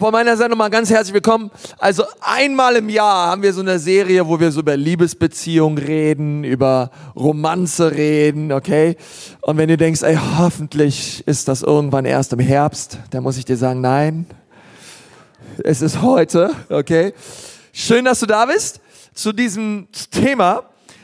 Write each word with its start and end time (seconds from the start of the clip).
Von 0.00 0.12
meiner 0.12 0.34
Seite 0.34 0.48
nochmal 0.48 0.70
ganz 0.70 0.88
herzlich 0.88 1.12
willkommen. 1.12 1.50
Also 1.76 2.04
einmal 2.22 2.74
im 2.76 2.88
Jahr 2.88 3.26
haben 3.26 3.42
wir 3.42 3.52
so 3.52 3.60
eine 3.60 3.78
Serie, 3.78 4.26
wo 4.26 4.40
wir 4.40 4.50
so 4.50 4.60
über 4.60 4.74
Liebesbeziehungen 4.74 5.76
reden, 5.76 6.42
über 6.42 6.90
Romanze 7.14 7.92
reden, 7.94 8.50
okay? 8.50 8.96
Und 9.42 9.58
wenn 9.58 9.68
du 9.68 9.76
denkst, 9.76 10.02
ey, 10.02 10.18
hoffentlich 10.38 11.22
ist 11.28 11.48
das 11.48 11.60
irgendwann 11.60 12.06
erst 12.06 12.32
im 12.32 12.38
Herbst, 12.38 12.98
dann 13.10 13.22
muss 13.22 13.36
ich 13.36 13.44
dir 13.44 13.58
sagen, 13.58 13.82
nein, 13.82 14.24
es 15.64 15.82
ist 15.82 16.00
heute, 16.00 16.52
okay? 16.70 17.12
Schön, 17.74 18.06
dass 18.06 18.20
du 18.20 18.26
da 18.26 18.46
bist 18.46 18.80
zu 19.12 19.34
diesem 19.34 19.86
Thema. 20.10 20.62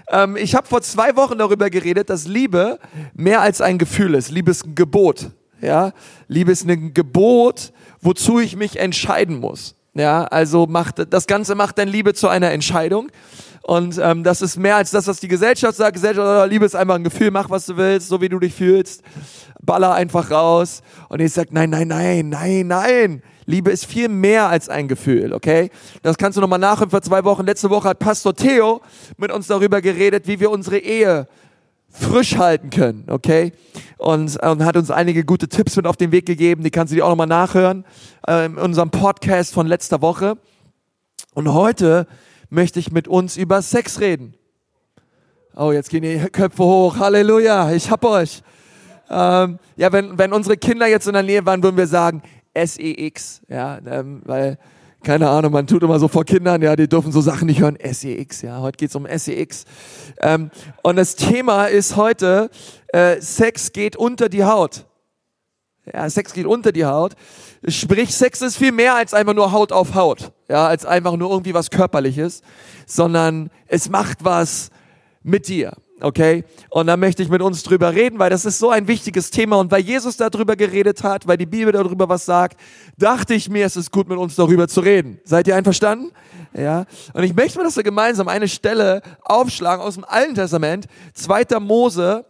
Ähm, 0.08 0.38
ich 0.38 0.54
habe 0.54 0.66
vor 0.66 0.80
zwei 0.80 1.16
Wochen 1.16 1.36
darüber 1.36 1.68
geredet, 1.68 2.08
dass 2.08 2.26
Liebe 2.26 2.78
mehr 3.12 3.42
als 3.42 3.60
ein 3.60 3.76
Gefühl 3.76 4.14
ist. 4.14 4.30
Liebe 4.30 4.52
ist 4.52 4.64
ein 4.64 4.74
Gebot. 4.74 5.32
Ja, 5.60 5.92
Liebe 6.28 6.52
ist 6.52 6.66
ein 6.68 6.92
Gebot, 6.92 7.72
wozu 8.06 8.38
ich 8.38 8.56
mich 8.56 8.78
entscheiden 8.78 9.40
muss. 9.40 9.74
Ja, 9.94 10.24
also 10.24 10.66
macht 10.66 11.12
das 11.12 11.26
Ganze 11.26 11.54
macht 11.54 11.78
dann 11.78 11.88
Liebe 11.88 12.14
zu 12.14 12.28
einer 12.28 12.50
Entscheidung. 12.52 13.10
Und 13.62 13.98
ähm, 14.00 14.22
das 14.22 14.42
ist 14.42 14.56
mehr 14.56 14.76
als 14.76 14.92
das, 14.92 15.08
was 15.08 15.18
die 15.18 15.26
Gesellschaft 15.26 15.76
sagt. 15.76 15.94
Gesellschaft, 15.94 16.24
oh, 16.24 16.48
Liebe 16.48 16.64
ist 16.64 16.76
einfach 16.76 16.94
ein 16.94 17.02
Gefühl, 17.02 17.32
mach 17.32 17.50
was 17.50 17.66
du 17.66 17.76
willst, 17.76 18.08
so 18.08 18.20
wie 18.20 18.28
du 18.28 18.38
dich 18.38 18.54
fühlst. 18.54 19.02
Baller 19.60 19.94
einfach 19.94 20.30
raus. 20.30 20.82
Und 21.08 21.20
ich 21.20 21.32
sag, 21.32 21.50
nein, 21.50 21.70
nein, 21.70 21.88
nein, 21.88 22.28
nein, 22.28 22.66
nein. 22.68 23.22
Liebe 23.46 23.70
ist 23.70 23.86
viel 23.86 24.08
mehr 24.08 24.48
als 24.48 24.68
ein 24.68 24.86
Gefühl, 24.86 25.32
okay? 25.32 25.70
Das 26.02 26.16
kannst 26.16 26.36
du 26.36 26.40
nochmal 26.40 26.58
nachhören 26.60 26.90
vor 26.90 27.02
zwei 27.02 27.24
Wochen. 27.24 27.44
Letzte 27.44 27.70
Woche 27.70 27.88
hat 27.88 27.98
Pastor 27.98 28.34
Theo 28.34 28.82
mit 29.16 29.32
uns 29.32 29.48
darüber 29.48 29.80
geredet, 29.80 30.28
wie 30.28 30.38
wir 30.38 30.50
unsere 30.50 30.78
Ehe 30.78 31.26
frisch 31.98 32.36
halten 32.36 32.70
können, 32.70 33.04
okay? 33.08 33.52
Und, 33.98 34.42
und 34.42 34.64
hat 34.64 34.76
uns 34.76 34.90
einige 34.90 35.24
gute 35.24 35.48
Tipps 35.48 35.76
mit 35.76 35.86
auf 35.86 35.96
den 35.96 36.12
Weg 36.12 36.26
gegeben, 36.26 36.62
die 36.62 36.70
kannst 36.70 36.92
du 36.92 36.96
dir 36.96 37.04
auch 37.04 37.10
nochmal 37.10 37.26
nachhören 37.26 37.84
äh, 38.28 38.46
in 38.46 38.58
unserem 38.58 38.90
Podcast 38.90 39.54
von 39.54 39.66
letzter 39.66 40.02
Woche. 40.02 40.36
Und 41.34 41.52
heute 41.52 42.06
möchte 42.50 42.78
ich 42.78 42.92
mit 42.92 43.08
uns 43.08 43.36
über 43.36 43.62
Sex 43.62 44.00
reden. 44.00 44.34
Oh, 45.54 45.72
jetzt 45.72 45.88
gehen 45.88 46.02
die 46.02 46.18
Köpfe 46.30 46.62
hoch. 46.62 46.98
Halleluja, 46.98 47.72
ich 47.72 47.90
hab 47.90 48.04
euch. 48.04 48.42
Ähm, 49.08 49.58
ja, 49.76 49.90
wenn, 49.92 50.18
wenn 50.18 50.32
unsere 50.32 50.56
Kinder 50.56 50.86
jetzt 50.86 51.06
in 51.06 51.14
der 51.14 51.22
Nähe 51.22 51.46
waren, 51.46 51.62
würden 51.62 51.76
wir 51.76 51.86
sagen 51.86 52.22
SEX, 52.54 53.40
ja, 53.48 53.78
ähm, 53.86 54.22
weil 54.24 54.58
keine 55.06 55.28
Ahnung, 55.28 55.52
man 55.52 55.68
tut 55.68 55.84
immer 55.84 56.00
so 56.00 56.08
vor 56.08 56.24
Kindern, 56.24 56.60
ja, 56.62 56.74
die 56.74 56.88
dürfen 56.88 57.12
so 57.12 57.20
Sachen 57.20 57.46
nicht 57.46 57.60
hören. 57.60 57.78
SEX, 57.80 58.42
ja, 58.42 58.60
heute 58.60 58.76
geht's 58.76 58.96
um 58.96 59.06
SEX. 59.06 59.64
Ähm, 60.20 60.50
und 60.82 60.96
das 60.96 61.14
Thema 61.14 61.66
ist 61.66 61.94
heute, 61.94 62.50
äh, 62.88 63.20
Sex 63.20 63.70
geht 63.70 63.94
unter 63.94 64.28
die 64.28 64.42
Haut. 64.42 64.84
Ja, 65.94 66.10
Sex 66.10 66.32
geht 66.32 66.46
unter 66.46 66.72
die 66.72 66.84
Haut. 66.84 67.12
Sprich, 67.68 68.16
Sex 68.16 68.42
ist 68.42 68.56
viel 68.56 68.72
mehr 68.72 68.96
als 68.96 69.14
einfach 69.14 69.32
nur 69.32 69.52
Haut 69.52 69.70
auf 69.70 69.94
Haut. 69.94 70.32
Ja, 70.48 70.66
als 70.66 70.84
einfach 70.84 71.14
nur 71.16 71.30
irgendwie 71.30 71.54
was 71.54 71.70
Körperliches. 71.70 72.42
Sondern 72.84 73.50
es 73.68 73.88
macht 73.88 74.24
was 74.24 74.70
mit 75.22 75.46
dir 75.46 75.72
okay? 76.00 76.44
Und 76.70 76.86
da 76.86 76.96
möchte 76.96 77.22
ich 77.22 77.28
mit 77.28 77.42
uns 77.42 77.62
drüber 77.62 77.94
reden, 77.94 78.18
weil 78.18 78.30
das 78.30 78.44
ist 78.44 78.58
so 78.58 78.70
ein 78.70 78.88
wichtiges 78.88 79.30
Thema 79.30 79.56
und 79.56 79.70
weil 79.70 79.82
Jesus 79.82 80.16
darüber 80.16 80.56
geredet 80.56 81.02
hat, 81.02 81.26
weil 81.26 81.36
die 81.36 81.46
Bibel 81.46 81.72
darüber 81.72 82.08
was 82.08 82.24
sagt, 82.24 82.60
dachte 82.98 83.34
ich 83.34 83.48
mir, 83.48 83.66
es 83.66 83.76
ist 83.76 83.90
gut 83.90 84.08
mit 84.08 84.18
uns 84.18 84.36
darüber 84.36 84.68
zu 84.68 84.80
reden. 84.80 85.20
Seid 85.24 85.48
ihr 85.48 85.56
einverstanden? 85.56 86.12
Ja. 86.54 86.86
Und 87.12 87.22
ich 87.22 87.34
möchte 87.34 87.58
mir, 87.58 87.64
dass 87.64 87.76
wir 87.76 87.82
gemeinsam 87.82 88.28
eine 88.28 88.48
Stelle 88.48 89.02
aufschlagen 89.22 89.84
aus 89.84 89.94
dem 89.94 90.04
Alten 90.04 90.34
Testament, 90.34 90.86
2. 91.14 91.60
Mose 91.60 92.24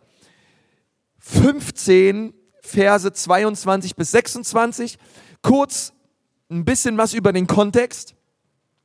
15, 1.18 2.32
Verse 2.60 3.12
22 3.12 3.96
bis 3.96 4.10
26. 4.10 4.98
Kurz 5.42 5.92
ein 6.50 6.64
bisschen 6.64 6.98
was 6.98 7.14
über 7.14 7.32
den 7.32 7.46
Kontext. 7.46 8.14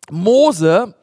Mose 0.10 0.96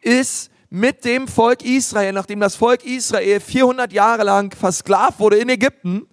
ist 0.00 0.50
mit 0.70 1.04
dem 1.04 1.26
Volk 1.26 1.64
Israel, 1.64 2.12
nachdem 2.12 2.38
das 2.38 2.54
Volk 2.54 2.84
Israel 2.84 3.40
400 3.40 3.92
Jahre 3.92 4.22
lang 4.22 4.54
versklavt 4.54 5.18
wurde 5.18 5.36
in 5.36 5.48
Ägypten 5.48 6.06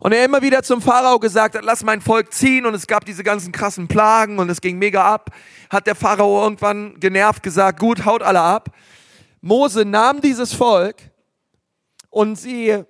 und 0.00 0.12
er 0.12 0.24
immer 0.24 0.40
wieder 0.40 0.62
zum 0.62 0.80
Pharao 0.80 1.18
gesagt 1.18 1.54
hat, 1.54 1.62
lass 1.62 1.84
mein 1.84 2.00
Volk 2.00 2.32
ziehen 2.32 2.64
und 2.64 2.74
es 2.74 2.86
gab 2.86 3.04
diese 3.04 3.22
ganzen 3.22 3.52
krassen 3.52 3.86
Plagen 3.86 4.38
und 4.38 4.48
es 4.48 4.62
ging 4.62 4.78
mega 4.78 5.04
ab, 5.04 5.30
hat 5.68 5.86
der 5.86 5.94
Pharao 5.94 6.42
irgendwann 6.42 6.98
genervt 6.98 7.42
gesagt, 7.42 7.78
gut, 7.78 8.06
haut 8.06 8.22
alle 8.22 8.40
ab. 8.40 8.70
Mose 9.42 9.84
nahm 9.84 10.22
dieses 10.22 10.54
Volk 10.54 10.96
und 12.08 12.36
sie 12.36 12.82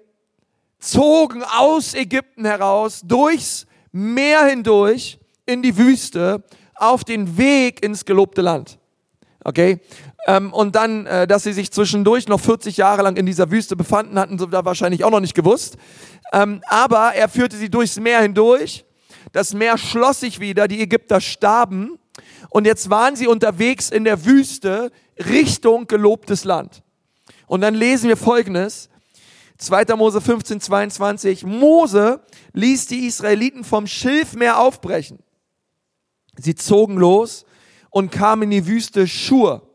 zogen 0.79 1.43
aus 1.43 1.95
Ägypten 1.95 2.45
heraus, 2.45 3.01
durchs 3.05 3.67
Meer 3.91 4.45
hindurch 4.45 5.19
in 5.47 5.63
die 5.63 5.77
Wüste, 5.77 6.45
auf 6.75 7.05
den 7.05 7.39
Weg 7.39 7.83
ins 7.83 8.05
gelobte 8.05 8.43
Land. 8.43 8.79
Okay? 9.43 9.81
Ähm, 10.27 10.53
und 10.53 10.75
dann, 10.75 11.07
äh, 11.07 11.27
dass 11.27 11.45
sie 11.45 11.53
sich 11.53 11.71
zwischendurch 11.71 12.29
noch 12.29 12.41
40 12.41 12.77
Jahre 12.77 13.03
lang 13.03 13.17
in 13.17 13.27
dieser 13.27 13.51
Wüste 13.51 13.77
befanden, 13.77 14.19
hatten 14.19 14.39
sie 14.39 14.49
da 14.49 14.65
wahrscheinlich 14.65 15.05
auch 15.05 15.11
noch 15.11 15.21
nicht 15.21 15.35
gewusst. 15.35 15.77
Ähm, 16.33 16.61
aber 16.67 17.15
er 17.15 17.29
führte 17.29 17.57
sie 17.57 17.71
durchs 17.71 17.99
Meer 17.99 18.21
hindurch. 18.21 18.85
Das 19.33 19.55
Meer 19.55 19.79
schloss 19.79 20.21
sich 20.21 20.41
wieder, 20.41 20.69
die 20.69 20.81
Ägypter 20.81 21.21
starben. 21.21 21.99
Und 22.51 22.67
jetzt 22.67 22.91
waren 22.91 23.17
sie 23.17 23.27
unterwegs 23.27 23.91
in 23.91 24.05
der 24.05 24.25
Wüste 24.25 24.91
Richtung 25.19 25.87
gelobtes 25.87 26.45
Land. 26.45 26.83
Und 27.47 27.61
dann 27.61 27.75
lesen 27.75 28.09
wir 28.09 28.17
Folgendes. 28.17 28.89
2. 29.59 29.97
Mose 29.97 30.21
15, 30.21 30.61
22. 30.61 31.45
Mose 31.45 32.21
ließ 32.53 32.87
die 32.87 33.07
Israeliten 33.07 33.65
vom 33.65 33.87
Schilfmeer 33.87 34.61
aufbrechen. 34.61 35.19
Sie 36.37 36.55
zogen 36.55 36.97
los 36.97 37.45
und 37.91 38.13
kamen 38.13 38.45
in 38.45 38.51
die 38.51 38.67
Wüste 38.67 39.09
Schur. 39.09 39.68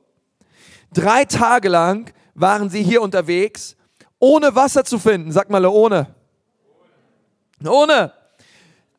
Drei 0.94 1.26
Tage 1.26 1.70
lang 1.70 2.14
waren 2.36 2.70
sie 2.70 2.84
hier 2.84 3.02
unterwegs, 3.02 3.76
ohne 4.20 4.56
Wasser 4.56 4.84
zu 4.84 5.00
finden. 5.00 5.32
Sag 5.32 5.50
mal, 5.50 5.66
ohne. 5.66 6.08
Ohne. 7.66 8.12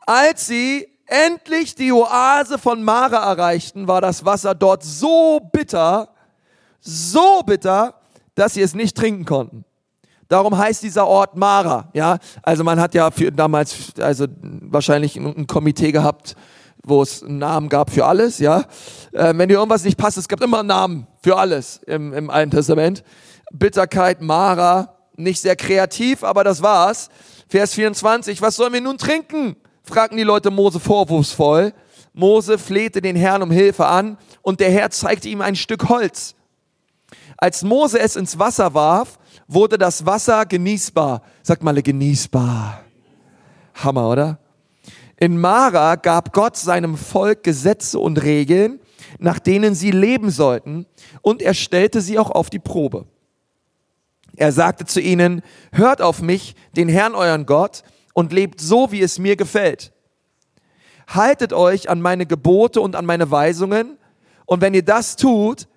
Als 0.06 0.46
sie 0.46 0.88
endlich 1.06 1.74
die 1.74 1.92
Oase 1.92 2.58
von 2.58 2.82
Mara 2.82 3.30
erreichten, 3.30 3.88
war 3.88 4.00
das 4.00 4.24
Wasser 4.24 4.54
dort 4.54 4.82
so 4.82 5.40
bitter, 5.52 6.08
so 6.80 7.42
bitter, 7.42 7.94
dass 8.34 8.54
sie 8.54 8.62
es 8.62 8.74
nicht 8.74 8.96
trinken 8.96 9.24
konnten. 9.24 9.64
Darum 10.28 10.56
heißt 10.56 10.82
dieser 10.82 11.06
Ort 11.06 11.36
Mara, 11.36 11.90
ja. 11.92 12.18
Also 12.42 12.64
man 12.64 12.80
hat 12.80 12.94
ja 12.94 13.10
für 13.10 13.30
damals, 13.30 13.92
also 14.00 14.26
wahrscheinlich 14.40 15.16
ein 15.16 15.46
Komitee 15.46 15.92
gehabt, 15.92 16.34
wo 16.84 17.02
es 17.02 17.22
einen 17.22 17.38
Namen 17.38 17.68
gab 17.68 17.90
für 17.90 18.04
alles, 18.06 18.38
ja. 18.38 18.64
Äh, 19.12 19.32
wenn 19.36 19.48
dir 19.48 19.56
irgendwas 19.56 19.84
nicht 19.84 19.98
passt, 19.98 20.18
es 20.18 20.28
gab 20.28 20.40
immer 20.42 20.60
einen 20.60 20.68
Namen 20.68 21.06
für 21.22 21.36
alles 21.36 21.80
im, 21.86 22.12
im 22.12 22.30
Alten 22.30 22.50
Testament. 22.50 23.02
Bitterkeit, 23.52 24.20
Mara, 24.20 24.96
nicht 25.16 25.40
sehr 25.40 25.56
kreativ, 25.56 26.22
aber 26.22 26.44
das 26.44 26.62
war's. 26.62 27.08
Vers 27.48 27.74
24, 27.74 28.42
was 28.42 28.56
sollen 28.56 28.72
wir 28.72 28.80
nun 28.80 28.98
trinken? 28.98 29.56
fragten 29.82 30.16
die 30.16 30.24
Leute 30.24 30.50
Mose 30.50 30.80
vorwurfsvoll. 30.80 31.72
Mose 32.14 32.58
flehte 32.58 33.02
den 33.02 33.16
Herrn 33.16 33.42
um 33.42 33.50
Hilfe 33.50 33.86
an 33.86 34.16
und 34.42 34.60
der 34.60 34.70
Herr 34.70 34.90
zeigte 34.90 35.28
ihm 35.28 35.40
ein 35.40 35.56
Stück 35.56 35.88
Holz. 35.88 36.34
Als 37.36 37.62
Mose 37.62 37.98
es 37.98 38.16
ins 38.16 38.38
Wasser 38.38 38.72
warf, 38.72 39.18
wurde 39.46 39.76
das 39.76 40.06
Wasser 40.06 40.46
genießbar. 40.46 41.22
Sagt 41.42 41.62
mal 41.62 41.82
genießbar. 41.82 42.80
Hammer, 43.74 44.08
oder? 44.08 44.38
In 45.24 45.40
Mara 45.40 45.94
gab 45.94 46.34
Gott 46.34 46.54
seinem 46.58 46.98
Volk 46.98 47.44
Gesetze 47.44 47.98
und 47.98 48.22
Regeln, 48.22 48.78
nach 49.18 49.38
denen 49.38 49.74
sie 49.74 49.90
leben 49.90 50.30
sollten, 50.30 50.84
und 51.22 51.40
er 51.40 51.54
stellte 51.54 52.02
sie 52.02 52.18
auch 52.18 52.30
auf 52.30 52.50
die 52.50 52.58
Probe. 52.58 53.06
Er 54.36 54.52
sagte 54.52 54.84
zu 54.84 55.00
ihnen, 55.00 55.40
hört 55.72 56.02
auf 56.02 56.20
mich, 56.20 56.54
den 56.76 56.90
Herrn 56.90 57.14
euren 57.14 57.46
Gott, 57.46 57.84
und 58.12 58.34
lebt 58.34 58.60
so, 58.60 58.92
wie 58.92 59.00
es 59.00 59.18
mir 59.18 59.34
gefällt. 59.34 59.94
Haltet 61.08 61.54
euch 61.54 61.88
an 61.88 62.02
meine 62.02 62.26
Gebote 62.26 62.82
und 62.82 62.94
an 62.94 63.06
meine 63.06 63.30
Weisungen, 63.30 63.96
und 64.44 64.60
wenn 64.60 64.74
ihr 64.74 64.84
das 64.84 65.16
tut, 65.16 65.68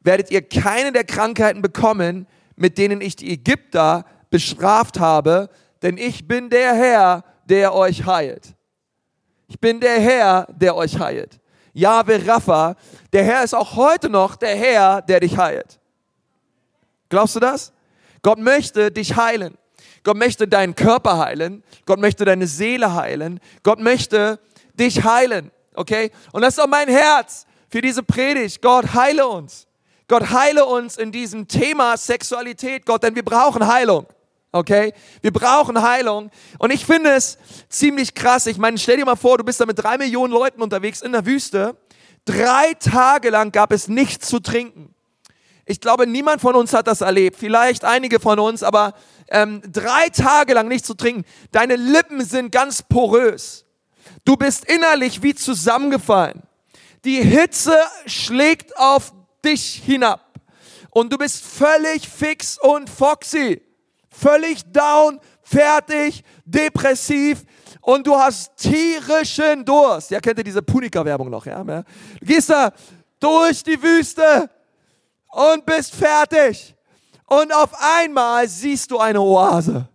werdet 0.00 0.32
ihr 0.32 0.42
keine 0.42 0.90
der 0.90 1.04
Krankheiten 1.04 1.62
bekommen, 1.62 2.26
mit 2.56 2.76
denen 2.76 3.00
ich 3.00 3.14
die 3.14 3.30
Ägypter 3.30 4.04
bestraft 4.30 4.98
habe, 4.98 5.48
denn 5.82 5.96
ich 5.96 6.26
bin 6.26 6.50
der 6.50 6.74
Herr, 6.74 7.24
der 7.44 7.72
euch 7.72 8.04
heilt. 8.04 8.56
Ich 9.48 9.60
bin 9.60 9.80
der 9.80 10.00
Herr, 10.00 10.46
der 10.50 10.74
euch 10.76 10.98
heilt. 10.98 11.38
Jahwe 11.72 12.26
Rapha, 12.26 12.74
der 13.12 13.24
Herr 13.24 13.44
ist 13.44 13.54
auch 13.54 13.76
heute 13.76 14.08
noch 14.08 14.36
der 14.36 14.56
Herr, 14.56 15.02
der 15.02 15.20
dich 15.20 15.36
heilt. 15.36 15.78
Glaubst 17.08 17.36
du 17.36 17.40
das? 17.40 17.72
Gott 18.22 18.38
möchte 18.38 18.90
dich 18.90 19.16
heilen. 19.16 19.56
Gott 20.02 20.16
möchte 20.16 20.48
deinen 20.48 20.74
Körper 20.74 21.18
heilen. 21.18 21.62
Gott 21.84 22.00
möchte 22.00 22.24
deine 22.24 22.46
Seele 22.46 22.94
heilen. 22.94 23.40
Gott 23.62 23.78
möchte 23.78 24.40
dich 24.74 25.04
heilen. 25.04 25.50
Okay? 25.74 26.10
Und 26.32 26.42
das 26.42 26.54
ist 26.54 26.60
auch 26.60 26.66
mein 26.66 26.88
Herz 26.88 27.46
für 27.68 27.80
diese 27.80 28.02
Predigt. 28.02 28.62
Gott 28.62 28.94
heile 28.94 29.26
uns. 29.26 29.66
Gott 30.08 30.30
heile 30.30 30.64
uns 30.64 30.96
in 30.96 31.10
diesem 31.10 31.48
Thema 31.48 31.96
Sexualität, 31.96 32.86
Gott, 32.86 33.02
denn 33.02 33.14
wir 33.14 33.24
brauchen 33.24 33.66
Heilung. 33.66 34.06
Okay? 34.56 34.92
Wir 35.22 35.32
brauchen 35.32 35.80
Heilung. 35.82 36.30
Und 36.58 36.72
ich 36.72 36.84
finde 36.84 37.10
es 37.10 37.38
ziemlich 37.68 38.14
krass. 38.14 38.46
Ich 38.46 38.58
meine, 38.58 38.78
stell 38.78 38.96
dir 38.96 39.04
mal 39.04 39.16
vor, 39.16 39.38
du 39.38 39.44
bist 39.44 39.60
da 39.60 39.66
mit 39.66 39.78
drei 39.78 39.98
Millionen 39.98 40.32
Leuten 40.32 40.62
unterwegs 40.62 41.02
in 41.02 41.12
der 41.12 41.26
Wüste. 41.26 41.76
Drei 42.24 42.74
Tage 42.74 43.30
lang 43.30 43.52
gab 43.52 43.72
es 43.72 43.88
nichts 43.88 44.28
zu 44.28 44.40
trinken. 44.40 44.94
Ich 45.64 45.80
glaube, 45.80 46.06
niemand 46.06 46.40
von 46.40 46.54
uns 46.54 46.72
hat 46.72 46.86
das 46.86 47.00
erlebt. 47.00 47.36
Vielleicht 47.36 47.84
einige 47.84 48.20
von 48.20 48.38
uns, 48.38 48.62
aber 48.62 48.94
ähm, 49.28 49.62
drei 49.70 50.08
Tage 50.08 50.54
lang 50.54 50.68
nichts 50.68 50.86
zu 50.86 50.94
trinken. 50.94 51.24
Deine 51.50 51.76
Lippen 51.76 52.24
sind 52.24 52.52
ganz 52.52 52.82
porös. 52.82 53.64
Du 54.24 54.36
bist 54.36 54.64
innerlich 54.64 55.22
wie 55.22 55.34
zusammengefallen. 55.34 56.42
Die 57.04 57.22
Hitze 57.22 57.76
schlägt 58.06 58.76
auf 58.76 59.12
dich 59.44 59.82
hinab. 59.84 60.20
Und 60.90 61.12
du 61.12 61.18
bist 61.18 61.44
völlig 61.44 62.08
fix 62.08 62.58
und 62.58 62.88
foxy. 62.88 63.60
Völlig 64.18 64.62
down, 64.72 65.20
fertig, 65.42 66.22
depressiv. 66.44 67.44
Und 67.80 68.06
du 68.06 68.16
hast 68.16 68.56
tierischen 68.56 69.64
Durst. 69.64 70.10
Ja, 70.10 70.20
kennt 70.20 70.38
ihr 70.38 70.44
diese 70.44 70.62
Punika-Werbung 70.62 71.30
noch? 71.30 71.44
Ja? 71.46 71.62
Du 71.62 71.84
gehst 72.22 72.50
da 72.50 72.72
durch 73.20 73.62
die 73.62 73.80
Wüste 73.80 74.48
und 75.28 75.66
bist 75.66 75.94
fertig. 75.94 76.74
Und 77.26 77.54
auf 77.54 77.70
einmal 77.98 78.48
siehst 78.48 78.90
du 78.90 78.98
eine 78.98 79.20
Oase. 79.20 79.88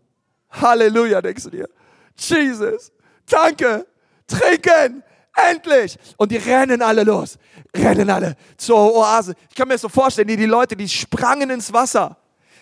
Halleluja, 0.51 1.21
denkst 1.21 1.43
du 1.43 1.49
dir. 1.49 1.69
Jesus, 2.15 2.91
danke, 3.25 3.87
trinken, 4.27 5.03
endlich. 5.49 5.97
Und 6.17 6.31
die 6.31 6.37
rennen 6.37 6.81
alle 6.81 7.03
los, 7.03 7.37
rennen 7.75 8.09
alle 8.09 8.35
zur 8.57 8.77
Oase. 8.77 9.33
Ich 9.49 9.55
kann 9.55 9.67
mir 9.67 9.75
das 9.75 9.81
so 9.81 9.89
vorstellen, 9.89 10.27
die, 10.27 10.37
die 10.37 10.45
Leute, 10.45 10.75
die 10.75 10.87
sprangen 10.87 11.49
ins 11.49 11.71
Wasser. 11.73 12.17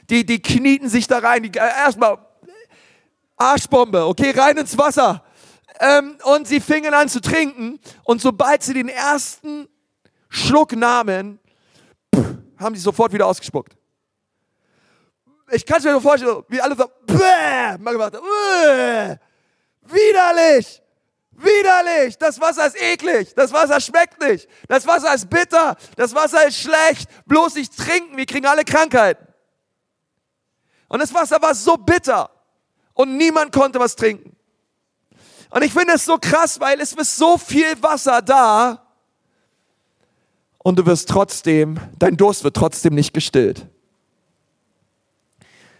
Die, 0.10 0.26
die 0.26 0.42
knieten 0.42 0.90
sich 0.90 1.08
da 1.08 1.20
rein, 1.20 1.44
die, 1.44 1.58
äh, 1.58 1.62
erstmal 1.62 2.18
Arschbombe, 3.38 4.06
okay, 4.06 4.32
rein 4.32 4.58
ins 4.58 4.78
Wasser. 4.78 5.24
Ähm, 5.80 6.18
und 6.24 6.48
sie 6.48 6.60
fingen 6.60 6.94
an 6.94 7.08
zu 7.08 7.22
trinken. 7.22 7.80
Und 8.04 8.22
sobald 8.22 8.64
sie 8.64 8.74
den 8.74 8.90
ersten 8.90 9.68
Schluck 10.28 10.76
nahmen, 10.76 11.40
haben 12.58 12.76
sie 12.76 12.82
sofort 12.82 13.14
wieder 13.14 13.26
ausgespuckt. 13.26 13.76
Ich 15.52 15.66
kann 15.66 15.78
es 15.78 15.86
mir 15.86 15.92
nur 15.92 16.02
vorstellen, 16.02 16.44
wie 16.50 16.62
alle 16.62 16.76
so, 16.76 16.86
bäh, 17.06 17.78
mal 17.80 17.92
gemacht 17.92 18.14
bäh, 18.14 19.16
widerlich, 19.82 20.82
widerlich, 21.32 22.18
das 22.20 22.40
Wasser 22.40 22.68
ist 22.68 22.80
eklig, 22.80 23.34
das 23.34 23.52
Wasser 23.52 23.80
schmeckt 23.80 24.22
nicht, 24.22 24.48
das 24.68 24.86
Wasser 24.86 25.12
ist 25.16 25.28
bitter, 25.28 25.76
das 25.96 26.14
Wasser 26.14 26.46
ist 26.46 26.60
schlecht, 26.60 27.10
bloß 27.26 27.56
nicht 27.56 27.76
trinken, 27.76 28.16
wir 28.16 28.28
kriegen 28.28 28.46
alle 28.46 28.64
Krankheiten. 28.64 29.29
Und 30.90 31.00
das 31.00 31.14
Wasser 31.14 31.42
war 31.42 31.56
so 31.56 31.78
bitter 31.78 32.30
und 32.94 33.16
niemand 33.16 33.54
konnte 33.54 33.80
was 33.80 33.96
trinken. 33.96 34.36
Und 35.52 35.64
ich 35.64 35.72
finde 35.72 35.94
es 35.94 36.06
so 36.06 36.18
krass, 36.18 36.60
weil 36.60 36.80
es 36.82 36.94
ist 36.94 37.16
so 37.16 37.38
viel 37.38 37.82
Wasser 37.82 38.22
da, 38.22 38.86
und 40.62 40.78
du 40.78 40.86
wirst 40.86 41.10
trotzdem, 41.10 41.80
dein 41.98 42.18
Durst 42.18 42.44
wird 42.44 42.56
trotzdem 42.56 42.94
nicht 42.94 43.14
gestillt. 43.14 43.66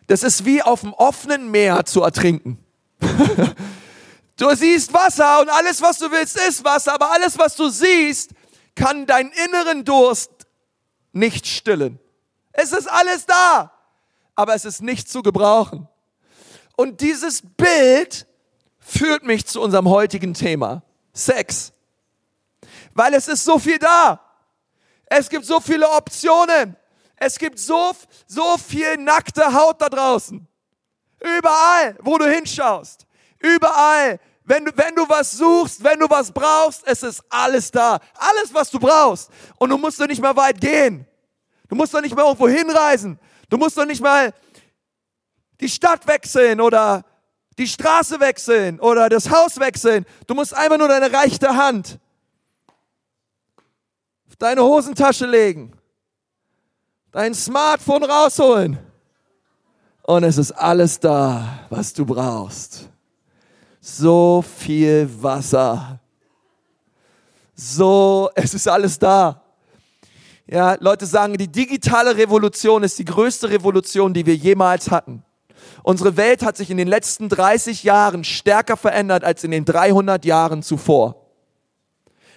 Das 0.08 0.24
ist 0.24 0.46
wie 0.46 0.64
auf 0.64 0.82
dem 0.82 0.94
offenen 0.94 1.52
Meer 1.52 1.86
zu 1.86 2.02
ertrinken. 2.02 2.58
du 4.38 4.56
siehst 4.56 4.92
Wasser 4.94 5.42
und 5.42 5.50
alles, 5.50 5.82
was 5.82 6.00
du 6.00 6.10
willst, 6.10 6.38
ist 6.38 6.64
Wasser, 6.64 6.94
aber 6.94 7.12
alles, 7.12 7.38
was 7.38 7.56
du 7.56 7.70
siehst, 7.70 8.32
kann 8.74 9.06
deinen 9.06 9.32
inneren 9.46 9.86
Durst 9.86 10.32
nicht 11.12 11.46
stillen. 11.46 12.00
Es 12.54 12.72
ist 12.72 12.90
alles 12.90 13.26
da, 13.26 13.72
aber 14.40 14.56
es 14.56 14.64
ist 14.64 14.82
nicht 14.82 15.10
zu 15.10 15.22
gebrauchen. 15.22 15.86
Und 16.78 17.02
dieses 17.02 17.42
Bild 17.42 18.26
führt 18.80 19.26
mich 19.26 19.46
zu 19.46 19.60
unserem 19.60 19.90
heutigen 19.90 20.34
Thema, 20.34 20.82
Sex. 21.12 21.74
Weil 22.94 23.16
es 23.16 23.28
ist 23.28 23.44
so 23.44 23.60
viel 23.60 23.78
da. 23.78 24.22
Es 25.08 25.28
gibt 25.28 25.46
so 25.46 25.60
viele 25.60 25.90
Optionen. 25.90 26.78
Es 27.18 27.38
gibt 27.38 27.60
so, 27.60 27.92
so 28.28 28.58
viel 28.58 28.96
nackte 28.96 29.44
Haut 29.54 29.82
da 29.82 29.90
draußen. 29.90 30.48
Überall, 31.20 31.98
wo 32.02 32.18
du 32.18 32.26
hinschaust. 32.34 33.06
Überall. 33.40 34.22
Wenn 34.46 34.64
du, 34.64 34.72
wenn 34.74 34.96
du 34.96 35.04
was 35.10 35.34
suchst, 35.34 35.84
wenn 35.84 36.00
du 36.00 36.10
was 36.10 36.32
brauchst, 36.32 36.88
es 36.88 37.04
ist 37.04 37.22
alles 37.28 37.72
da. 37.72 38.00
Alles, 38.14 38.54
was 38.54 38.72
du 38.72 38.80
brauchst. 38.80 39.30
Und 39.58 39.70
du 39.70 39.78
musst 39.78 40.00
doch 40.00 40.08
nicht 40.08 40.22
mal 40.22 40.38
weit 40.38 40.62
gehen. 40.62 41.06
Du 41.68 41.76
musst 41.76 41.94
doch 41.94 42.00
nicht 42.00 42.16
mal 42.16 42.24
irgendwo 42.24 42.48
hinreisen. 42.48 43.20
Du 43.50 43.58
musst 43.58 43.78
doch 43.78 43.86
nicht 43.86 44.02
mal 44.02 44.34
die 45.60 45.70
Stadt 45.70 46.08
wechseln 46.08 46.62
oder 46.62 47.04
die 47.58 47.68
Straße 47.68 48.20
wechseln 48.20 48.80
oder 48.80 49.10
das 49.10 49.30
Haus 49.30 49.60
wechseln. 49.60 50.06
Du 50.28 50.34
musst 50.34 50.54
einfach 50.54 50.78
nur 50.78 50.88
deine 50.88 51.12
rechte 51.12 51.56
Hand 51.56 52.00
deine 54.40 54.64
Hosentasche 54.64 55.26
legen, 55.26 55.74
dein 57.12 57.36
Smartphone 57.36 58.06
rausholen 58.06 58.80
und 60.04 60.24
es 60.24 60.38
ist 60.38 60.54
alles 60.54 61.00
da, 61.00 61.60
was 61.70 61.94
du 61.94 62.06
brauchst. 62.06 62.90
So 63.82 64.44
viel 64.58 65.10
Wasser. 65.22 66.00
So, 67.54 68.30
es 68.36 68.54
ist 68.54 68.68
alles 68.68 68.98
da. 68.98 69.42
Ja, 70.52 70.78
Leute 70.80 71.06
sagen, 71.06 71.38
die 71.38 71.48
digitale 71.48 72.18
Revolution 72.18 72.82
ist 72.82 72.98
die 72.98 73.06
größte 73.06 73.52
Revolution, 73.52 74.16
die 74.16 74.26
wir 74.26 74.36
jemals 74.36 74.90
hatten. 74.90 75.24
Unsere 75.84 76.18
Welt 76.18 76.44
hat 76.44 76.58
sich 76.58 76.72
in 76.72 76.78
den 76.78 76.88
letzten 76.88 77.30
30 77.30 77.84
Jahren 77.84 78.24
stärker 78.24 78.76
verändert 78.76 79.24
als 79.24 79.44
in 79.44 79.52
den 79.52 79.64
300 79.64 80.26
Jahren 80.26 80.64
zuvor. 80.64 81.28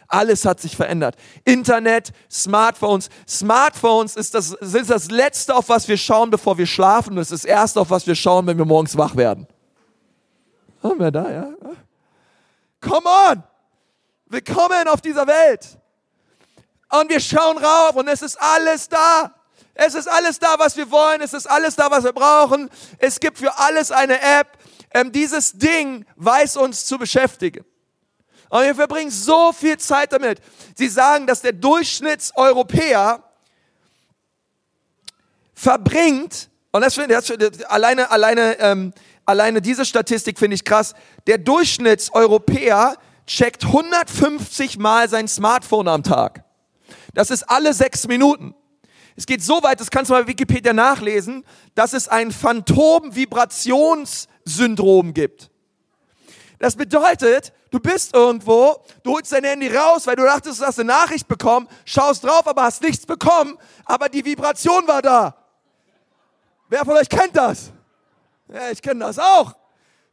Alles 0.09 0.45
hat 0.45 0.61
sich 0.61 0.77
verändert. 0.77 1.17
Internet, 1.47 2.13
Smartphones. 2.31 3.09
Smartphones 3.27 4.15
ist 4.17 4.35
das, 4.35 4.51
sind 4.61 4.91
das 4.91 5.11
Letzte, 5.11 5.55
auf 5.55 5.71
was 5.71 5.89
wir 5.89 5.97
schauen, 5.97 6.29
bevor 6.29 6.59
wir 6.59 6.67
schlafen. 6.67 7.17
Es 7.17 7.31
ist 7.31 7.45
das 7.45 7.49
Erste, 7.49 7.81
auf 7.81 7.89
was 7.89 8.07
wir 8.07 8.15
schauen, 8.15 8.47
wenn 8.47 8.59
wir 8.59 8.67
morgens 8.67 8.99
wach 8.99 9.17
werden. 9.17 9.47
Haben 10.83 11.01
wir 11.01 11.11
da, 11.11 11.31
ja? 11.31 11.49
Come 12.79 13.09
on! 13.31 13.43
Willkommen 14.27 14.87
auf 14.89 15.01
dieser 15.01 15.27
Welt. 15.27 15.79
Und 17.01 17.09
wir 17.09 17.21
schauen 17.21 17.57
rauf 17.57 17.97
und 17.97 18.07
es 18.07 18.21
ist 18.21 18.37
alles 18.41 18.89
da. 18.89 19.35
Es 19.73 19.95
ist 19.95 20.07
alles 20.09 20.39
da, 20.39 20.59
was 20.59 20.77
wir 20.77 20.91
wollen. 20.91 21.23
Es 21.23 21.33
ist 21.33 21.47
alles 21.47 21.75
da, 21.75 21.91
was 21.91 22.05
wir 22.05 22.13
brauchen. 22.13 22.69
Es 22.99 23.19
gibt 23.19 23.39
für 23.39 23.59
alles 23.59 23.91
eine 23.91 24.21
App. 24.21 24.59
Ähm, 24.93 25.11
dieses 25.11 25.53
Ding 25.53 26.05
weiß 26.17 26.59
uns 26.59 26.85
zu 26.85 26.99
beschäftigen. 26.99 27.65
Und 28.51 28.65
wir 28.65 28.75
verbringen 28.75 29.11
so 29.11 29.53
viel 29.53 29.79
Zeit 29.79 30.13
damit. 30.13 30.43
Sie 30.77 30.89
sagen, 30.89 31.27
dass 31.27 31.41
der 31.41 31.55
Durchschnittseuropäer 31.55 33.23
verbringt, 35.55 36.51
und 36.73 36.83
das 36.83 36.95
finde 36.95 37.19
ich, 37.19 37.71
alleine, 37.71 38.11
alleine, 38.11 38.59
ähm, 38.61 38.93
alleine 39.25 39.63
diese 39.63 39.87
Statistik 39.87 40.39
finde 40.39 40.57
ich 40.57 40.65
krass, 40.65 40.93
der 41.27 41.39
Durchschnittseuropäer 41.39 42.99
checkt 43.27 43.65
150 43.65 44.79
Mal 44.79 45.09
sein 45.09 45.27
Smartphone 45.27 45.89
am 45.89 46.03
Tag. 46.03 46.45
Das 47.15 47.31
ist 47.31 47.45
alle 47.45 47.73
sechs 47.75 48.09
Minuten. 48.09 48.55
Es 49.17 49.27
geht 49.27 49.43
so 49.43 49.63
weit, 49.63 49.79
das 49.81 49.91
kannst 49.91 50.11
du 50.11 50.15
mal 50.15 50.27
Wikipedia 50.27 50.73
nachlesen, 50.73 51.45
dass 51.75 51.93
es 51.93 52.09
ein 52.09 52.33
Phantom-Vibrationssyndrom 52.33 55.13
gibt. 55.13 55.51
Das 56.59 56.75
bedeutet, 56.77 57.53
du 57.71 57.79
bist 57.81 58.15
irgendwo, 58.15 58.83
du 59.03 59.13
holst 59.13 59.33
dein 59.33 59.45
Handy 59.45 59.69
raus, 59.69 60.07
weil 60.07 60.17
du 60.17 60.23
dachtest, 60.23 60.61
du 60.61 60.65
hast 60.65 60.79
eine 60.79 60.89
Nachricht 60.89 61.29
bekommen, 61.29 61.69
schaust 61.85 62.25
drauf, 62.25 62.47
aber 62.47 62.63
hast 62.63 62.81
nichts 62.83 63.05
bekommen, 63.05 63.59
aber 63.85 64.09
die 64.09 64.25
Vibration 64.25 64.87
war 64.87 65.03
da. 65.03 65.37
Wer 66.69 66.85
von 66.85 66.97
euch 66.97 67.09
kennt 67.09 67.37
das? 67.37 67.73
Ja, 68.49 68.71
ich 68.71 68.81
kenne 68.81 69.01
das 69.01 69.19
auch. 69.19 69.55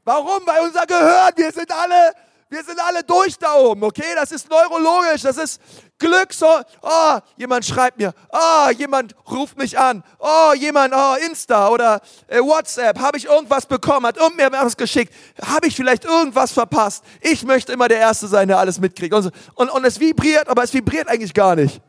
Warum? 0.04 0.42
Weil 0.46 0.66
unser 0.66 0.86
Gehirn, 0.86 1.32
wir 1.36 1.52
sind 1.52 1.72
alle 1.72 2.14
wir 2.50 2.64
sind 2.64 2.80
alle 2.80 3.04
durch 3.04 3.38
da 3.38 3.54
oben, 3.54 3.84
okay? 3.84 4.16
Das 4.16 4.32
ist 4.32 4.50
neurologisch, 4.50 5.22
das 5.22 5.38
ist 5.38 5.62
Glück. 6.00 6.34
So, 6.34 6.48
oh, 6.82 7.20
jemand 7.38 7.64
schreibt 7.64 8.00
mir, 8.00 8.12
oh, 8.32 8.72
jemand 8.72 9.16
ruft 9.30 9.56
mich 9.56 9.78
an, 9.78 10.04
oh, 10.18 10.54
jemand, 10.56 10.94
oh, 10.96 11.16
Insta 11.28 11.70
oder 11.70 12.02
äh, 12.28 12.40
WhatsApp, 12.40 13.00
habe 13.00 13.18
ich 13.20 13.26
irgendwas 13.26 13.68
bekommen, 13.68 14.08
hat 14.08 14.18
irgendwer 14.18 14.50
mir 14.50 14.66
was 14.66 14.76
geschickt, 14.76 15.14
habe 15.46 15.68
ich 15.68 15.76
vielleicht 15.76 16.06
irgendwas 16.06 16.52
verpasst? 16.52 17.04
Ich 17.22 17.44
möchte 17.44 17.72
immer 17.72 17.88
der 17.88 18.00
Erste 18.00 18.28
sein, 18.28 18.48
der 18.48 18.58
alles 18.58 18.80
mitkriegt. 18.80 19.14
Und, 19.14 19.24
so. 19.24 19.30
und, 19.54 19.70
und 19.70 19.86
es 19.86 20.00
vibriert, 20.00 20.50
aber 20.50 20.64
es 20.64 20.74
vibriert 20.74 21.08
eigentlich 21.08 21.36
gar 21.36 21.56
nicht. 21.56 21.80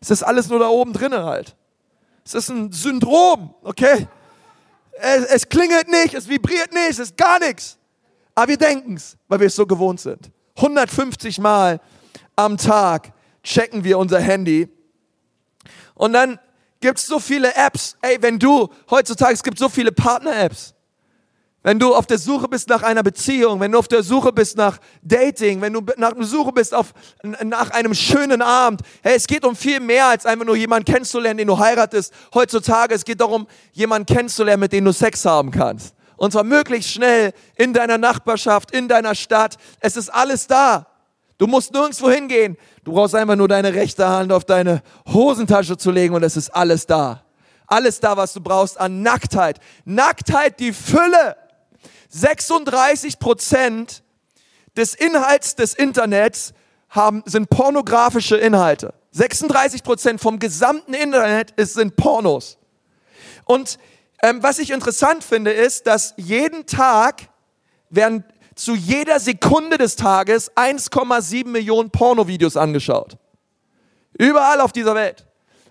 Es 0.00 0.10
ist 0.10 0.24
alles 0.24 0.48
nur 0.48 0.58
da 0.58 0.66
oben 0.66 0.92
drinnen 0.92 1.24
halt. 1.24 1.54
Es 2.24 2.34
ist 2.34 2.48
ein 2.48 2.72
Syndrom, 2.72 3.54
okay? 3.62 4.08
Es, 4.94 5.24
es 5.26 5.48
klingelt 5.48 5.88
nicht, 5.88 6.14
es 6.14 6.28
vibriert 6.28 6.72
nicht, 6.72 6.90
es 6.90 6.98
ist 6.98 7.16
gar 7.16 7.38
nichts. 7.38 7.78
Aber 8.34 8.48
wir 8.48 8.56
denken 8.56 8.94
es, 8.94 9.16
weil 9.28 9.40
wir 9.40 9.46
es 9.46 9.56
so 9.56 9.66
gewohnt 9.66 10.00
sind. 10.00 10.30
150 10.56 11.38
Mal 11.38 11.80
am 12.36 12.56
Tag 12.56 13.12
checken 13.42 13.84
wir 13.84 13.98
unser 13.98 14.20
Handy. 14.20 14.68
Und 15.94 16.12
dann 16.12 16.38
gibt 16.80 16.98
es 16.98 17.06
so 17.06 17.18
viele 17.18 17.54
Apps. 17.54 17.96
Ey, 18.00 18.20
wenn 18.20 18.38
du 18.38 18.68
heutzutage, 18.90 19.34
es 19.34 19.42
gibt 19.42 19.58
so 19.58 19.68
viele 19.68 19.92
Partner-Apps. 19.92 20.74
Wenn 21.64 21.78
du 21.78 21.94
auf 21.94 22.06
der 22.06 22.18
Suche 22.18 22.48
bist 22.48 22.68
nach 22.68 22.82
einer 22.82 23.04
Beziehung, 23.04 23.60
wenn 23.60 23.70
du 23.70 23.78
auf 23.78 23.86
der 23.86 24.02
Suche 24.02 24.32
bist 24.32 24.56
nach 24.56 24.78
Dating, 25.00 25.60
wenn 25.60 25.72
du 25.72 25.80
nach 25.96 26.12
der 26.12 26.24
Suche 26.24 26.50
bist 26.50 26.74
auf, 26.74 26.92
nach 27.22 27.70
einem 27.70 27.94
schönen 27.94 28.42
Abend, 28.42 28.80
hey, 29.02 29.14
es 29.14 29.28
geht 29.28 29.44
um 29.44 29.54
viel 29.54 29.78
mehr 29.78 30.08
als 30.08 30.26
einfach 30.26 30.44
nur 30.44 30.56
jemanden 30.56 30.92
kennenzulernen, 30.92 31.38
den 31.38 31.46
du 31.46 31.56
heiratest. 31.56 32.12
Heutzutage, 32.34 32.96
es 32.96 33.04
geht 33.04 33.20
darum, 33.20 33.46
jemanden 33.72 34.12
kennenzulernen, 34.12 34.60
mit 34.60 34.72
dem 34.72 34.84
du 34.84 34.92
Sex 34.92 35.24
haben 35.24 35.52
kannst. 35.52 35.94
Und 36.16 36.32
zwar 36.32 36.44
möglichst 36.44 36.90
schnell 36.90 37.32
in 37.56 37.72
deiner 37.72 37.98
Nachbarschaft, 37.98 38.70
in 38.70 38.88
deiner 38.88 39.14
Stadt. 39.14 39.56
Es 39.80 39.96
ist 39.96 40.08
alles 40.08 40.46
da. 40.46 40.86
Du 41.38 41.46
musst 41.46 41.72
nirgendwo 41.72 42.10
hingehen. 42.10 42.56
Du 42.84 42.92
brauchst 42.92 43.14
einfach 43.14 43.36
nur 43.36 43.48
deine 43.48 43.74
rechte 43.74 44.08
Hand 44.08 44.32
auf 44.32 44.44
deine 44.44 44.82
Hosentasche 45.12 45.76
zu 45.76 45.90
legen 45.90 46.14
und 46.14 46.22
es 46.22 46.36
ist 46.36 46.50
alles 46.50 46.86
da. 46.86 47.24
Alles 47.66 48.00
da, 48.00 48.16
was 48.16 48.32
du 48.32 48.40
brauchst 48.40 48.78
an 48.78 49.02
Nacktheit. 49.02 49.58
Nacktheit, 49.84 50.60
die 50.60 50.72
Fülle. 50.72 51.36
36 52.10 53.18
Prozent 53.18 54.02
des 54.76 54.94
Inhalts 54.94 55.56
des 55.56 55.74
Internets 55.74 56.52
haben, 56.90 57.22
sind 57.24 57.48
pornografische 57.48 58.36
Inhalte. 58.36 58.94
36 59.12 59.82
Prozent 59.82 60.20
vom 60.20 60.38
gesamten 60.38 60.94
Internet 60.94 61.52
ist, 61.52 61.74
sind 61.74 61.96
Pornos. 61.96 62.58
Und 63.44 63.78
ähm, 64.22 64.42
was 64.42 64.58
ich 64.58 64.70
interessant 64.70 65.24
finde, 65.24 65.52
ist, 65.52 65.86
dass 65.86 66.14
jeden 66.16 66.64
Tag 66.66 67.28
werden 67.90 68.24
zu 68.54 68.74
jeder 68.74 69.18
Sekunde 69.18 69.78
des 69.78 69.96
Tages 69.96 70.52
1,7 70.52 71.48
Millionen 71.48 71.90
Pornovideos 71.90 72.56
angeschaut. 72.56 73.16
Überall 74.18 74.60
auf 74.60 74.72
dieser 74.72 74.94
Welt. 74.94 75.26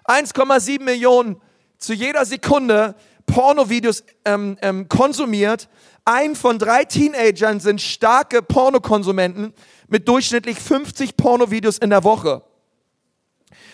1,7 0.05 0.84
Millionen 0.84 1.41
zu 1.77 1.93
jeder 1.93 2.25
Sekunde 2.25 2.96
Pornovideos 3.25 4.03
ähm, 4.25 4.58
ähm, 4.62 4.89
konsumiert. 4.89 5.70
Ein 6.03 6.36
von 6.36 6.60
drei 6.60 6.84
Teenagern 6.84 7.60
sind 7.60 7.81
starke 7.81 8.41
Pornokonsumenten 8.41 9.53
mit 9.88 10.08
durchschnittlich 10.08 10.60
50 10.60 11.15
Pornovideos 11.15 11.77
in 11.77 11.91
der 11.91 12.03
Woche. 12.03 12.43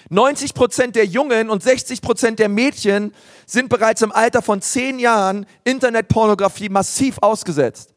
90 0.10 0.54
Prozent 0.54 0.96
der 0.96 1.06
Jungen 1.06 1.50
und 1.50 1.64
60 1.64 2.02
Prozent 2.02 2.40
der 2.40 2.50
Mädchen 2.50 3.14
sind 3.46 3.70
bereits 3.70 4.02
im 4.02 4.12
Alter 4.12 4.42
von 4.42 4.62
10 4.62 5.00
Jahren 5.00 5.46
Internetpornografie 5.64 6.70
massiv 6.70 7.18
ausgesetzt. 7.20 7.94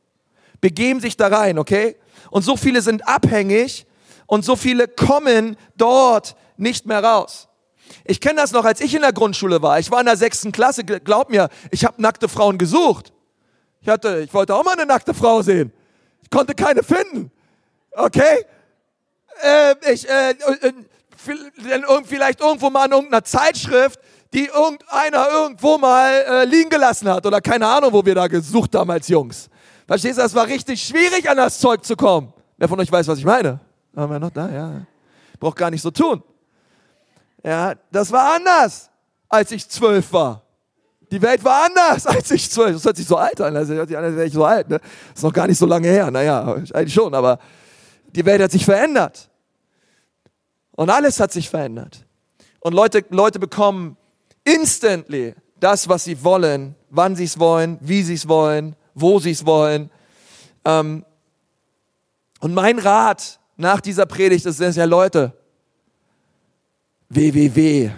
Begeben 0.60 1.00
sich 1.00 1.16
da 1.16 1.28
rein, 1.28 1.58
okay? 1.58 1.96
Und 2.30 2.42
so 2.42 2.56
viele 2.56 2.82
sind 2.82 3.06
abhängig 3.06 3.86
und 4.26 4.44
so 4.44 4.56
viele 4.56 4.88
kommen 4.88 5.56
dort 5.76 6.36
nicht 6.56 6.86
mehr 6.86 7.02
raus. 7.02 7.48
Ich 8.04 8.20
kenne 8.20 8.40
das 8.40 8.52
noch, 8.52 8.64
als 8.64 8.80
ich 8.80 8.94
in 8.94 9.02
der 9.02 9.12
Grundschule 9.12 9.62
war. 9.62 9.78
Ich 9.78 9.90
war 9.90 10.00
in 10.00 10.06
der 10.06 10.16
sechsten 10.16 10.52
Klasse. 10.52 10.84
Glaub 10.84 11.30
mir, 11.30 11.48
ich 11.70 11.84
habe 11.84 12.00
nackte 12.00 12.28
Frauen 12.28 12.58
gesucht. 12.58 13.12
Ich 13.80 13.88
hatte, 13.88 14.20
ich 14.20 14.32
wollte 14.34 14.54
auch 14.54 14.64
mal 14.64 14.74
eine 14.74 14.86
nackte 14.86 15.14
Frau 15.14 15.42
sehen. 15.42 15.72
Ich 16.22 16.30
konnte 16.30 16.54
keine 16.54 16.82
finden. 16.82 17.30
Okay? 17.92 18.44
Äh, 19.42 19.92
ich, 19.92 20.08
äh, 20.08 20.30
äh, 20.30 20.72
vielleicht 22.04 22.40
irgendwo 22.40 22.70
mal 22.70 22.86
in 22.86 22.92
irgendeiner 22.92 23.24
Zeitschrift, 23.24 23.98
die 24.32 24.46
irgendeiner 24.46 25.28
irgendwo 25.28 25.78
mal 25.78 26.10
äh, 26.10 26.44
liegen 26.44 26.70
gelassen 26.70 27.08
hat 27.08 27.26
oder 27.26 27.40
keine 27.40 27.66
Ahnung, 27.66 27.92
wo 27.92 28.04
wir 28.04 28.14
da 28.14 28.26
gesucht 28.28 28.74
haben 28.74 28.90
als 28.90 29.08
Jungs. 29.08 29.48
Verstehst 29.86 30.18
du, 30.18 30.22
das 30.22 30.34
war 30.34 30.46
richtig 30.46 30.82
schwierig, 30.82 31.28
an 31.28 31.36
das 31.36 31.58
Zeug 31.58 31.84
zu 31.84 31.96
kommen. 31.96 32.32
Wer 32.56 32.68
von 32.68 32.78
euch 32.78 32.90
weiß, 32.92 33.08
was 33.08 33.18
ich 33.18 33.24
meine? 33.24 33.58
Haben 33.96 34.12
wir 34.12 34.20
noch 34.20 34.30
da? 34.30 34.48
Ja. 34.48 34.82
Braucht 35.40 35.56
gar 35.56 35.70
nicht 35.70 35.82
so 35.82 35.90
tun. 35.90 36.22
Ja, 37.42 37.74
das 37.90 38.12
war 38.12 38.34
anders, 38.34 38.90
als 39.28 39.50
ich 39.50 39.68
zwölf 39.68 40.12
war. 40.12 40.42
Die 41.10 41.20
Welt 41.20 41.42
war 41.42 41.64
anders, 41.64 42.06
als 42.06 42.30
ich 42.30 42.50
zwölf. 42.50 42.74
Das 42.74 42.84
hört 42.84 42.96
sich 42.96 43.06
so 43.06 43.16
alt 43.16 43.40
an. 43.40 43.54
Das 43.54 43.68
hört 43.68 43.88
sich 43.88 43.96
an, 43.96 44.04
als 44.04 44.14
wäre 44.14 44.26
ich 44.26 44.32
so 44.32 44.44
alt. 44.44 44.68
Ne? 44.68 44.78
Das 44.78 45.16
ist 45.16 45.22
noch 45.22 45.32
gar 45.32 45.46
nicht 45.46 45.58
so 45.58 45.66
lange 45.66 45.88
her. 45.88 46.10
Naja, 46.10 46.54
eigentlich 46.72 46.94
schon, 46.94 47.14
aber 47.14 47.38
die 48.14 48.24
Welt 48.24 48.42
hat 48.42 48.50
sich 48.50 48.64
verändert. 48.64 49.29
Und 50.72 50.90
alles 50.90 51.20
hat 51.20 51.32
sich 51.32 51.48
verändert. 51.50 52.06
Und 52.60 52.72
Leute, 52.74 53.04
Leute 53.10 53.38
bekommen 53.38 53.96
instantly 54.44 55.34
das, 55.58 55.88
was 55.88 56.04
sie 56.04 56.22
wollen, 56.24 56.74
wann 56.88 57.16
sie 57.16 57.24
es 57.24 57.38
wollen, 57.38 57.78
wie 57.80 58.02
sie 58.02 58.14
es 58.14 58.28
wollen, 58.28 58.76
wo 58.94 59.18
sie 59.18 59.30
es 59.30 59.44
wollen. 59.44 59.90
Ähm, 60.64 61.04
und 62.40 62.54
mein 62.54 62.78
Rat 62.78 63.38
nach 63.56 63.80
dieser 63.80 64.06
Predigt 64.06 64.46
ist, 64.46 64.60
ja 64.60 64.84
Leute, 64.84 65.34
www 67.10 67.90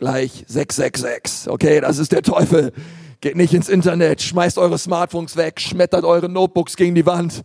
gleich 0.00 0.44
666. 0.48 1.48
Okay, 1.48 1.80
das 1.80 1.98
ist 1.98 2.10
der 2.10 2.22
Teufel. 2.22 2.72
Geht 3.20 3.36
nicht 3.36 3.52
ins 3.54 3.68
Internet, 3.68 4.22
schmeißt 4.22 4.58
eure 4.58 4.78
Smartphones 4.78 5.36
weg, 5.36 5.60
schmettert 5.60 6.04
eure 6.04 6.28
Notebooks 6.28 6.74
gegen 6.74 6.94
die 6.94 7.06
Wand. 7.06 7.42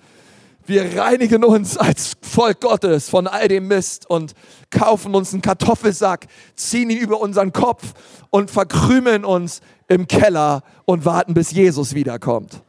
Wir 0.67 0.99
reinigen 0.99 1.43
uns 1.43 1.77
als 1.77 2.13
Volk 2.21 2.61
Gottes 2.61 3.07
von 3.07 3.27
all 3.27 3.47
dem 3.47 3.67
Mist 3.67 4.09
und 4.09 4.33
kaufen 4.71 5.13
uns 5.13 5.31
einen 5.31 5.43
Kartoffelsack, 5.43 6.25
ziehen 6.55 6.89
ihn 6.89 6.97
über 6.97 7.21
unseren 7.21 7.53
Kopf 7.53 7.93
und 8.31 8.49
verkrümeln 8.49 9.25
uns 9.25 9.61
im 9.87 10.07
Keller 10.07 10.63
und 10.85 11.05
warten, 11.05 11.35
bis 11.35 11.51
Jesus 11.51 11.93
wiederkommt. 11.93 12.63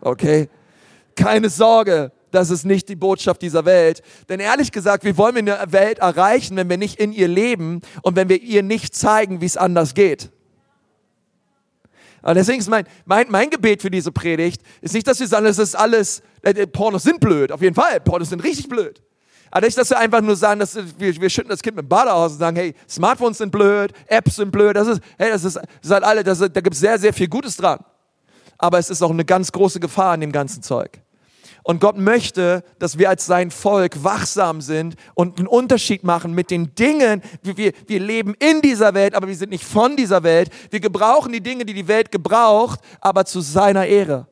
Okay? 0.00 0.48
Keine 1.16 1.48
Sorge, 1.50 2.12
das 2.30 2.50
ist 2.50 2.64
nicht 2.64 2.88
die 2.88 2.96
Botschaft 2.96 3.42
dieser 3.42 3.64
Welt. 3.64 4.02
Denn 4.28 4.38
ehrlich 4.38 4.70
gesagt, 4.70 5.04
wie 5.04 5.16
wollen 5.16 5.34
wir 5.34 5.60
eine 5.60 5.72
Welt 5.72 5.98
erreichen, 5.98 6.56
wenn 6.56 6.70
wir 6.70 6.78
nicht 6.78 7.00
in 7.00 7.12
ihr 7.12 7.28
leben 7.28 7.80
und 8.02 8.14
wenn 8.14 8.28
wir 8.28 8.40
ihr 8.40 8.62
nicht 8.62 8.94
zeigen, 8.94 9.40
wie 9.40 9.46
es 9.46 9.56
anders 9.56 9.94
geht? 9.94 10.30
Und 12.22 12.34
deswegen 12.34 12.58
ist 12.58 12.68
mein, 12.68 12.84
mein, 13.04 13.26
mein 13.30 13.50
Gebet 13.50 13.82
für 13.82 13.90
diese 13.90 14.12
Predigt, 14.12 14.62
ist 14.80 14.94
nicht, 14.94 15.06
dass 15.06 15.20
wir 15.20 15.26
sagen, 15.26 15.44
das 15.44 15.58
ist 15.58 15.74
alles, 15.74 16.22
äh, 16.42 16.66
Pornos 16.66 17.02
sind 17.02 17.20
blöd, 17.20 17.52
auf 17.52 17.62
jeden 17.62 17.74
Fall, 17.74 18.00
Pornos 18.00 18.28
sind 18.28 18.42
richtig 18.42 18.68
blöd. 18.68 19.02
Aber 19.50 19.66
nicht, 19.66 19.76
dass 19.76 19.90
wir 19.90 19.98
einfach 19.98 20.20
nur 20.20 20.36
sagen, 20.36 20.60
dass 20.60 20.76
wir, 20.76 21.20
wir 21.20 21.30
schütten 21.30 21.50
das 21.50 21.60
Kind 21.60 21.76
mit 21.76 21.84
dem 21.84 21.88
Bade 21.88 22.12
aus 22.12 22.32
und 22.32 22.38
sagen, 22.38 22.56
hey, 22.56 22.74
Smartphones 22.88 23.38
sind 23.38 23.50
blöd, 23.50 23.92
Apps 24.06 24.36
sind 24.36 24.52
blöd, 24.52 24.76
das 24.76 24.86
ist, 24.86 25.00
hey, 25.18 25.30
das 25.30 25.44
ist, 25.44 25.56
das 25.56 25.64
ist 25.82 25.90
halt 25.90 26.04
alle, 26.04 26.22
das, 26.22 26.38
da 26.38 26.48
gibt 26.48 26.74
es 26.74 26.80
sehr, 26.80 26.98
sehr 26.98 27.12
viel 27.12 27.28
Gutes 27.28 27.56
dran. 27.56 27.80
Aber 28.58 28.78
es 28.78 28.90
ist 28.90 29.02
auch 29.02 29.10
eine 29.10 29.24
ganz 29.24 29.50
große 29.50 29.80
Gefahr 29.80 30.14
in 30.14 30.20
dem 30.20 30.32
ganzen 30.32 30.62
Zeug. 30.62 31.00
Und 31.70 31.78
Gott 31.78 31.96
möchte, 31.96 32.64
dass 32.80 32.98
wir 32.98 33.08
als 33.08 33.26
sein 33.26 33.52
Volk 33.52 34.02
wachsam 34.02 34.60
sind 34.60 34.96
und 35.14 35.38
einen 35.38 35.46
Unterschied 35.46 36.02
machen 36.02 36.34
mit 36.34 36.50
den 36.50 36.74
Dingen. 36.74 37.22
Wir, 37.44 37.72
wir 37.86 38.00
leben 38.00 38.34
in 38.40 38.60
dieser 38.60 38.92
Welt, 38.92 39.14
aber 39.14 39.28
wir 39.28 39.36
sind 39.36 39.50
nicht 39.50 39.62
von 39.62 39.94
dieser 39.94 40.24
Welt. 40.24 40.50
Wir 40.70 40.80
gebrauchen 40.80 41.32
die 41.32 41.40
Dinge, 41.40 41.64
die 41.64 41.74
die 41.74 41.86
Welt 41.86 42.10
gebraucht, 42.10 42.80
aber 43.00 43.24
zu 43.24 43.40
seiner 43.40 43.86
Ehre. 43.86 44.26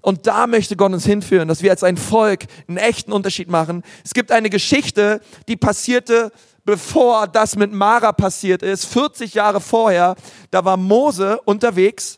Und 0.00 0.26
da 0.26 0.48
möchte 0.48 0.74
Gott 0.74 0.92
uns 0.92 1.06
hinführen, 1.06 1.46
dass 1.46 1.62
wir 1.62 1.70
als 1.70 1.84
ein 1.84 1.96
Volk 1.96 2.46
einen 2.66 2.78
echten 2.78 3.12
Unterschied 3.12 3.48
machen. 3.48 3.84
Es 4.04 4.14
gibt 4.14 4.32
eine 4.32 4.50
Geschichte, 4.50 5.20
die 5.46 5.54
passierte, 5.56 6.32
bevor 6.64 7.28
das 7.28 7.54
mit 7.54 7.72
Mara 7.72 8.10
passiert 8.10 8.64
ist, 8.64 8.84
40 8.86 9.32
Jahre 9.34 9.60
vorher. 9.60 10.16
Da 10.50 10.64
war 10.64 10.76
Mose 10.76 11.40
unterwegs 11.44 12.17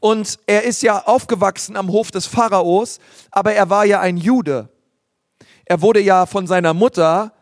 und 0.00 0.38
er 0.46 0.64
ist 0.64 0.82
ja 0.82 1.04
aufgewachsen 1.06 1.76
am 1.76 1.90
Hof 1.90 2.10
des 2.10 2.26
Pharaos, 2.26 2.98
aber 3.30 3.52
er 3.52 3.70
war 3.70 3.84
ja 3.84 4.00
ein 4.00 4.16
Jude. 4.16 4.68
Er 5.66 5.82
wurde 5.82 6.00
ja 6.00 6.26
von 6.26 6.46
seiner 6.46 6.74
Mutter 6.74 7.32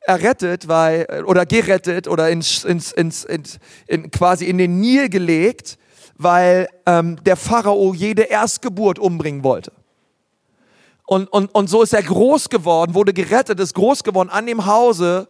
errettet, 0.00 0.68
weil, 0.68 1.24
oder 1.26 1.44
gerettet 1.44 2.06
oder 2.06 2.30
ins, 2.30 2.64
ins, 2.64 2.92
ins, 2.92 3.24
ins, 3.24 3.58
in, 3.88 4.10
quasi 4.10 4.46
in 4.46 4.56
den 4.56 4.80
Nil 4.80 5.08
gelegt, 5.08 5.78
weil 6.16 6.68
ähm, 6.86 7.22
der 7.24 7.36
Pharao 7.36 7.92
jede 7.92 8.22
Erstgeburt 8.22 8.98
umbringen 8.98 9.42
wollte. 9.42 9.72
Und, 11.06 11.30
und, 11.32 11.54
und 11.54 11.68
so 11.68 11.82
ist 11.82 11.92
er 11.92 12.02
groß 12.02 12.48
geworden, 12.48 12.94
wurde 12.94 13.12
gerettet, 13.12 13.60
ist 13.60 13.74
groß 13.74 14.02
geworden 14.04 14.30
an 14.30 14.46
dem 14.46 14.66
Hause 14.66 15.28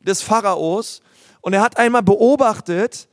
des 0.00 0.22
Pharaos. 0.22 1.00
Und 1.40 1.52
er 1.52 1.62
hat 1.62 1.78
einmal 1.78 2.02
beobachtet, 2.02 3.08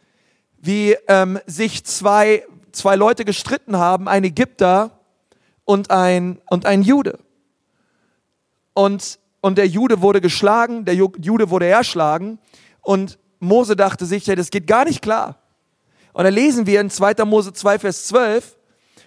wie 0.60 0.96
ähm, 1.08 1.40
sich 1.46 1.86
zwei 1.86 2.44
zwei 2.78 2.96
Leute 2.96 3.26
gestritten 3.26 3.78
haben, 3.78 4.08
ein 4.08 4.24
Ägypter 4.24 4.92
und 5.66 5.92
ein, 5.92 6.40
und 6.50 6.66
ein 6.66 6.82
Jude. 6.82 7.20
Und, 8.74 9.20
und 9.42 9.58
der 9.58 9.68
Jude 9.68 10.02
wurde 10.02 10.22
geschlagen, 10.22 10.86
der 10.86 10.96
Jude 10.96 11.50
wurde 11.50 11.68
erschlagen 11.68 12.40
und 12.82 13.18
Mose 13.40 13.76
dachte 13.76 14.06
sich, 14.06 14.26
ja, 14.28 14.36
das 14.36 14.50
geht 14.50 14.68
gar 14.68 14.86
nicht 14.86 15.02
klar. 15.02 15.38
Und 16.14 16.24
da 16.24 16.30
lesen 16.30 16.66
wir 16.66 16.82
in 16.82 16.90
2. 16.90 17.26
Mose 17.26 17.54
2, 17.54 17.80
Vers 17.80 18.06
12, 18.06 18.58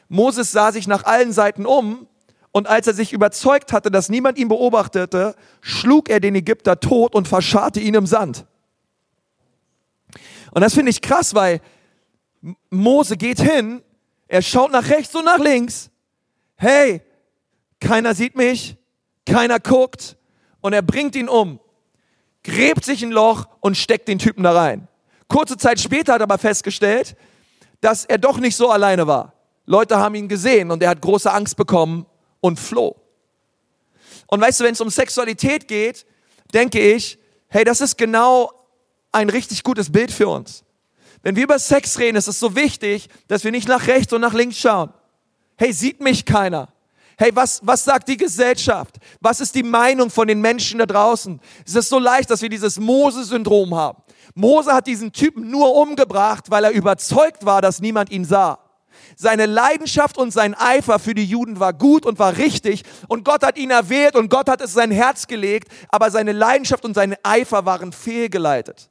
Moses 0.08 0.52
sah 0.52 0.72
sich 0.72 0.86
nach 0.86 1.04
allen 1.04 1.32
Seiten 1.32 1.66
um 1.66 2.06
und 2.52 2.68
als 2.68 2.86
er 2.86 2.94
sich 2.94 3.12
überzeugt 3.12 3.72
hatte, 3.72 3.90
dass 3.90 4.08
niemand 4.08 4.38
ihn 4.38 4.48
beobachtete, 4.48 5.34
schlug 5.60 6.08
er 6.08 6.20
den 6.20 6.34
Ägypter 6.34 6.80
tot 6.80 7.14
und 7.14 7.28
verscharrte 7.28 7.80
ihn 7.80 7.94
im 7.94 8.06
Sand. 8.06 8.44
Und 10.52 10.62
das 10.62 10.74
finde 10.74 10.90
ich 10.90 11.00
krass, 11.00 11.34
weil 11.34 11.60
Mose 12.70 13.16
geht 13.16 13.40
hin, 13.40 13.82
er 14.28 14.42
schaut 14.42 14.72
nach 14.72 14.88
rechts 14.88 15.14
und 15.14 15.24
nach 15.24 15.38
links. 15.38 15.90
Hey, 16.56 17.02
keiner 17.80 18.14
sieht 18.14 18.36
mich, 18.36 18.76
keiner 19.26 19.58
guckt 19.58 20.16
und 20.60 20.72
er 20.72 20.82
bringt 20.82 21.16
ihn 21.16 21.28
um, 21.28 21.60
gräbt 22.42 22.84
sich 22.84 23.02
ein 23.02 23.10
Loch 23.10 23.46
und 23.60 23.76
steckt 23.76 24.08
den 24.08 24.18
Typen 24.18 24.42
da 24.44 24.52
rein. 24.52 24.88
Kurze 25.28 25.56
Zeit 25.56 25.80
später 25.80 26.14
hat 26.14 26.20
er 26.20 26.24
aber 26.24 26.38
festgestellt, 26.38 27.16
dass 27.80 28.04
er 28.04 28.18
doch 28.18 28.38
nicht 28.38 28.56
so 28.56 28.70
alleine 28.70 29.06
war. 29.06 29.32
Leute 29.66 29.96
haben 29.96 30.14
ihn 30.14 30.28
gesehen 30.28 30.70
und 30.70 30.82
er 30.82 30.90
hat 30.90 31.00
große 31.00 31.32
Angst 31.32 31.56
bekommen 31.56 32.06
und 32.40 32.58
floh. 32.58 32.96
Und 34.26 34.40
weißt 34.40 34.60
du, 34.60 34.64
wenn 34.64 34.72
es 34.72 34.80
um 34.80 34.90
Sexualität 34.90 35.68
geht, 35.68 36.06
denke 36.52 36.80
ich, 36.80 37.18
hey, 37.48 37.64
das 37.64 37.80
ist 37.80 37.96
genau 37.96 38.52
ein 39.12 39.28
richtig 39.28 39.62
gutes 39.62 39.90
Bild 39.90 40.12
für 40.12 40.28
uns. 40.28 40.64
Wenn 41.22 41.36
wir 41.36 41.44
über 41.44 41.58
Sex 41.58 41.98
reden, 41.98 42.16
ist 42.16 42.28
es 42.28 42.40
so 42.40 42.56
wichtig, 42.56 43.08
dass 43.28 43.44
wir 43.44 43.50
nicht 43.50 43.68
nach 43.68 43.86
rechts 43.86 44.12
und 44.12 44.20
nach 44.20 44.32
links 44.32 44.58
schauen. 44.58 44.92
Hey, 45.56 45.72
sieht 45.72 46.00
mich 46.00 46.24
keiner? 46.24 46.68
Hey, 47.18 47.30
was, 47.34 47.60
was 47.62 47.84
sagt 47.84 48.08
die 48.08 48.16
Gesellschaft? 48.16 48.96
Was 49.20 49.40
ist 49.40 49.54
die 49.54 49.62
Meinung 49.62 50.08
von 50.08 50.26
den 50.26 50.40
Menschen 50.40 50.78
da 50.78 50.86
draußen? 50.86 51.38
Es 51.66 51.74
ist 51.74 51.90
so 51.90 51.98
leicht, 51.98 52.30
dass 52.30 52.40
wir 52.40 52.48
dieses 52.48 52.80
Mose-Syndrom 52.80 53.74
haben. 53.74 54.02
Mose 54.34 54.72
hat 54.72 54.86
diesen 54.86 55.12
Typen 55.12 55.50
nur 55.50 55.74
umgebracht, 55.74 56.50
weil 56.50 56.64
er 56.64 56.70
überzeugt 56.70 57.44
war, 57.44 57.60
dass 57.60 57.82
niemand 57.82 58.10
ihn 58.10 58.24
sah. 58.24 58.58
Seine 59.16 59.44
Leidenschaft 59.44 60.16
und 60.16 60.30
sein 60.30 60.54
Eifer 60.54 60.98
für 60.98 61.14
die 61.14 61.26
Juden 61.26 61.60
war 61.60 61.74
gut 61.74 62.06
und 62.06 62.18
war 62.18 62.38
richtig 62.38 62.84
und 63.08 63.24
Gott 63.24 63.42
hat 63.42 63.58
ihn 63.58 63.70
erwählt 63.70 64.16
und 64.16 64.30
Gott 64.30 64.48
hat 64.48 64.62
es 64.62 64.72
sein 64.72 64.90
Herz 64.90 65.26
gelegt, 65.26 65.70
aber 65.90 66.10
seine 66.10 66.32
Leidenschaft 66.32 66.86
und 66.86 66.94
sein 66.94 67.16
Eifer 67.22 67.66
waren 67.66 67.92
fehlgeleitet. 67.92 68.88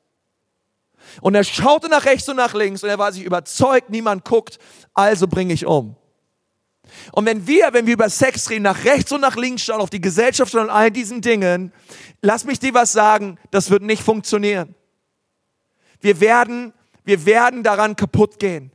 Und 1.21 1.35
er 1.35 1.43
schaute 1.43 1.89
nach 1.89 2.05
rechts 2.05 2.27
und 2.29 2.37
nach 2.37 2.53
links 2.53 2.83
und 2.83 2.89
er 2.89 2.99
war 2.99 3.11
sich 3.11 3.23
überzeugt, 3.23 3.89
niemand 3.89 4.25
guckt, 4.25 4.59
also 4.93 5.27
bringe 5.27 5.53
ich 5.53 5.65
um. 5.65 5.95
Und 7.11 7.25
wenn 7.25 7.47
wir, 7.47 7.69
wenn 7.73 7.85
wir 7.85 7.93
über 7.93 8.09
Sex 8.09 8.49
reden, 8.49 8.63
nach 8.63 8.83
rechts 8.83 9.11
und 9.11 9.21
nach 9.21 9.35
links 9.35 9.63
schauen, 9.63 9.81
auf 9.81 9.89
die 9.89 10.01
Gesellschaft 10.01 10.53
und 10.55 10.69
all 10.69 10.91
diesen 10.91 11.21
Dingen, 11.21 11.71
lass 12.21 12.45
mich 12.45 12.59
dir 12.59 12.73
was 12.73 12.91
sagen, 12.91 13.37
das 13.51 13.69
wird 13.69 13.83
nicht 13.83 14.01
funktionieren. 14.01 14.75
Wir 15.99 16.19
werden, 16.19 16.73
wir 17.03 17.25
werden 17.25 17.63
daran 17.63 17.95
kaputt 17.95 18.39
gehen. 18.39 18.71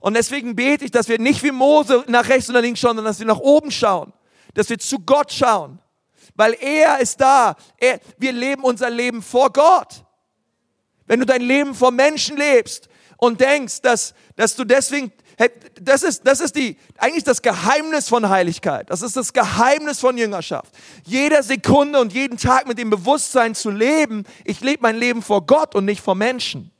Und 0.00 0.14
deswegen 0.14 0.56
bete 0.56 0.84
ich, 0.84 0.90
dass 0.90 1.08
wir 1.08 1.18
nicht 1.18 1.42
wie 1.44 1.52
Mose 1.52 2.04
nach 2.08 2.28
rechts 2.28 2.48
und 2.48 2.54
nach 2.54 2.62
links 2.62 2.80
schauen, 2.80 2.96
sondern 2.96 3.12
dass 3.12 3.20
wir 3.20 3.26
nach 3.26 3.38
oben 3.38 3.70
schauen, 3.70 4.12
dass 4.54 4.68
wir 4.68 4.78
zu 4.78 4.98
Gott 4.98 5.32
schauen, 5.32 5.78
weil 6.34 6.54
er 6.60 6.98
ist 7.00 7.20
da. 7.20 7.54
Er, 7.78 8.00
wir 8.18 8.32
leben 8.32 8.64
unser 8.64 8.90
Leben 8.90 9.22
vor 9.22 9.52
Gott. 9.52 10.04
Wenn 11.12 11.20
du 11.20 11.26
dein 11.26 11.42
Leben 11.42 11.74
vor 11.74 11.90
Menschen 11.90 12.38
lebst 12.38 12.88
und 13.18 13.38
denkst, 13.38 13.82
dass, 13.82 14.14
dass 14.34 14.56
du 14.56 14.64
deswegen 14.64 15.12
Hey, 15.36 15.50
das 15.78 16.02
ist, 16.02 16.26
das 16.26 16.40
ist 16.40 16.56
die, 16.56 16.78
eigentlich 16.96 17.24
das 17.24 17.42
Geheimnis 17.42 18.08
von 18.08 18.30
Heiligkeit. 18.30 18.88
Das 18.88 19.02
ist 19.02 19.14
das 19.14 19.34
Geheimnis 19.34 20.00
von 20.00 20.16
Jüngerschaft. 20.16 20.74
Jeder 21.04 21.42
Sekunde 21.42 22.00
und 22.00 22.14
jeden 22.14 22.38
Tag 22.38 22.66
mit 22.66 22.78
dem 22.78 22.88
Bewusstsein 22.88 23.54
zu 23.54 23.70
leben, 23.70 24.24
ich 24.46 24.62
lebe 24.62 24.82
mein 24.82 24.96
Leben 24.96 25.20
vor 25.20 25.44
Gott 25.44 25.74
und 25.74 25.84
nicht 25.84 26.00
vor 26.00 26.14
Menschen. 26.14 26.70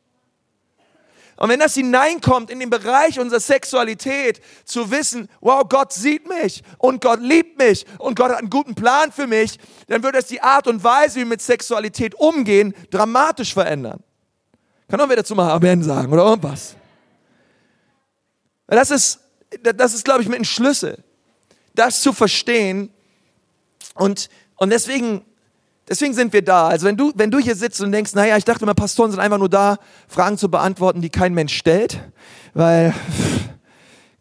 Und 1.37 1.51
wenn 1.51 1.61
das 1.61 1.75
hineinkommt 1.75 2.49
in 2.51 2.59
den 2.59 2.71
Bereich 2.71 3.21
unserer 3.21 3.41
Sexualität, 3.41 4.41
zu 4.65 4.91
wissen, 4.91 5.29
wow, 5.43 5.63
Gott 5.69 5.93
sieht 5.93 6.27
mich 6.27 6.63
und 6.79 7.03
Gott 7.03 7.21
liebt 7.21 7.59
mich 7.59 7.85
und 7.99 8.17
Gott 8.17 8.31
hat 8.31 8.39
einen 8.39 8.51
guten 8.51 8.75
Plan 8.75 9.13
für 9.13 9.27
mich, 9.27 9.59
dann 9.89 10.03
wird 10.03 10.15
das 10.15 10.27
die 10.27 10.41
Art 10.41 10.69
und 10.69 10.83
Weise, 10.83 11.17
wie 11.17 11.21
wir 11.21 11.27
mit 11.27 11.43
Sexualität 11.43 12.15
umgehen, 12.15 12.75
dramatisch 12.91 13.53
verändern. 13.53 14.03
Kann 14.93 15.01
auch 15.01 15.09
dazu 15.09 15.35
mal 15.35 15.51
Amen 15.51 15.83
sagen 15.83 16.13
oder 16.13 16.23
irgendwas? 16.23 16.77
Das 18.67 18.91
ist, 18.91 19.21
das 19.63 19.95
ist, 19.95 20.05
glaube 20.05 20.21
ich, 20.21 20.29
mit 20.29 20.39
ein 20.39 20.45
Schlüssel, 20.45 21.03
das 21.75 22.03
zu 22.03 22.13
verstehen. 22.13 22.91
Und, 23.95 24.29
und 24.57 24.69
deswegen, 24.69 25.23
deswegen 25.89 26.13
sind 26.13 26.35
wir 26.35 26.43
da. 26.43 26.69
Also 26.69 26.85
wenn 26.87 26.99
du, 26.99 27.11
wenn 27.15 27.31
du 27.31 27.39
hier 27.39 27.57
sitzt 27.57 27.81
und 27.81 27.91
denkst, 27.91 28.13
naja, 28.13 28.37
ich 28.37 28.45
dachte 28.45 28.65
immer, 28.67 28.75
Pastoren 28.75 29.11
sind 29.11 29.21
einfach 29.21 29.39
nur 29.39 29.49
da, 29.49 29.79
Fragen 30.09 30.37
zu 30.37 30.51
beantworten, 30.51 31.01
die 31.01 31.09
kein 31.09 31.33
Mensch 31.33 31.57
stellt, 31.57 31.99
weil, 32.53 32.93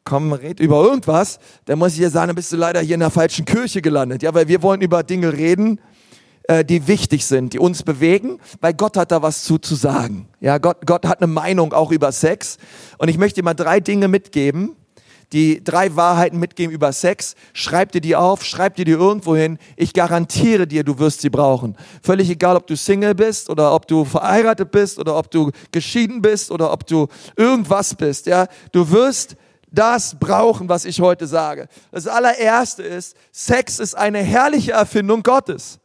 komm, 0.06 0.32
red 0.32 0.62
über 0.62 0.82
irgendwas, 0.86 1.40
dann 1.66 1.80
muss 1.80 1.92
ich 1.92 1.98
dir 1.98 2.10
sagen, 2.10 2.28
dann 2.28 2.38
bist 2.38 2.50
du 2.50 2.56
leider 2.56 2.80
hier 2.80 2.94
in 2.94 3.02
der 3.02 3.12
falschen 3.12 3.44
Kirche 3.44 3.82
gelandet. 3.82 4.24
Ja, 4.24 4.34
weil 4.34 4.48
wir 4.48 4.62
wollen 4.62 4.80
über 4.80 5.04
Dinge 5.04 5.34
reden, 5.34 5.82
äh, 6.44 6.66
die 6.66 6.88
wichtig 6.88 7.26
sind, 7.26 7.54
die 7.54 7.60
uns 7.60 7.84
bewegen, 7.84 8.40
weil 8.60 8.74
Gott 8.74 8.98
hat 8.98 9.12
da 9.12 9.22
was 9.22 9.44
zu, 9.44 9.58
zu 9.58 9.76
sagen. 9.76 10.28
Ja, 10.40 10.58
Gott, 10.58 10.86
Gott 10.86 11.06
hat 11.06 11.22
eine 11.22 11.32
Meinung 11.32 11.74
auch 11.74 11.92
über 11.92 12.12
Sex. 12.12 12.58
Und 12.98 13.10
ich 13.10 13.18
möchte 13.18 13.42
dir 13.42 13.46
mal 13.46 13.54
drei 13.54 13.80
Dinge 13.80 14.08
mitgeben, 14.08 14.76
die 15.34 15.64
drei 15.64 15.96
Wahrheiten 15.96 16.40
mitgeben 16.40 16.74
über 16.74 16.92
Sex. 16.92 17.36
Schreib 17.54 17.92
dir 17.92 18.02
die 18.02 18.16
auf, 18.16 18.44
schreib 18.44 18.76
dir 18.76 18.86
die 18.86 18.92
irgendwo 18.92 19.36
hin. 19.36 19.58
Ich 19.76 19.94
garantiere 19.94 20.68
dir, 20.68 20.84
du 20.84 21.00
wirst 21.00 21.22
sie 21.22 21.30
brauchen. 21.30 21.78
Völlig 22.04 22.30
egal, 22.30 22.56
ob 22.56 22.68
du 22.68 22.76
Single 22.76 23.16
bist 23.16 23.50
oder 23.50 23.74
ob 23.74 23.88
du 23.88 24.04
verheiratet 24.04 24.72
bist 24.72 25.00
oder 25.00 25.18
ob 25.18 25.32
du 25.32 25.52
geschieden 25.72 26.22
bist 26.22 26.52
oder 26.52 26.72
ob 26.74 26.86
du 26.86 27.08
irgendwas 27.36 27.96
bist. 27.96 28.26
Ja, 28.26 28.48
du 28.72 28.90
wirst 28.92 29.36
das 29.72 30.18
brauchen, 30.20 30.68
was 30.68 30.84
ich 30.84 31.00
heute 31.00 31.28
sage. 31.28 31.68
Das 31.92 32.08
allererste 32.08 32.84
ist, 32.84 33.16
Sex 33.32 33.80
ist 33.80 33.96
eine 33.96 34.20
herrliche 34.20 34.74
Erfindung 34.74 35.24
Gottes. 35.24 35.81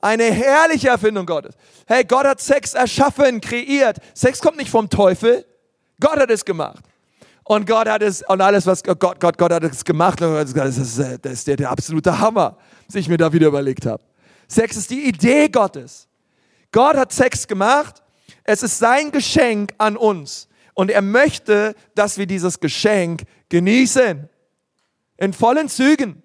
Eine 0.00 0.24
herrliche 0.24 0.88
Erfindung 0.88 1.26
Gottes. 1.26 1.54
Hey, 1.86 2.04
Gott 2.04 2.26
hat 2.26 2.40
Sex 2.40 2.74
erschaffen, 2.74 3.40
kreiert. 3.40 3.98
Sex 4.14 4.40
kommt 4.40 4.56
nicht 4.56 4.70
vom 4.70 4.88
Teufel. 4.88 5.44
Gott 6.00 6.18
hat 6.18 6.30
es 6.30 6.44
gemacht. 6.44 6.84
Und 7.44 7.66
Gott 7.66 7.88
hat 7.88 8.02
es, 8.02 8.22
und 8.28 8.40
alles, 8.40 8.66
was 8.66 8.82
Gott, 8.82 9.00
Gott, 9.00 9.36
Gott 9.36 9.52
hat 9.52 9.64
es 9.64 9.84
gemacht, 9.84 10.20
das 10.20 10.78
ist, 10.78 10.98
das 11.22 11.32
ist 11.32 11.46
der, 11.48 11.56
der 11.56 11.70
absolute 11.70 12.18
Hammer, 12.18 12.56
was 12.86 12.94
ich 12.94 13.08
mir 13.08 13.16
da 13.16 13.32
wieder 13.32 13.48
überlegt 13.48 13.86
habe. 13.86 14.02
Sex 14.46 14.76
ist 14.76 14.90
die 14.90 15.08
Idee 15.08 15.48
Gottes. 15.48 16.08
Gott 16.72 16.96
hat 16.96 17.12
Sex 17.12 17.46
gemacht. 17.46 18.02
Es 18.44 18.62
ist 18.62 18.78
sein 18.78 19.10
Geschenk 19.10 19.74
an 19.78 19.96
uns. 19.96 20.48
Und 20.74 20.90
er 20.90 21.02
möchte, 21.02 21.74
dass 21.94 22.18
wir 22.18 22.26
dieses 22.26 22.60
Geschenk 22.60 23.22
genießen. 23.48 24.28
In 25.18 25.32
vollen 25.32 25.68
Zügen. 25.68 26.22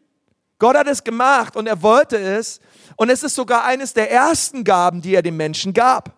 Gott 0.60 0.78
hat 0.78 0.88
es 0.88 1.04
gemacht 1.04 1.56
und 1.56 1.68
er 1.68 1.82
wollte 1.82 2.18
es. 2.18 2.60
Und 2.96 3.10
es 3.10 3.24
ist 3.24 3.36
sogar 3.36 3.66
eines 3.66 3.94
der 3.94 4.12
ersten 4.12 4.64
Gaben, 4.64 5.02
die 5.02 5.16
er 5.16 5.22
dem 5.22 5.38
Menschen 5.38 5.74
gab. 5.74 6.14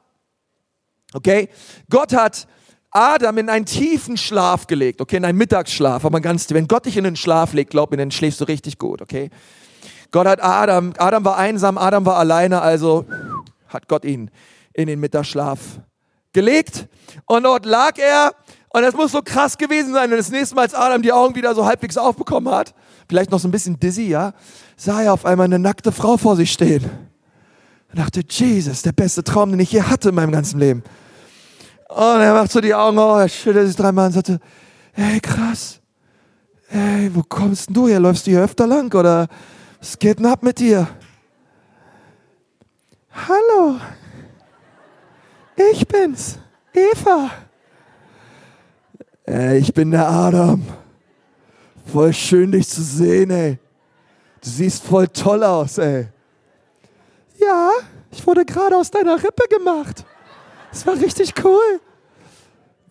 Okay? 1.14 1.50
Gott 1.90 2.14
hat 2.14 2.48
Adam 2.92 3.38
in 3.38 3.50
einen 3.50 3.66
tiefen 3.66 4.18
Schlaf 4.18 4.68
gelegt, 4.68 5.02
okay, 5.02 5.18
in 5.18 5.26
einen 5.26 5.38
Mittagsschlaf, 5.38 6.06
aber 6.06 6.22
ganz, 6.22 6.50
wenn 6.50 6.68
Gott 6.68 6.86
dich 6.86 6.98
in 6.98 7.04
den 7.04 7.16
Schlaf 7.16 7.54
legt, 7.54 7.72
glaub 7.72 7.92
mir, 7.92 7.98
dann 7.98 8.12
schläfst 8.12 8.40
du 8.42 8.46
richtig 8.46 8.78
gut, 8.78 9.02
okay? 9.02 9.30
Gott 10.12 10.26
hat 10.26 10.42
Adam, 10.42 10.94
Adam 10.98 11.26
war 11.26 11.38
einsam, 11.38 11.78
Adam 11.78 12.06
war 12.06 12.18
alleine, 12.18 12.62
also 12.62 13.06
hat 13.68 13.88
Gott 13.88 14.06
ihn 14.06 14.32
in 14.74 14.88
den 14.88 15.00
Mittagsschlaf 15.00 15.60
gelegt 16.34 16.88
und 17.26 17.44
dort 17.44 17.66
lag 17.66 17.98
er 17.98 18.34
und 18.70 18.84
das 18.84 18.96
muss 18.96 19.12
so 19.12 19.22
krass 19.22 19.58
gewesen 19.58 19.94
sein 19.94 20.12
und 20.12 20.18
das 20.18 20.30
nächste 20.30 20.56
Mal, 20.56 20.62
als 20.62 20.74
Adam 20.74 21.02
die 21.02 21.12
Augen 21.12 21.36
wieder 21.36 21.54
so 21.56 21.66
halbwegs 21.66 21.98
aufbekommen 21.98 22.54
hat, 22.54 22.74
vielleicht 23.08 23.32
noch 23.32 23.40
so 23.40 23.48
ein 23.48 23.52
bisschen 23.52 23.80
dizzy, 23.80 24.08
ja, 24.08 24.34
sah 24.76 25.02
er 25.02 25.14
auf 25.14 25.26
einmal 25.26 25.46
eine 25.46 25.60
nackte 25.60 25.92
Frau 25.92 26.18
vor 26.18 26.36
sich 26.36 26.52
stehen. 26.52 26.90
Er 27.90 27.96
dachte, 27.96 28.22
Jesus, 28.28 28.82
der 28.82 28.92
beste 28.92 29.24
Traum, 29.24 29.52
den 29.52 29.60
ich 29.60 29.72
je 29.72 29.82
hatte 29.82 30.10
in 30.10 30.16
meinem 30.16 30.32
ganzen 30.32 30.60
Leben. 30.60 30.84
Und 31.88 32.20
er 32.20 32.34
macht 32.34 32.52
so 32.52 32.60
die 32.60 32.76
Augen 32.76 33.00
auf, 33.00 33.20
er 33.20 33.30
schüttelt 33.30 33.68
sich 33.68 33.76
dreimal 33.78 34.08
und 34.08 34.14
sagte, 34.14 34.40
hey, 34.92 35.20
krass, 35.22 35.80
hey, 36.68 37.10
wo 37.14 37.24
kommst 37.24 37.70
denn 37.70 37.74
du 37.76 37.88
her? 37.88 38.00
Läufst 38.00 38.28
du 38.28 38.32
hier 38.32 38.42
öfter 38.42 38.68
lang 38.68 38.94
oder 38.94 39.28
was 39.80 39.98
geht 39.98 40.20
denn 40.20 40.26
ab 40.26 40.44
mit 40.44 40.60
dir? 40.60 40.88
Hallo, 43.10 43.80
ich 45.72 45.88
bin's, 45.88 46.38
Eva. 46.74 47.32
Ich 49.56 49.74
bin 49.74 49.92
der 49.92 50.08
Adam. 50.08 50.64
Voll 51.92 52.14
schön, 52.14 52.52
dich 52.52 52.68
zu 52.68 52.82
sehen, 52.82 53.32
ey. 53.32 53.60
Du 54.42 54.50
siehst 54.50 54.84
voll 54.84 55.08
toll 55.08 55.44
aus, 55.44 55.78
ey. 55.78 56.08
Ja, 57.40 57.72
ich 58.12 58.26
wurde 58.26 58.46
gerade 58.46 58.76
aus 58.76 58.92
deiner 58.92 59.16
Rippe 59.16 59.48
gemacht. 59.50 60.06
Das 60.72 60.86
war 60.86 60.96
richtig 60.96 61.34
cool. 61.44 61.80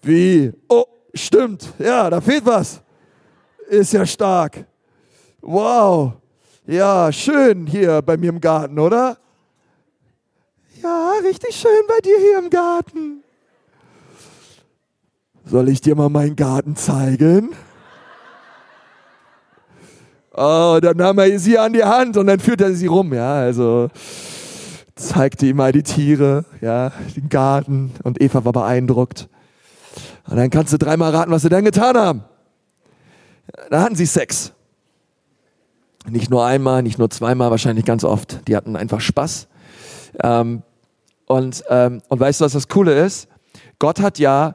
Wie? 0.02 0.52
Oh, 0.68 0.84
stimmt. 1.14 1.72
Ja, 1.78 2.08
da 2.08 2.20
fehlt 2.20 2.46
was. 2.46 2.80
Ist 3.68 3.92
ja 3.92 4.06
stark. 4.06 4.64
Wow. 5.40 6.14
Ja, 6.66 7.12
schön 7.12 7.66
hier 7.66 8.02
bei 8.02 8.16
mir 8.16 8.30
im 8.30 8.40
Garten, 8.40 8.78
oder? 8.78 9.18
Ja, 10.82 11.12
richtig 11.22 11.54
schön 11.54 11.86
bei 11.86 11.98
dir 12.00 12.18
hier 12.18 12.38
im 12.38 12.50
Garten. 12.50 13.22
Soll 15.44 15.68
ich 15.68 15.80
dir 15.80 15.94
mal 15.94 16.08
meinen 16.08 16.34
Garten 16.34 16.76
zeigen? 16.76 17.54
Oh, 20.36 20.78
dann 20.82 20.98
nahm 20.98 21.18
er 21.18 21.38
sie 21.38 21.58
an 21.58 21.72
die 21.72 21.82
Hand 21.82 22.18
und 22.18 22.26
dann 22.26 22.38
führte 22.40 22.64
er 22.64 22.74
sie 22.74 22.86
rum, 22.86 23.14
ja, 23.14 23.36
also 23.36 23.88
zeigte 24.94 25.46
ihm 25.46 25.56
mal 25.56 25.72
die 25.72 25.82
Tiere, 25.82 26.44
ja, 26.60 26.92
den 27.16 27.30
Garten 27.30 27.92
und 28.02 28.20
Eva 28.20 28.44
war 28.44 28.52
beeindruckt. 28.52 29.28
Und 30.28 30.36
dann 30.36 30.50
kannst 30.50 30.74
du 30.74 30.78
dreimal 30.78 31.14
raten, 31.14 31.30
was 31.30 31.42
sie 31.42 31.48
dann 31.48 31.64
getan 31.64 31.96
haben. 31.96 32.24
Da 33.70 33.80
hatten 33.80 33.94
sie 33.94 34.06
Sex. 34.06 34.52
Nicht 36.08 36.30
nur 36.30 36.44
einmal, 36.44 36.82
nicht 36.82 36.98
nur 36.98 37.08
zweimal, 37.10 37.50
wahrscheinlich 37.50 37.84
ganz 37.84 38.04
oft. 38.04 38.46
Die 38.46 38.56
hatten 38.56 38.76
einfach 38.76 39.00
Spaß. 39.00 39.48
Ähm, 40.22 40.62
und, 41.26 41.64
ähm, 41.70 42.02
und 42.08 42.20
weißt 42.20 42.40
du, 42.40 42.44
was 42.44 42.52
das 42.52 42.68
Coole 42.68 43.04
ist? 43.04 43.28
Gott 43.78 44.00
hat 44.00 44.18
ja 44.18 44.54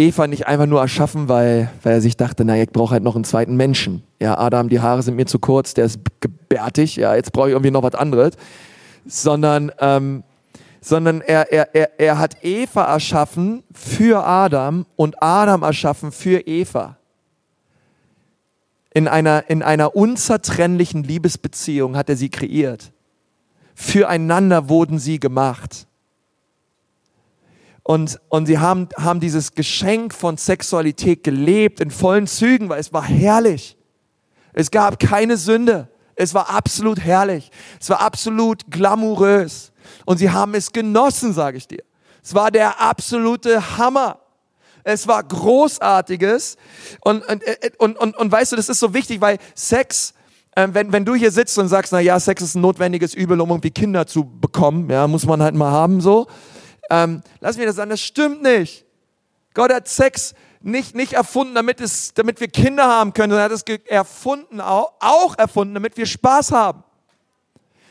Eva 0.00 0.26
nicht 0.26 0.46
einfach 0.46 0.66
nur 0.66 0.80
erschaffen, 0.80 1.28
weil, 1.28 1.70
weil 1.82 1.94
er 1.94 2.00
sich 2.00 2.16
dachte, 2.16 2.44
naja, 2.44 2.62
ich 2.62 2.70
brauche 2.70 2.92
halt 2.92 3.02
noch 3.02 3.16
einen 3.16 3.24
zweiten 3.24 3.54
Menschen. 3.54 4.02
Ja, 4.18 4.38
Adam, 4.38 4.70
die 4.70 4.80
Haare 4.80 5.02
sind 5.02 5.16
mir 5.16 5.26
zu 5.26 5.38
kurz, 5.38 5.74
der 5.74 5.84
ist 5.84 6.00
gebärtig, 6.20 6.96
ja, 6.96 7.14
jetzt 7.14 7.32
brauche 7.32 7.48
ich 7.48 7.52
irgendwie 7.52 7.70
noch 7.70 7.82
was 7.82 7.94
anderes. 7.94 8.34
Sondern, 9.06 9.70
ähm, 9.78 10.22
sondern 10.80 11.20
er, 11.20 11.52
er, 11.52 11.74
er, 11.74 12.00
er 12.00 12.18
hat 12.18 12.42
Eva 12.42 12.84
erschaffen 12.84 13.62
für 13.72 14.24
Adam 14.24 14.86
und 14.96 15.22
Adam 15.22 15.62
erschaffen 15.62 16.12
für 16.12 16.46
Eva. 16.46 16.96
In 18.92 19.06
einer, 19.06 19.50
in 19.50 19.62
einer 19.62 19.94
unzertrennlichen 19.94 21.04
Liebesbeziehung 21.04 21.96
hat 21.96 22.08
er 22.08 22.16
sie 22.16 22.30
kreiert. 22.30 22.90
Füreinander 23.74 24.68
wurden 24.70 24.98
sie 24.98 25.20
gemacht. 25.20 25.86
Und, 27.90 28.20
und 28.28 28.46
sie 28.46 28.60
haben, 28.60 28.88
haben 28.96 29.18
dieses 29.18 29.56
Geschenk 29.56 30.14
von 30.14 30.36
Sexualität 30.36 31.24
gelebt 31.24 31.80
in 31.80 31.90
vollen 31.90 32.28
Zügen, 32.28 32.68
weil 32.68 32.78
es 32.78 32.92
war 32.92 33.02
herrlich. 33.02 33.76
Es 34.52 34.70
gab 34.70 35.00
keine 35.00 35.36
Sünde. 35.36 35.88
Es 36.14 36.32
war 36.32 36.50
absolut 36.50 37.00
herrlich. 37.00 37.50
Es 37.80 37.90
war 37.90 38.00
absolut 38.00 38.70
glamourös. 38.70 39.72
Und 40.06 40.18
sie 40.18 40.30
haben 40.30 40.54
es 40.54 40.70
genossen, 40.70 41.32
sage 41.32 41.56
ich 41.56 41.66
dir. 41.66 41.82
Es 42.22 42.32
war 42.32 42.52
der 42.52 42.80
absolute 42.80 43.76
Hammer. 43.76 44.20
Es 44.84 45.08
war 45.08 45.24
großartiges. 45.24 46.58
Und, 47.00 47.26
und, 47.26 47.42
und, 47.78 47.98
und, 47.98 48.16
und 48.16 48.30
weißt 48.30 48.52
du, 48.52 48.56
das 48.56 48.68
ist 48.68 48.78
so 48.78 48.94
wichtig, 48.94 49.20
weil 49.20 49.38
Sex, 49.56 50.14
äh, 50.54 50.68
wenn, 50.70 50.92
wenn 50.92 51.04
du 51.04 51.16
hier 51.16 51.32
sitzt 51.32 51.58
und 51.58 51.66
sagst, 51.66 51.90
na 51.90 51.98
ja, 51.98 52.20
Sex 52.20 52.40
ist 52.40 52.54
ein 52.54 52.60
notwendiges 52.60 53.14
Übel, 53.14 53.40
um 53.40 53.50
irgendwie 53.50 53.72
Kinder 53.72 54.06
zu 54.06 54.24
bekommen, 54.24 54.88
ja, 54.88 55.08
muss 55.08 55.26
man 55.26 55.42
halt 55.42 55.56
mal 55.56 55.72
haben, 55.72 56.00
so. 56.00 56.28
Ähm, 56.90 57.22
lass 57.40 57.56
mich 57.56 57.66
das 57.66 57.76
sagen, 57.76 57.90
das 57.90 58.00
stimmt 58.00 58.42
nicht. 58.42 58.84
Gott 59.54 59.72
hat 59.72 59.88
Sex 59.88 60.34
nicht, 60.60 60.94
nicht 60.94 61.14
erfunden, 61.14 61.54
damit, 61.54 61.80
es, 61.80 62.12
damit 62.14 62.40
wir 62.40 62.48
Kinder 62.48 62.86
haben 62.86 63.14
können, 63.14 63.30
sondern 63.30 63.50
er 63.50 63.54
hat 63.54 63.68
es 63.68 63.86
erfunden, 63.86 64.60
auch, 64.60 64.92
auch 65.00 65.38
erfunden, 65.38 65.74
damit 65.74 65.96
wir 65.96 66.06
Spaß 66.06 66.52
haben. 66.52 66.84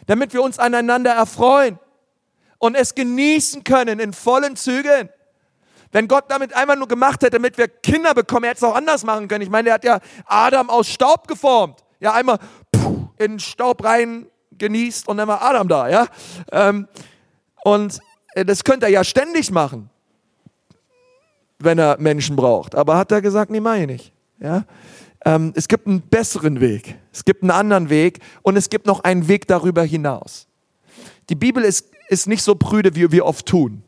Damit 0.06 0.34
wir 0.34 0.44
uns 0.44 0.60
aneinander 0.60 1.12
erfreuen 1.12 1.80
und 2.60 2.76
es 2.76 2.94
genießen 2.94 3.64
können 3.64 4.00
in 4.00 4.14
vollen 4.14 4.56
Zügen. 4.56 5.10
Wenn 5.92 6.08
Gott 6.08 6.26
damit 6.28 6.54
einfach 6.54 6.76
nur 6.76 6.88
gemacht 6.88 7.22
hätte, 7.22 7.38
damit 7.38 7.58
wir 7.58 7.68
Kinder 7.68 8.14
bekommen, 8.14 8.44
er 8.44 8.52
hätte 8.52 8.60
es 8.60 8.64
auch 8.64 8.76
anders 8.76 9.04
machen 9.04 9.28
können. 9.28 9.42
Ich 9.42 9.50
meine, 9.50 9.70
er 9.70 9.76
hat 9.76 9.84
ja 9.84 10.00
Adam 10.26 10.70
aus 10.70 10.88
Staub 10.88 11.28
geformt. 11.28 11.84
Ja, 12.00 12.14
einmal 12.14 12.38
puh, 12.72 13.10
in 13.18 13.40
Staub 13.40 13.84
rein 13.84 14.28
genießt 14.52 15.08
und 15.08 15.18
dann 15.18 15.28
war 15.28 15.42
Adam 15.42 15.68
da, 15.68 15.88
ja. 15.88 16.08
Ähm, 16.52 16.88
und 17.64 18.00
das 18.45 18.63
könnte 18.63 18.86
er 18.86 18.91
ja 18.91 19.04
ständig 19.04 19.52
machen, 19.52 19.89
wenn 21.60 21.80
er 21.80 21.97
Menschen 21.99 22.36
braucht. 22.36 22.75
Aber 22.75 22.97
hat 22.97 23.12
er 23.12 23.21
gesagt, 23.21 23.52
nee, 23.52 23.60
meine 23.60 23.82
ich 23.84 23.88
nicht. 23.88 24.13
Ja? 24.39 24.65
Ähm, 25.25 25.54
es 25.56 25.67
gibt 25.67 25.88
einen 25.88 26.02
besseren 26.02 26.60
Weg. 26.60 26.97
Es 27.12 27.25
gibt 27.25 27.43
einen 27.43 27.52
anderen 27.52 27.89
Weg 27.89 28.19
und 28.41 28.56
es 28.56 28.69
gibt 28.69 28.86
noch 28.86 29.02
einen 29.04 29.28
Weg 29.28 29.47
darüber 29.47 29.84
hinaus. 29.84 30.47
Die 31.30 31.36
Bibel 31.36 31.63
ist, 31.63 31.91
ist 32.08 32.28
nicht 32.28 32.41
so 32.41 32.56
prüde, 32.56 32.95
wie 32.95 33.12
wir 33.12 33.25
oft 33.25 33.45
tun. 33.45 33.84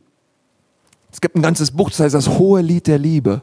Es 1.11 1.21
gibt 1.21 1.35
ein 1.35 1.41
ganzes 1.41 1.71
Buch, 1.71 1.89
das 1.89 1.99
heißt 1.99 2.15
das 2.15 2.27
hohe 2.27 2.61
Lied 2.61 2.87
der 2.87 2.97
Liebe. 2.97 3.41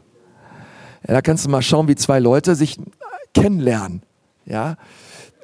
Ja, 1.06 1.14
da 1.14 1.22
kannst 1.22 1.44
du 1.44 1.50
mal 1.50 1.62
schauen, 1.62 1.88
wie 1.88 1.96
zwei 1.96 2.18
Leute 2.18 2.54
sich 2.54 2.78
kennenlernen. 3.34 4.02
Ja, 4.46 4.76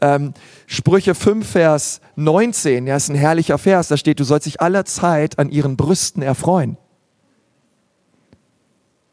ähm, 0.00 0.34
Sprüche 0.66 1.14
5, 1.14 1.48
Vers 1.48 2.00
19, 2.16 2.86
ja, 2.86 2.96
ist 2.96 3.08
ein 3.08 3.14
herrlicher 3.14 3.58
Vers, 3.58 3.88
da 3.88 3.96
steht, 3.96 4.20
du 4.20 4.24
sollst 4.24 4.46
dich 4.46 4.60
aller 4.60 4.84
Zeit 4.84 5.38
an 5.38 5.50
ihren 5.50 5.76
Brüsten 5.76 6.22
erfreuen. 6.22 6.76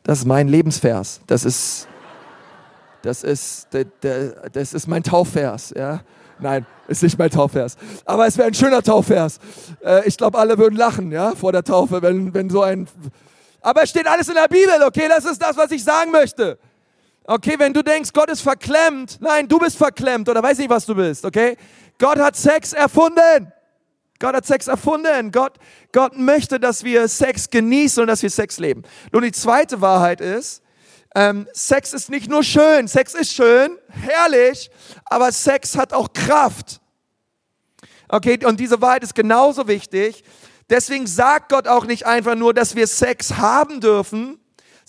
Das 0.04 0.20
ist 0.20 0.26
mein 0.26 0.48
Lebensvers. 0.48 1.22
Das 1.28 1.46
ist, 1.46 1.88
das 3.04 3.24
ist, 3.24 3.68
das 4.52 4.74
ist 4.74 4.88
mein 4.88 5.04
Taufvers, 5.04 5.74
ja. 5.76 6.02
Nein, 6.40 6.66
ist 6.88 7.04
nicht 7.04 7.20
mein 7.20 7.30
Taufvers. 7.30 7.76
Aber 8.04 8.26
es 8.26 8.36
wäre 8.36 8.48
ein 8.48 8.54
schöner 8.56 8.82
Taufvers. 8.82 9.38
Äh, 9.86 10.08
ich 10.08 10.18
glaube, 10.18 10.40
alle 10.40 10.58
würden 10.58 10.76
lachen, 10.76 11.12
ja, 11.12 11.36
vor 11.36 11.52
der 11.52 11.64
Taufe, 11.64 12.02
wenn, 12.02 12.34
wenn 12.34 12.50
so 12.50 12.64
ein. 12.64 12.88
Aber 13.62 13.84
es 13.84 13.92
steht 13.92 14.08
alles 14.08 14.28
in 14.28 14.34
der 14.34 14.48
Bibel, 14.48 14.82
okay? 14.88 15.08
Das 15.08 15.24
ist 15.24 15.40
das, 15.40 15.56
was 15.56 15.70
ich 15.70 15.84
sagen 15.84 16.12
möchte. 16.12 16.58
Okay, 17.26 17.56
wenn 17.58 17.74
du 17.74 17.84
denkst, 17.84 18.12
Gott 18.14 18.30
ist 18.30 18.42
verklemmt, 18.42 19.18
nein, 19.22 19.48
du 19.48 19.60
bist 19.60 19.78
verklemmt 19.78 20.28
oder 20.28 20.42
weiß 20.42 20.58
nicht, 20.58 20.70
was 20.70 20.86
du 20.86 20.96
bist, 20.96 21.24
okay? 21.24 21.56
Gott 22.00 22.18
hat 22.18 22.36
Sex 22.36 22.74
erfunden. 22.74 23.52
Gott 24.20 24.36
hat 24.36 24.46
Sex 24.46 24.68
erfunden. 24.68 25.32
Gott, 25.32 25.58
Gott 25.92 26.18
möchte, 26.18 26.60
dass 26.60 26.84
wir 26.84 27.08
Sex 27.08 27.50
genießen 27.50 28.02
und 28.02 28.08
dass 28.08 28.22
wir 28.24 28.30
Sex 28.30 28.60
leben. 28.60 28.84
Nun, 29.12 29.24
die 29.24 29.32
zweite 29.32 29.82
Wahrheit 29.82 30.20
ist, 30.20 30.62
ähm, 31.14 31.48
Sex 31.54 31.94
ist 31.94 32.10
nicht 32.10 32.30
nur 32.30 32.44
schön. 32.44 32.88
Sex 32.88 33.14
ist 33.14 33.34
schön, 33.34 33.78
herrlich, 33.90 34.72
aber 35.06 35.32
Sex 35.32 35.78
hat 35.78 35.94
auch 35.94 36.14
Kraft. 36.14 36.82
Okay, 38.08 38.44
und 38.46 38.60
diese 38.60 38.82
Wahrheit 38.82 39.04
ist 39.04 39.16
genauso 39.16 39.68
wichtig. 39.68 40.24
Deswegen 40.70 41.06
sagt 41.06 41.50
Gott 41.50 41.68
auch 41.68 41.86
nicht 41.86 42.06
einfach 42.06 42.36
nur, 42.36 42.54
dass 42.54 42.76
wir 42.76 42.88
Sex 42.88 43.38
haben 43.38 43.80
dürfen, 43.80 44.41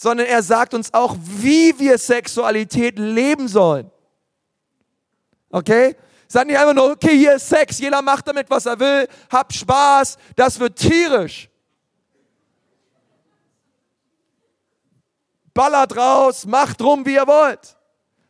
sondern 0.03 0.27
er 0.27 0.43
sagt 0.43 0.75
uns 0.75 0.93
auch, 0.93 1.17
wie 1.23 1.79
wir 1.79 1.97
Sexualität 1.97 2.99
leben 2.99 3.47
sollen. 3.47 3.89
Okay? 5.49 5.95
Sag 6.27 6.49
nicht 6.49 6.59
einfach 6.59 6.75
nur, 6.75 6.91
okay, 6.91 7.17
hier 7.17 7.35
ist 7.37 7.49
Sex, 7.49 7.79
jeder 7.79 8.03
macht 8.03 8.27
damit, 8.27 8.51
was 8.51 8.67
er 8.67 8.81
will, 8.81 9.07
hab 9.31 9.53
Spaß, 9.53 10.17
das 10.35 10.59
wird 10.59 10.77
tierisch. 10.77 11.49
Ballert 15.55 15.97
raus, 15.97 16.47
macht 16.47 16.83
rum, 16.83 17.07
wie 17.07 17.15
ihr 17.15 17.27
wollt. 17.29 17.77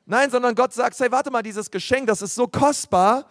Nein, 0.04 0.30
sondern 0.30 0.54
Gott 0.54 0.74
sagt, 0.74 1.00
hey, 1.00 1.10
warte 1.10 1.30
mal, 1.30 1.42
dieses 1.42 1.70
Geschenk, 1.70 2.06
das 2.06 2.20
ist 2.20 2.34
so 2.34 2.48
kostbar. 2.48 3.24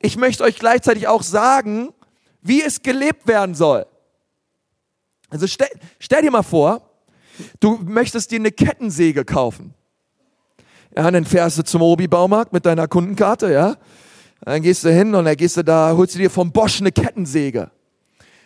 Ich 0.00 0.18
möchte 0.18 0.44
euch 0.44 0.58
gleichzeitig 0.58 1.08
auch 1.08 1.22
sagen, 1.22 1.94
wie 2.42 2.60
es 2.60 2.82
gelebt 2.82 3.26
werden 3.26 3.54
soll. 3.54 3.86
Also 5.30 5.46
stell, 5.46 5.70
stell 5.98 6.20
dir 6.20 6.30
mal 6.30 6.42
vor, 6.42 6.86
Du 7.60 7.78
möchtest 7.84 8.30
dir 8.30 8.38
eine 8.38 8.52
Kettensäge 8.52 9.24
kaufen. 9.24 9.74
Ja, 10.96 11.10
dann 11.10 11.24
fährst 11.24 11.58
du 11.58 11.64
zum 11.64 11.82
Obi-Baumarkt 11.82 12.52
mit 12.52 12.64
deiner 12.64 12.88
Kundenkarte, 12.88 13.52
ja. 13.52 13.76
Dann 14.40 14.62
gehst 14.62 14.84
du 14.84 14.92
hin 14.92 15.14
und 15.14 15.24
dann 15.24 15.36
gehst 15.36 15.56
du 15.56 15.62
da, 15.62 15.94
holst 15.96 16.14
du 16.14 16.18
dir 16.18 16.30
vom 16.30 16.52
Bosch 16.52 16.80
eine 16.80 16.92
Kettensäge. 16.92 17.70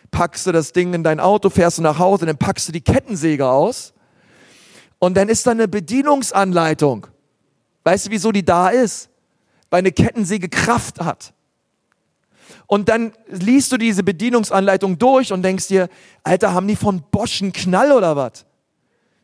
Packst 0.09 0.47
du 0.47 0.51
das 0.51 0.73
Ding 0.73 0.93
in 0.93 1.03
dein 1.03 1.19
Auto, 1.19 1.49
fährst 1.49 1.77
du 1.77 1.81
nach 1.81 1.99
Hause, 1.99 2.25
dann 2.25 2.37
packst 2.37 2.67
du 2.67 2.71
die 2.71 2.81
Kettensäge 2.81 3.47
aus. 3.47 3.93
Und 4.99 5.15
dann 5.15 5.29
ist 5.29 5.47
da 5.47 5.51
eine 5.51 5.67
Bedienungsanleitung. 5.67 7.07
Weißt 7.83 8.07
du, 8.07 8.11
wieso 8.11 8.31
die 8.31 8.45
da 8.45 8.69
ist? 8.69 9.09
Weil 9.69 9.79
eine 9.79 9.91
Kettensäge 9.91 10.49
Kraft 10.49 10.99
hat. 10.99 11.33
Und 12.67 12.89
dann 12.89 13.13
liest 13.27 13.71
du 13.71 13.77
diese 13.77 14.03
Bedienungsanleitung 14.03 14.97
durch 14.97 15.31
und 15.33 15.43
denkst 15.43 15.67
dir, 15.67 15.89
Alter, 16.23 16.53
haben 16.53 16.67
die 16.67 16.75
von 16.75 17.01
Bosch 17.11 17.41
einen 17.41 17.53
Knall 17.53 17.91
oder 17.91 18.15
was? 18.15 18.45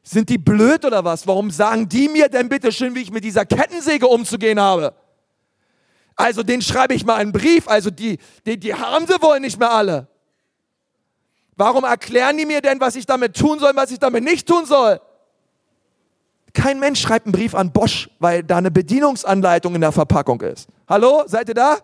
Sind 0.08 0.30
die 0.30 0.38
blöd 0.38 0.86
oder 0.86 1.04
was? 1.04 1.28
Warum 1.28 1.52
sagen 1.52 1.90
die 1.90 2.08
mir 2.08 2.30
denn 2.30 2.48
bitte 2.48 2.72
schön, 2.72 2.96
wie 2.96 3.02
ich 3.02 3.12
mit 3.12 3.26
dieser 3.26 3.46
Kettensäge 3.46 4.08
umzugehen 4.08 4.58
habe? 4.58 4.94
Also 6.16 6.44
den 6.44 6.62
schreibe 6.62 6.94
ich 6.94 7.04
mal 7.06 7.16
einen 7.16 7.34
Brief. 7.34 7.68
Also 7.68 7.90
die, 7.90 8.18
die, 8.46 8.58
die 8.58 8.74
haben 8.74 9.06
sie 9.06 9.22
wohl 9.22 9.42
nicht 9.42 9.60
mehr 9.60 9.70
alle. 9.70 10.08
Warum 11.58 11.84
erklären 11.84 12.38
die 12.38 12.46
mir 12.46 12.62
denn, 12.62 12.80
was 12.80 12.96
ich 12.96 13.06
damit 13.06 13.36
tun 13.36 13.60
soll, 13.60 13.74
was 13.76 13.92
ich 13.92 14.00
damit 14.00 14.24
nicht 14.24 14.48
tun 14.48 14.66
soll? 14.66 15.02
Kein 16.54 16.80
Mensch 16.80 17.02
schreibt 17.02 17.26
einen 17.26 17.34
Brief 17.34 17.54
an 17.54 17.74
Bosch, 17.74 18.10
weil 18.20 18.44
da 18.44 18.60
eine 18.60 18.72
Bedienungsanleitung 18.72 19.76
in 19.76 19.82
der 19.82 19.92
Verpackung 19.92 20.40
ist. 20.40 20.70
Hallo, 20.88 21.24
seid 21.26 21.50
ihr 21.50 21.56
da? 21.56 21.80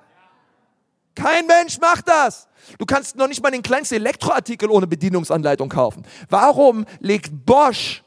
Kein 1.14 1.46
Mensch 1.46 1.78
macht 1.78 2.08
das. 2.08 2.48
Du 2.78 2.86
kannst 2.86 3.18
noch 3.18 3.28
nicht 3.28 3.44
mal 3.44 3.52
den 3.52 3.64
kleinsten 3.64 3.96
Elektroartikel 3.96 4.70
ohne 4.70 4.88
Bedienungsanleitung 4.88 5.68
kaufen. 5.68 6.06
Warum 6.30 6.86
legt 7.02 7.46
Bosch 7.46 8.02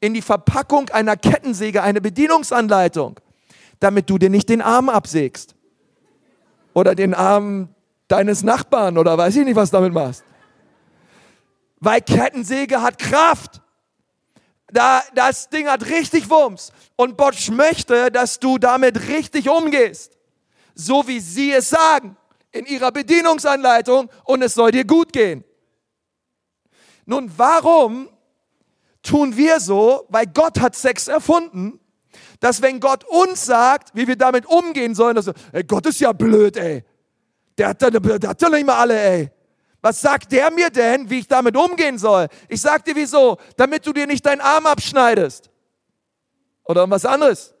in 0.00 0.14
die 0.14 0.22
Verpackung 0.22 0.88
einer 0.90 1.16
Kettensäge 1.16 1.82
eine 1.82 2.00
Bedienungsanleitung, 2.00 3.20
damit 3.80 4.10
du 4.10 4.18
dir 4.18 4.30
nicht 4.30 4.48
den 4.48 4.62
Arm 4.62 4.88
absägst. 4.88 5.54
Oder 6.74 6.94
den 6.94 7.14
Arm 7.14 7.68
deines 8.08 8.42
Nachbarn 8.42 8.98
oder 8.98 9.16
weiß 9.16 9.36
ich 9.36 9.44
nicht, 9.44 9.56
was 9.56 9.70
damit 9.70 9.92
machst. 9.92 10.24
Weil 11.80 12.00
Kettensäge 12.00 12.82
hat 12.82 12.98
Kraft. 12.98 13.62
Da, 14.72 15.02
das 15.14 15.48
Ding 15.48 15.68
hat 15.68 15.86
richtig 15.86 16.28
Wumms. 16.28 16.72
Und 16.96 17.16
Bosch 17.16 17.50
möchte, 17.50 18.10
dass 18.10 18.40
du 18.40 18.58
damit 18.58 19.08
richtig 19.08 19.48
umgehst. 19.48 20.18
So 20.74 21.06
wie 21.06 21.20
sie 21.20 21.52
es 21.52 21.70
sagen 21.70 22.16
in 22.52 22.66
ihrer 22.66 22.92
Bedienungsanleitung 22.92 24.10
und 24.24 24.42
es 24.42 24.54
soll 24.54 24.70
dir 24.70 24.84
gut 24.84 25.12
gehen. 25.12 25.44
Nun, 27.04 27.30
warum 27.36 28.08
tun 29.06 29.36
wir 29.36 29.60
so, 29.60 30.06
weil 30.08 30.26
Gott 30.26 30.60
hat 30.60 30.74
Sex 30.76 31.08
erfunden, 31.08 31.80
dass 32.40 32.62
wenn 32.62 32.80
Gott 32.80 33.04
uns 33.04 33.46
sagt, 33.46 33.94
wie 33.94 34.06
wir 34.06 34.16
damit 34.16 34.46
umgehen 34.46 34.94
sollen, 34.94 35.16
dass 35.16 35.30
ey, 35.52 35.64
Gott 35.64 35.86
ist 35.86 36.00
ja 36.00 36.12
blöd, 36.12 36.56
ey. 36.56 36.84
Der 37.56 37.68
hat, 37.68 37.80
der 37.80 38.28
hat 38.28 38.42
ja 38.42 38.48
nicht 38.50 38.66
mal 38.66 38.76
alle, 38.76 39.00
ey. 39.00 39.30
Was 39.80 40.00
sagt 40.00 40.32
der 40.32 40.50
mir 40.50 40.70
denn, 40.70 41.08
wie 41.08 41.20
ich 41.20 41.28
damit 41.28 41.56
umgehen 41.56 41.98
soll? 41.98 42.28
Ich 42.48 42.60
sag 42.60 42.84
dir 42.84 42.96
wieso, 42.96 43.38
damit 43.56 43.86
du 43.86 43.92
dir 43.92 44.06
nicht 44.06 44.26
deinen 44.26 44.40
Arm 44.40 44.66
abschneidest. 44.66 45.50
Oder 46.64 46.90
was 46.90 47.04
anderes. 47.04 47.54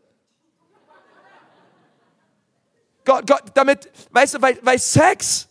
Gott, 3.04 3.26
Gott, 3.26 3.42
damit, 3.54 3.90
weißt 4.10 4.34
du, 4.34 4.42
weil, 4.42 4.58
weil 4.62 4.78
Sex 4.78 5.48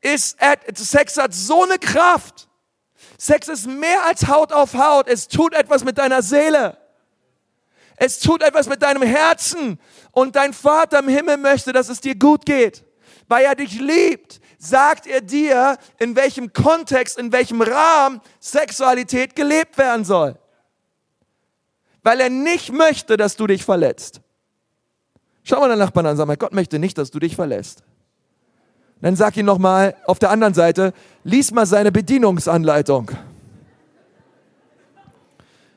ist, 0.00 0.38
Sex 0.74 1.18
hat 1.18 1.34
so 1.34 1.64
eine 1.64 1.78
Kraft. 1.78 2.48
Sex 3.20 3.48
ist 3.48 3.66
mehr 3.66 4.06
als 4.06 4.28
Haut 4.28 4.50
auf 4.50 4.72
Haut. 4.72 5.06
Es 5.06 5.28
tut 5.28 5.52
etwas 5.52 5.84
mit 5.84 5.98
deiner 5.98 6.22
Seele. 6.22 6.78
Es 7.96 8.18
tut 8.18 8.42
etwas 8.42 8.66
mit 8.66 8.82
deinem 8.82 9.02
Herzen. 9.02 9.78
Und 10.10 10.36
dein 10.36 10.54
Vater 10.54 11.00
im 11.00 11.08
Himmel 11.08 11.36
möchte, 11.36 11.74
dass 11.74 11.90
es 11.90 12.00
dir 12.00 12.14
gut 12.14 12.46
geht. 12.46 12.82
Weil 13.28 13.44
er 13.44 13.54
dich 13.54 13.78
liebt, 13.78 14.40
sagt 14.56 15.06
er 15.06 15.20
dir, 15.20 15.76
in 15.98 16.16
welchem 16.16 16.54
Kontext, 16.54 17.18
in 17.18 17.30
welchem 17.30 17.60
Rahmen 17.60 18.22
Sexualität 18.40 19.36
gelebt 19.36 19.76
werden 19.76 20.06
soll. 20.06 20.38
Weil 22.02 22.20
er 22.20 22.30
nicht 22.30 22.72
möchte, 22.72 23.18
dass 23.18 23.36
du 23.36 23.46
dich 23.46 23.66
verletzt. 23.66 24.22
Schau 25.42 25.60
mal 25.60 25.68
deinen 25.68 25.80
Nachbarn 25.80 26.06
an, 26.06 26.16
sag 26.16 26.26
mal, 26.26 26.38
Gott 26.38 26.54
möchte 26.54 26.78
nicht, 26.78 26.96
dass 26.96 27.10
du 27.10 27.18
dich 27.18 27.36
verlässt. 27.36 27.82
Dann 29.00 29.16
sag 29.16 29.36
ihm 29.36 29.46
nochmal 29.46 29.96
auf 30.06 30.18
der 30.18 30.30
anderen 30.30 30.54
Seite, 30.54 30.92
lies 31.24 31.50
mal 31.52 31.66
seine 31.66 31.90
Bedienungsanleitung. 31.90 33.10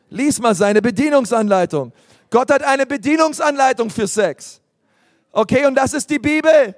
Lies 0.09 0.39
mal 0.39 0.53
seine 0.53 0.81
Bedienungsanleitung. 0.81 1.93
Gott 2.29 2.51
hat 2.51 2.63
eine 2.63 2.85
Bedienungsanleitung 2.85 3.89
für 3.89 4.07
Sex. 4.07 4.59
Okay, 5.31 5.65
und 5.65 5.75
das 5.75 5.93
ist 5.93 6.09
die 6.09 6.19
Bibel. 6.19 6.75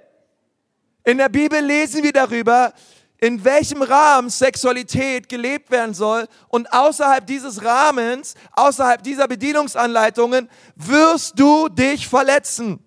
In 1.04 1.18
der 1.18 1.30
Bibel 1.30 1.60
lesen 1.60 2.04
wir 2.04 2.14
darüber, 2.14 2.74
in 3.18 3.44
welchem 3.44 3.82
Rahmen 3.82 4.30
Sexualität 4.30 5.28
gelebt 5.28 5.72
werden 5.72 5.94
soll. 5.94 6.28
Und 6.48 6.72
außerhalb 6.72 7.26
dieses 7.26 7.64
Rahmens, 7.64 8.36
außerhalb 8.52 9.02
dieser 9.02 9.28
Bedienungsanleitungen, 9.28 10.50
wirst 10.76 11.40
du 11.40 11.70
dich 11.70 12.08
verletzen. 12.08 12.80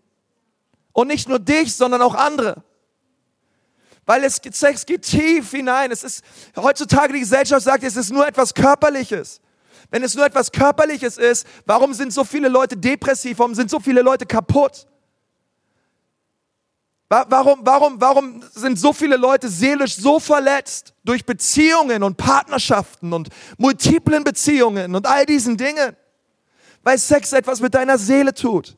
Und 0.92 1.08
nicht 1.08 1.28
nur 1.28 1.38
dich, 1.38 1.74
sondern 1.74 2.02
auch 2.02 2.14
andere. 2.14 2.62
Weil 4.08 4.24
es, 4.24 4.40
Sex 4.52 4.86
geht 4.86 5.02
tief 5.02 5.50
hinein. 5.50 5.92
Es 5.92 6.02
ist, 6.02 6.24
heutzutage 6.56 7.12
die 7.12 7.20
Gesellschaft 7.20 7.62
sagt, 7.62 7.84
es 7.84 7.94
ist 7.94 8.10
nur 8.10 8.26
etwas 8.26 8.54
Körperliches. 8.54 9.38
Wenn 9.90 10.02
es 10.02 10.14
nur 10.14 10.24
etwas 10.24 10.50
Körperliches 10.50 11.18
ist, 11.18 11.46
warum 11.66 11.92
sind 11.92 12.14
so 12.14 12.24
viele 12.24 12.48
Leute 12.48 12.74
depressiv? 12.74 13.38
Warum 13.38 13.54
sind 13.54 13.68
so 13.68 13.78
viele 13.78 14.00
Leute 14.00 14.24
kaputt? 14.24 14.86
Warum, 17.10 17.60
warum, 17.66 18.00
warum 18.00 18.42
sind 18.54 18.78
so 18.78 18.94
viele 18.94 19.16
Leute 19.16 19.50
seelisch 19.50 19.96
so 19.96 20.18
verletzt 20.18 20.94
durch 21.04 21.26
Beziehungen 21.26 22.02
und 22.02 22.16
Partnerschaften 22.16 23.12
und 23.12 23.28
multiplen 23.58 24.24
Beziehungen 24.24 24.94
und 24.94 25.06
all 25.06 25.26
diesen 25.26 25.58
Dingen? 25.58 25.94
Weil 26.82 26.96
Sex 26.96 27.34
etwas 27.34 27.60
mit 27.60 27.74
deiner 27.74 27.98
Seele 27.98 28.32
tut. 28.32 28.74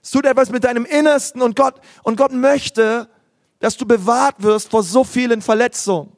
Es 0.00 0.12
tut 0.12 0.24
etwas 0.24 0.50
mit 0.50 0.62
deinem 0.62 0.84
Innersten 0.84 1.42
und 1.42 1.56
Gott, 1.56 1.80
und 2.04 2.16
Gott 2.16 2.30
möchte, 2.30 3.10
dass 3.58 3.76
du 3.76 3.86
bewahrt 3.86 4.42
wirst 4.42 4.70
vor 4.70 4.82
so 4.82 5.04
vielen 5.04 5.42
Verletzungen. 5.42 6.12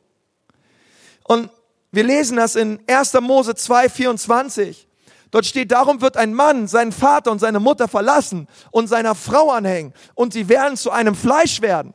Und 1.24 1.50
wir 1.90 2.04
lesen 2.04 2.36
das 2.36 2.56
in 2.56 2.80
1. 2.86 3.14
Mose 3.20 3.54
2, 3.54 3.88
24. 3.88 4.88
Dort 5.30 5.46
steht, 5.46 5.72
darum 5.72 6.00
wird 6.00 6.16
ein 6.16 6.32
Mann 6.32 6.66
seinen 6.68 6.92
Vater 6.92 7.30
und 7.30 7.38
seine 7.38 7.60
Mutter 7.60 7.86
verlassen 7.86 8.48
und 8.70 8.86
seiner 8.86 9.14
Frau 9.14 9.50
anhängen 9.50 9.92
und 10.14 10.32
sie 10.32 10.48
werden 10.48 10.76
zu 10.76 10.90
einem 10.90 11.14
Fleisch 11.14 11.60
werden. 11.60 11.92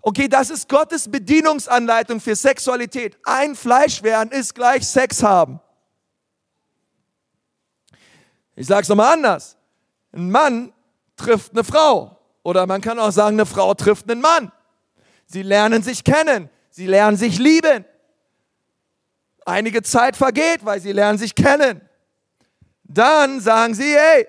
Okay, 0.00 0.28
das 0.28 0.48
ist 0.48 0.68
Gottes 0.68 1.10
Bedienungsanleitung 1.10 2.20
für 2.20 2.34
Sexualität. 2.34 3.18
Ein 3.24 3.54
Fleisch 3.54 4.02
werden 4.02 4.30
ist 4.30 4.54
gleich 4.54 4.86
Sex 4.88 5.22
haben. 5.22 5.60
Ich 8.56 8.66
sage 8.66 8.82
es 8.82 8.88
nochmal 8.88 9.12
anders. 9.12 9.56
Ein 10.12 10.30
Mann 10.30 10.72
trifft 11.16 11.52
eine 11.52 11.64
Frau. 11.64 12.17
Oder 12.48 12.66
man 12.66 12.80
kann 12.80 12.98
auch 12.98 13.10
sagen, 13.10 13.36
eine 13.36 13.44
Frau 13.44 13.74
trifft 13.74 14.10
einen 14.10 14.22
Mann. 14.22 14.50
Sie 15.26 15.42
lernen 15.42 15.82
sich 15.82 16.02
kennen. 16.02 16.48
Sie 16.70 16.86
lernen 16.86 17.18
sich 17.18 17.38
lieben. 17.38 17.84
Einige 19.44 19.82
Zeit 19.82 20.16
vergeht, 20.16 20.64
weil 20.64 20.80
sie 20.80 20.92
lernen 20.92 21.18
sich 21.18 21.34
kennen. 21.34 21.82
Dann 22.84 23.40
sagen 23.40 23.74
sie, 23.74 23.94
hey, 23.94 24.26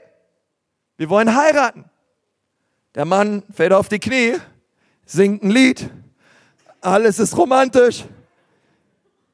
wir 0.97 1.09
wollen 1.09 1.33
heiraten. 1.33 1.85
Der 2.93 3.05
Mann 3.05 3.41
fällt 3.53 3.71
auf 3.71 3.87
die 3.87 3.99
Knie, 3.99 4.35
singt 5.05 5.41
ein 5.41 5.51
Lied. 5.51 5.89
Alles 6.81 7.19
ist 7.19 7.37
romantisch. 7.37 8.03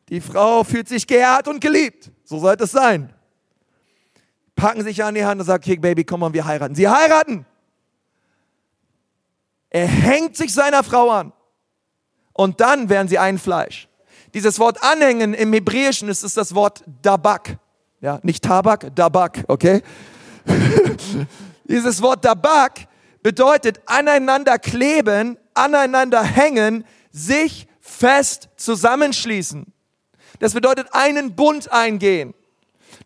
Die 0.09 0.21
Frau 0.21 0.63
fühlt 0.63 0.87
sich 0.87 1.07
geehrt 1.07 1.47
und 1.47 1.59
geliebt. 1.59 2.11
So 2.23 2.37
sollte 2.37 2.65
es 2.65 2.71
sein. 2.71 3.11
Packen 4.55 4.83
sich 4.83 5.03
an 5.03 5.15
die 5.15 5.25
Hand 5.25 5.41
und 5.41 5.47
sagen, 5.47 5.63
hey 5.65 5.77
Baby, 5.77 6.03
komm 6.03 6.19
mal, 6.19 6.31
wir 6.31 6.45
heiraten. 6.45 6.75
Sie 6.75 6.87
heiraten. 6.87 7.47
Er 9.75 9.87
hängt 9.87 10.37
sich 10.37 10.53
seiner 10.53 10.85
Frau 10.85 11.09
an. 11.09 11.33
Und 12.31 12.61
dann 12.61 12.87
werden 12.87 13.09
sie 13.09 13.19
ein 13.19 13.37
Fleisch. 13.37 13.89
Dieses 14.33 14.57
Wort 14.57 14.81
anhängen 14.81 15.33
im 15.33 15.51
Hebräischen 15.51 16.07
ist, 16.07 16.23
ist 16.23 16.37
das 16.37 16.55
Wort 16.55 16.81
Dabak. 17.01 17.57
Ja, 17.99 18.21
nicht 18.23 18.41
Tabak, 18.41 18.95
Dabak, 18.95 19.43
okay? 19.49 19.83
Dieses 21.65 22.01
Wort 22.01 22.23
Dabak 22.23 22.87
bedeutet 23.21 23.81
aneinander 23.85 24.59
kleben, 24.59 25.37
aneinander 25.53 26.23
hängen, 26.23 26.85
sich 27.11 27.67
fest 27.81 28.47
zusammenschließen. 28.55 29.73
Das 30.39 30.53
bedeutet 30.53 30.87
einen 30.93 31.35
Bund 31.35 31.69
eingehen. 31.69 32.33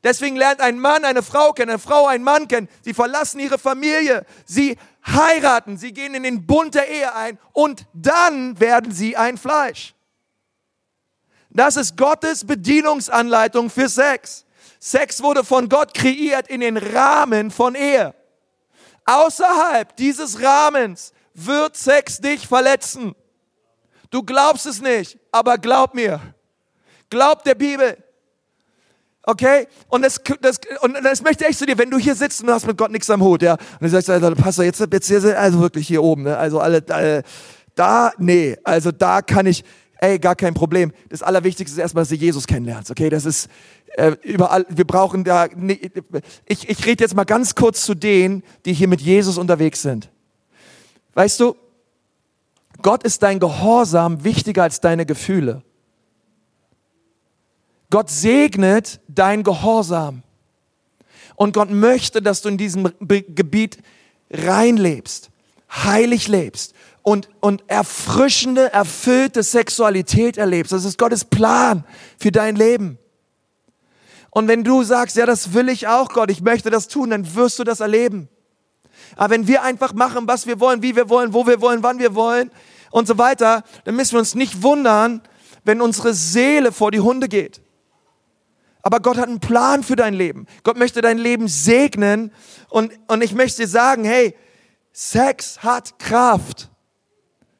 Deswegen 0.04 0.36
lernt 0.36 0.62
ein 0.62 0.80
Mann 0.80 1.04
eine 1.04 1.24
Frau 1.24 1.52
kennen, 1.52 1.72
eine 1.72 1.80
Frau 1.80 2.06
einen 2.06 2.24
Mann 2.24 2.48
kennen. 2.48 2.70
Sie 2.84 2.94
verlassen 2.94 3.40
ihre 3.40 3.58
Familie, 3.58 4.24
sie 4.46 4.78
heiraten, 5.12 5.78
sie 5.78 5.94
gehen 5.94 6.16
in 6.16 6.24
den 6.24 6.46
Bund 6.46 6.76
der 6.76 6.90
Ehe 6.90 7.14
ein 7.16 7.40
und 7.54 7.86
dann 7.94 8.60
werden 8.60 8.92
sie 8.92 9.16
ein 9.18 9.38
Fleisch. 9.38 9.94
Das 11.50 11.78
ist 11.78 11.98
Gottes 11.98 12.46
Bedienungsanleitung 12.46 13.70
für 13.70 13.90
Sex. 13.90 14.46
Sex 14.80 15.22
wurde 15.22 15.44
von 15.44 15.68
Gott 15.68 15.94
kreiert 15.94 16.48
in 16.48 16.62
den 16.62 16.78
Rahmen 16.78 17.52
von 17.52 17.76
Ehe. 17.76 18.14
Außerhalb 19.06 19.96
dieses 19.96 20.42
Rahmens 20.42 21.14
wird 21.34 21.76
Sex 21.76 22.22
dich 22.22 22.48
verletzen. 22.48 23.16
Du 24.10 24.24
glaubst 24.24 24.66
es 24.66 24.82
nicht, 24.82 25.18
aber 25.32 25.58
glaub 25.58 25.94
mir. 25.94 26.22
Glaub 27.10 27.44
der 27.44 27.56
Bibel. 27.56 27.98
Okay? 29.24 29.68
Und 29.90 30.04
das, 30.04 30.22
das, 30.42 30.60
und 30.82 30.96
das 31.04 31.22
möchte 31.22 31.46
ich 31.48 31.58
zu 31.58 31.66
dir, 31.66 31.78
wenn 31.78 31.92
du 31.92 31.98
hier 31.98 32.16
sitzt 32.16 32.42
und 32.42 32.48
du 32.48 32.54
hast 32.54 32.66
mit 32.66 32.78
Gott 32.78 32.92
nichts 32.92 33.10
am 33.10 33.22
Hut, 33.22 33.42
ja. 33.42 33.54
Und 33.54 33.82
du 33.82 33.90
sagst, 33.90 34.10
also, 34.10 34.34
Pastor, 34.36 34.66
jetzt, 34.66 34.80
jetzt, 34.80 35.10
jetzt 35.10 35.26
also 35.26 35.60
wirklich 35.60 35.88
hier 35.88 36.02
oben, 36.04 36.24
ne? 36.24 36.38
Also 36.38 36.60
alle, 36.60 36.84
alle, 36.90 37.24
da, 37.76 38.12
nee, 38.18 38.58
also 38.64 38.92
da 38.92 39.22
kann 39.22 39.46
ich, 39.46 39.64
ey, 40.00 40.20
gar 40.20 40.36
kein 40.36 40.54
Problem. 40.54 40.92
Das 41.10 41.22
Allerwichtigste 41.22 41.76
ist 41.76 41.82
erstmal, 41.82 42.04
dass 42.04 42.10
du 42.10 42.16
Jesus 42.16 42.48
kennenlernst, 42.48 42.92
okay? 42.92 43.10
Das 43.10 43.26
ist 43.26 43.50
äh, 43.98 44.16
überall, 44.24 44.66
wir 44.70 44.86
brauchen 44.86 45.24
da, 45.24 45.48
nee, 45.56 45.92
ich, 46.46 46.70
ich 46.70 46.86
rede 46.86 47.04
jetzt 47.04 47.16
mal 47.16 47.26
ganz 47.26 47.56
kurz 47.56 47.86
zu 47.86 47.96
denen, 47.96 48.44
die 48.66 48.74
hier 48.74 48.88
mit 48.88 49.02
Jesus 49.02 49.38
unterwegs 49.38 49.82
sind. 49.82 50.10
Weißt 51.14 51.40
du, 51.40 51.56
Gott 52.82 53.04
ist 53.04 53.24
dein 53.24 53.40
Gehorsam 53.40 54.24
wichtiger 54.24 54.64
als 54.64 54.80
deine 54.80 55.06
Gefühle. 55.06 55.64
Gott 57.90 58.10
segnet 58.10 59.00
dein 59.08 59.44
Gehorsam. 59.44 60.24
Und 61.36 61.54
Gott 61.54 61.72
möchte, 61.72 62.22
dass 62.22 62.42
du 62.42 62.50
in 62.50 62.58
diesem 62.58 62.92
Gebiet 63.00 63.78
reinlebst, 64.30 65.30
heilig 65.72 66.28
lebst 66.28 66.74
und, 67.02 67.30
und 67.40 67.64
erfrischende, 67.68 68.72
erfüllte 68.74 69.42
Sexualität 69.42 70.38
erlebst. 70.38 70.74
Das 70.74 70.86
ist 70.86 70.98
Gottes 70.98 71.26
Plan 71.26 71.84
für 72.20 72.32
dein 72.32 72.56
Leben. 72.56 72.98
Und 74.32 74.48
wenn 74.48 74.64
du 74.64 74.84
sagst, 74.84 75.16
ja, 75.16 75.26
das 75.26 75.54
will 75.54 75.70
ich 75.70 75.88
auch, 75.88 76.10
Gott, 76.10 76.30
ich 76.30 76.42
möchte 76.42 76.70
das 76.70 76.88
tun, 76.88 77.10
dann 77.10 77.36
wirst 77.36 77.58
du 77.58 77.64
das 77.64 77.80
erleben. 77.80 78.30
Aber 79.16 79.32
wenn 79.32 79.48
wir 79.48 79.64
einfach 79.64 79.94
machen, 79.94 80.28
was 80.28 80.46
wir 80.46 80.60
wollen, 80.60 80.84
wie 80.84 80.96
wir 80.96 81.10
wollen, 81.10 81.34
wo 81.34 81.48
wir 81.48 81.62
wollen, 81.62 81.82
wann 81.82 82.00
wir 82.00 82.14
wollen 82.14 82.52
und 82.92 83.08
so 83.08 83.18
weiter, 83.18 83.64
dann 83.86 83.96
müssen 83.96 84.14
wir 84.14 84.20
uns 84.20 84.36
nicht 84.36 84.62
wundern, 84.62 85.22
wenn 85.64 85.82
unsere 85.82 86.14
Seele 86.14 86.72
vor 86.72 86.92
die 86.92 87.00
Hunde 87.00 87.28
geht. 87.28 87.62
Aber 88.82 89.00
Gott 89.00 89.18
hat 89.18 89.28
einen 89.28 89.40
Plan 89.40 89.84
für 89.84 89.96
dein 89.96 90.14
Leben. 90.14 90.48
Gott 90.64 90.78
möchte 90.78 91.02
dein 91.02 91.18
Leben 91.18 91.48
segnen. 91.48 92.32
Und, 92.70 92.92
und 93.08 93.22
ich 93.22 93.34
möchte 93.34 93.64
dir 93.64 93.68
sagen, 93.68 94.06
hey, 94.06 94.36
Sex 94.94 95.64
hat 95.64 96.00
Kraft. 96.00 96.70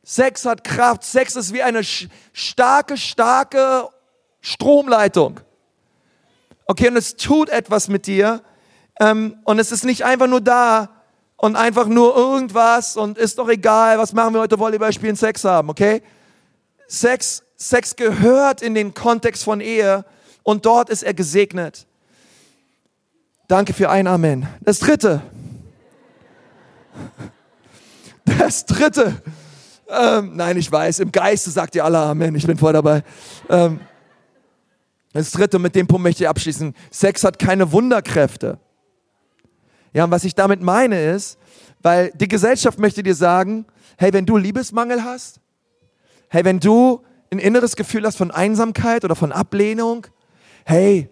Sex 0.04 0.46
hat 0.46 0.64
Kraft. 0.64 1.04
Sex 1.04 1.36
ist 1.36 1.54
wie 1.54 1.62
eine 1.62 1.82
starke, 1.84 2.98
starke 2.98 3.90
Stromleitung. 4.42 5.40
Okay, 6.66 6.88
und 6.88 6.98
es 6.98 7.16
tut 7.16 7.50
etwas 7.50 7.90
mit 7.90 8.08
dir. 8.08 8.42
Ähm, 9.00 9.38
und 9.44 9.60
es 9.60 9.72
ist 9.72 9.86
nicht 9.86 10.04
einfach 10.04 10.28
nur 10.28 10.42
da 10.42 10.90
und 11.36 11.56
einfach 11.56 11.88
nur 11.88 12.16
irgendwas 12.16 12.98
und 12.98 13.18
ist 13.18 13.40
doch 13.40 13.48
egal, 13.48 13.98
was 13.98 14.14
machen 14.14 14.34
wir 14.34 14.42
heute 14.42 14.60
Volleyball 14.60 14.92
spielen, 14.92 15.16
Sex 15.16 15.44
haben, 15.46 15.70
okay? 15.70 16.02
Sex, 16.88 17.44
Sex 17.56 17.96
gehört 17.96 18.62
in 18.62 18.74
den 18.74 18.94
Kontext 18.94 19.44
von 19.44 19.62
Ehe 19.62 20.04
und 20.44 20.66
dort 20.66 20.90
ist 20.90 21.04
er 21.04 21.14
gesegnet. 21.14 21.86
Danke 23.48 23.74
für 23.74 23.90
ein 23.90 24.08
Amen. 24.08 24.48
Das 24.62 24.80
dritte. 24.80 25.22
Das 28.38 28.66
dritte. 28.66 29.22
Ähm, 29.90 30.36
nein, 30.36 30.56
ich 30.58 30.72
weiß, 30.72 31.00
im 31.00 31.12
Geiste 31.12 31.50
sagt 31.50 31.76
ihr 31.76 31.84
alle 31.84 31.98
Amen. 31.98 32.36
Ich 32.36 32.46
bin 32.46 32.58
voll 32.58 32.74
dabei. 32.74 33.04
Ähm, 33.50 33.80
das 35.14 35.32
dritte, 35.32 35.58
mit 35.58 35.76
dem 35.76 35.88
Punkt 35.88 36.04
möchte 36.04 36.24
ich 36.24 36.30
abschließen. 36.30 36.76
Sex 36.92 37.24
hat 37.24 37.40
keine 37.40 37.72
Wunderkräfte. 37.72 38.60
Ja, 39.94 40.04
und 40.04 40.12
was 40.12 40.24
ich 40.24 40.36
damit 40.36 40.62
meine 40.62 41.02
ist, 41.12 41.40
weil 41.82 42.12
die 42.14 42.28
Gesellschaft 42.28 42.78
möchte 42.78 43.02
dir 43.02 43.16
sagen, 43.16 43.66
hey, 43.98 44.14
wenn 44.14 44.26
du 44.28 44.38
Liebesmangel 44.38 45.04
hast, 45.04 45.40
hey, 46.30 46.46
wenn 46.46 46.60
du 46.60 47.04
ein 47.32 47.40
inneres 47.40 47.76
Gefühl 47.76 48.06
hast 48.06 48.18
von 48.18 48.30
Einsamkeit 48.30 49.04
oder 49.04 49.16
von 49.16 49.32
Ablehnung, 49.32 50.06
hey, 50.70 51.10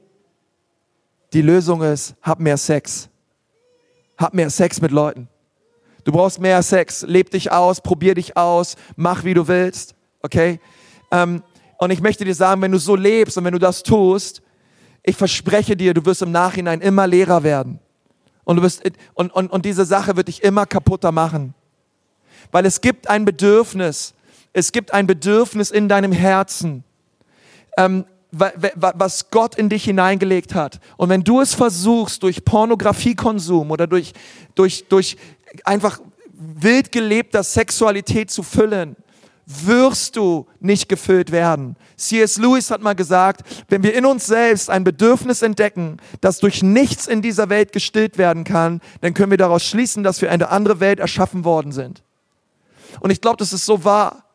die 1.34 1.42
Lösung 1.42 1.82
ist, 1.82 2.16
hab 2.22 2.40
mehr 2.40 2.58
Sex. 2.58 3.10
Hab 4.16 4.36
mehr 4.36 4.52
Sex 4.52 4.80
mit 4.82 4.92
Leuten. 4.92 5.28
Du 6.04 6.12
brauchst 6.12 6.40
mehr 6.40 6.62
Sex. 6.62 7.02
Leb 7.02 7.32
dich 7.32 7.52
aus, 7.52 7.82
probier 7.82 8.14
dich 8.14 8.38
aus, 8.38 8.76
mach 8.96 9.24
wie 9.24 9.34
du 9.34 9.48
willst. 9.48 9.96
Okay? 10.22 10.60
Ähm, 11.10 11.42
und 11.80 11.90
ich 11.90 12.02
möchte 12.02 12.24
dir 12.24 12.36
sagen, 12.36 12.62
wenn 12.62 12.72
du 12.72 12.78
so 12.78 12.96
lebst 12.96 13.36
und 13.38 13.46
wenn 13.46 13.54
du 13.54 13.60
das 13.60 13.82
tust, 13.82 14.44
ich 15.02 15.16
verspreche 15.16 15.76
dir, 15.76 15.96
du 15.96 16.06
wirst 16.06 16.22
im 16.22 16.32
Nachhinein 16.32 16.80
immer 16.80 17.08
leerer 17.08 17.42
werden. 17.42 17.80
Und, 18.44 18.58
du 18.58 18.62
wirst, 18.62 18.84
und, 19.16 19.34
und, 19.34 19.52
und 19.52 19.66
diese 19.66 19.86
Sache 19.86 20.16
wird 20.16 20.28
dich 20.28 20.44
immer 20.44 20.68
kaputter 20.68 21.12
machen. 21.12 21.56
Weil 22.52 22.68
es 22.68 22.80
gibt 22.80 23.10
ein 23.10 23.26
Bedürfnis. 23.26 24.14
Es 24.54 24.72
gibt 24.72 24.94
ein 24.94 25.08
Bedürfnis 25.08 25.72
in 25.72 25.90
deinem 25.90 26.12
Herzen. 26.12 26.84
Ähm, 27.76 28.06
was 28.38 29.30
Gott 29.32 29.56
in 29.56 29.70
dich 29.70 29.84
hineingelegt 29.86 30.56
hat. 30.56 30.80
Und 30.98 31.10
wenn 31.10 31.24
du 31.24 31.42
es 31.42 31.54
versuchst, 31.54 32.24
durch 32.24 32.44
Pornografiekonsum 32.44 33.72
oder 33.72 33.88
durch, 33.88 34.14
durch, 34.56 34.88
durch 34.88 35.18
einfach 35.64 36.00
wild 36.34 36.92
gelebter 36.92 37.44
Sexualität 37.44 38.32
zu 38.32 38.44
füllen, 38.44 38.96
wirst 39.48 40.18
du 40.18 40.46
nicht 40.60 40.90
gefüllt 40.90 41.32
werden. 41.32 41.78
C.S. 41.96 42.38
Lewis 42.38 42.70
hat 42.70 42.82
mal 42.82 42.96
gesagt, 42.96 43.42
wenn 43.70 43.82
wir 43.82 43.94
in 43.94 44.06
uns 44.06 44.26
selbst 44.26 44.70
ein 44.70 44.84
Bedürfnis 44.84 45.42
entdecken, 45.42 45.98
das 46.20 46.40
durch 46.40 46.62
nichts 46.62 47.08
in 47.08 47.22
dieser 47.22 47.50
Welt 47.50 47.72
gestillt 47.72 48.18
werden 48.18 48.44
kann, 48.44 48.82
dann 49.00 49.14
können 49.14 49.32
wir 49.32 49.38
daraus 49.38 49.64
schließen, 49.64 50.04
dass 50.04 50.22
wir 50.22 50.32
eine 50.32 50.50
andere 50.50 50.82
Welt 50.82 51.00
erschaffen 51.00 51.46
worden 51.46 51.72
sind. 51.72 52.04
Und 53.00 53.10
ich 53.10 53.22
glaube, 53.22 53.38
das 53.38 53.54
ist 53.54 53.66
so 53.66 53.86
wahr. 53.86 54.26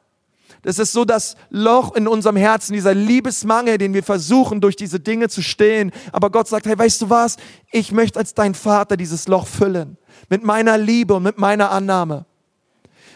Das 0.63 0.79
ist 0.79 0.93
so 0.93 1.05
das 1.05 1.35
Loch 1.51 1.95
in 1.97 2.07
unserem 2.07 2.37
Herzen, 2.37 2.73
dieser 2.73 2.95
Liebesmangel, 2.95 3.79
den 3.79 3.95
wir 3.95 4.05
versuchen, 4.05 4.61
durch 4.61 4.77
diese 4.77 5.01
Dinge 5.01 5.29
zu 5.29 5.43
stillen. 5.43 5.91
Aber 6.13 6.31
Gott 6.31 6.47
sagt, 6.47 6.67
hey, 6.67 6.79
weißt 6.79 7.03
du 7.03 7.11
was? 7.11 7.37
Ich 7.73 7.91
möchte 7.91 8.19
als 8.19 8.35
dein 8.35 8.55
Vater 8.55 8.97
dieses 8.97 9.27
Loch 9.27 9.49
füllen. 9.49 9.99
Mit 10.29 10.45
meiner 10.45 10.79
Liebe 10.79 11.15
und 11.15 11.25
mit 11.25 11.37
meiner 11.37 11.73
Annahme. 11.73 12.27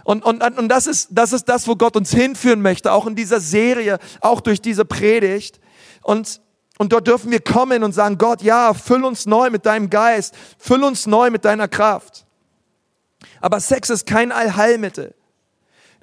Und, 0.06 0.24
und, 0.24 0.40
und 0.40 0.68
das, 0.68 0.86
ist, 0.86 1.08
das 1.10 1.32
ist 1.32 1.48
das, 1.48 1.66
wo 1.66 1.74
Gott 1.74 1.96
uns 1.96 2.12
hinführen 2.12 2.62
möchte, 2.62 2.92
auch 2.92 3.08
in 3.08 3.16
dieser 3.16 3.40
Serie, 3.40 3.98
auch 4.20 4.40
durch 4.40 4.60
diese 4.60 4.84
Predigt. 4.84 5.58
Und, 6.00 6.40
und 6.78 6.92
dort 6.92 7.08
dürfen 7.08 7.32
wir 7.32 7.40
kommen 7.40 7.82
und 7.82 7.92
sagen, 7.92 8.16
Gott, 8.16 8.40
ja, 8.40 8.72
füll 8.72 9.04
uns 9.04 9.26
neu 9.26 9.50
mit 9.50 9.66
deinem 9.66 9.90
Geist, 9.90 10.32
füll 10.58 10.84
uns 10.84 11.08
neu 11.08 11.30
mit 11.30 11.44
deiner 11.44 11.66
Kraft. 11.66 12.24
Aber 13.40 13.58
Sex 13.58 13.90
ist 13.90 14.06
kein 14.06 14.30
Allheilmittel. 14.30 15.15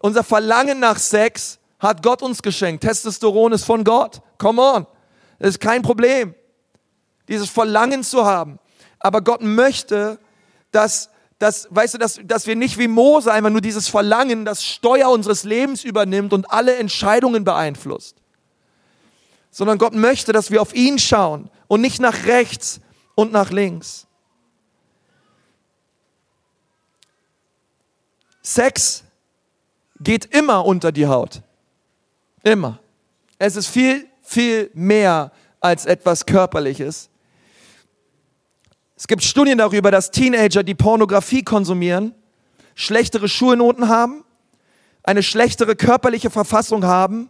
Unser 0.04 0.26
Verlangen 0.26 0.82
nach 0.82 1.00
Sex 1.00 1.60
hat 1.80 2.04
Gott 2.04 2.22
uns 2.22 2.44
geschenkt. 2.44 2.84
Testosteron 2.84 3.54
ist 3.54 3.64
von 3.64 3.86
Gott. 3.86 4.22
Come 4.38 4.62
on. 4.62 4.86
Das 5.40 5.52
ist 5.52 5.62
kein 5.62 5.82
Problem, 5.82 6.36
dieses 7.30 7.50
Verlangen 7.50 8.04
zu 8.04 8.26
haben. 8.26 8.60
Aber 9.00 9.22
Gott 9.22 9.42
möchte, 9.42 10.20
dass, 10.72 11.10
dass, 11.40 11.70
weißt 11.70 11.94
du, 11.94 11.98
dass, 12.00 12.20
dass 12.22 12.48
wir 12.48 12.58
nicht 12.58 12.78
wie 12.78 12.90
Mose 12.90 13.32
einfach 13.32 13.50
nur 13.50 13.62
dieses 13.62 13.88
Verlangen, 13.88 14.44
das 14.44 14.62
Steuer 14.66 15.10
unseres 15.10 15.46
Lebens 15.46 15.86
übernimmt 15.86 16.34
und 16.34 16.52
alle 16.52 16.76
Entscheidungen 16.76 17.46
beeinflusst. 17.46 18.18
Sondern 19.52 19.78
Gott 19.78 19.94
möchte, 19.94 20.34
dass 20.34 20.52
wir 20.52 20.62
auf 20.62 20.76
ihn 20.76 21.00
schauen 21.00 21.50
und 21.70 21.80
nicht 21.80 22.02
nach 22.02 22.26
rechts 22.26 22.82
und 23.16 23.32
nach 23.32 23.52
links. 23.52 24.06
Sex 28.42 29.06
geht 30.04 30.26
immer 30.26 30.66
unter 30.66 30.92
die 30.92 31.08
Haut. 31.08 31.42
Immer. 32.44 32.80
Es 33.38 33.56
ist 33.56 33.68
viel, 33.68 34.08
viel 34.22 34.70
mehr 34.74 35.32
als 35.60 35.86
etwas 35.86 36.26
Körperliches. 36.26 37.10
Es 38.96 39.08
gibt 39.08 39.24
Studien 39.24 39.58
darüber, 39.58 39.92
dass 39.92 40.12
Teenager, 40.12 40.64
die 40.64 40.76
Pornografie 40.76 41.44
konsumieren, 41.44 42.14
schlechtere 42.76 43.28
Schulnoten 43.28 43.90
haben, 43.90 44.24
eine 45.04 45.24
schlechtere 45.24 45.76
körperliche 45.76 46.30
Verfassung 46.30 46.86
haben 46.86 47.30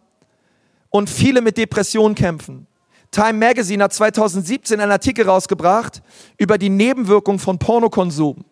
und 0.89 1.09
viele 1.09 1.41
mit 1.41 1.57
Depressionen 1.57 2.15
kämpfen. 2.15 2.67
Time 3.09 3.33
Magazine 3.33 3.83
hat 3.83 3.93
2017 3.93 4.79
einen 4.79 4.91
Artikel 4.91 5.27
rausgebracht 5.27 6.01
über 6.37 6.57
die 6.57 6.69
Nebenwirkung 6.69 7.39
von 7.39 7.59
Pornokonsum. 7.59 8.43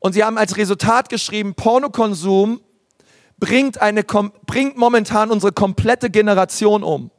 Und 0.00 0.12
sie 0.12 0.24
haben 0.24 0.38
als 0.38 0.56
Resultat 0.56 1.08
geschrieben, 1.08 1.54
Pornokonsum 1.54 2.60
bringt, 3.38 3.80
eine, 3.80 4.04
bringt 4.04 4.76
momentan 4.76 5.30
unsere 5.30 5.52
komplette 5.52 6.10
Generation 6.10 6.82
um. 6.82 7.10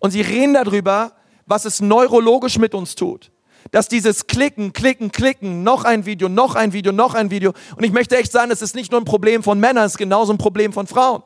Und 0.00 0.10
sie 0.10 0.20
reden 0.20 0.54
darüber, 0.54 1.12
was 1.46 1.64
es 1.64 1.80
neurologisch 1.80 2.58
mit 2.58 2.74
uns 2.74 2.94
tut. 2.94 3.30
Dass 3.70 3.88
dieses 3.88 4.26
Klicken, 4.26 4.72
Klicken, 4.72 5.10
Klicken, 5.10 5.62
noch 5.62 5.84
ein 5.84 6.06
Video, 6.06 6.28
noch 6.28 6.54
ein 6.54 6.72
Video, 6.72 6.92
noch 6.92 7.14
ein 7.14 7.30
Video. 7.30 7.52
Und 7.76 7.84
ich 7.84 7.92
möchte 7.92 8.16
echt 8.16 8.30
sagen, 8.30 8.50
es 8.50 8.62
ist 8.62 8.74
nicht 8.74 8.92
nur 8.92 9.00
ein 9.00 9.04
Problem 9.04 9.42
von 9.42 9.58
Männern, 9.58 9.84
es 9.84 9.92
ist 9.92 9.98
genauso 9.98 10.32
ein 10.32 10.38
Problem 10.38 10.72
von 10.72 10.86
Frauen. 10.86 11.22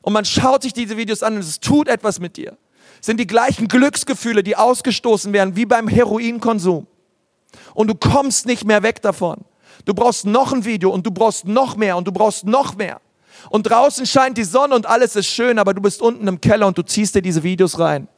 Und 0.00 0.12
man 0.12 0.24
schaut 0.24 0.62
sich 0.62 0.72
diese 0.72 0.96
Videos 0.96 1.22
an 1.22 1.34
und 1.34 1.40
es 1.40 1.60
tut 1.60 1.88
etwas 1.88 2.18
mit 2.18 2.36
dir. 2.36 2.56
Es 3.00 3.06
sind 3.06 3.18
die 3.18 3.26
gleichen 3.26 3.68
Glücksgefühle, 3.68 4.42
die 4.42 4.56
ausgestoßen 4.56 5.32
werden 5.32 5.56
wie 5.56 5.66
beim 5.66 5.88
Heroinkonsum. 5.88 6.86
Und 7.74 7.88
du 7.88 7.94
kommst 7.94 8.46
nicht 8.46 8.64
mehr 8.64 8.82
weg 8.82 9.02
davon. 9.02 9.44
Du 9.84 9.94
brauchst 9.94 10.26
noch 10.26 10.52
ein 10.52 10.64
Video 10.64 10.90
und 10.90 11.06
du 11.06 11.10
brauchst 11.10 11.46
noch 11.46 11.76
mehr 11.76 11.96
und 11.96 12.06
du 12.06 12.12
brauchst 12.12 12.44
noch 12.44 12.76
mehr. 12.76 13.00
Und 13.50 13.64
draußen 13.64 14.06
scheint 14.06 14.38
die 14.38 14.44
Sonne 14.44 14.74
und 14.74 14.86
alles 14.86 15.16
ist 15.16 15.26
schön, 15.26 15.58
aber 15.58 15.74
du 15.74 15.82
bist 15.82 16.00
unten 16.00 16.28
im 16.28 16.40
Keller 16.40 16.66
und 16.66 16.78
du 16.78 16.82
ziehst 16.82 17.14
dir 17.14 17.22
diese 17.22 17.42
Videos 17.42 17.78
rein. 17.78 18.08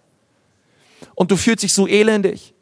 Und 1.14 1.30
du 1.30 1.36
fühlst 1.36 1.62
dich 1.62 1.72
so 1.72 1.86
elendig. 1.86 2.54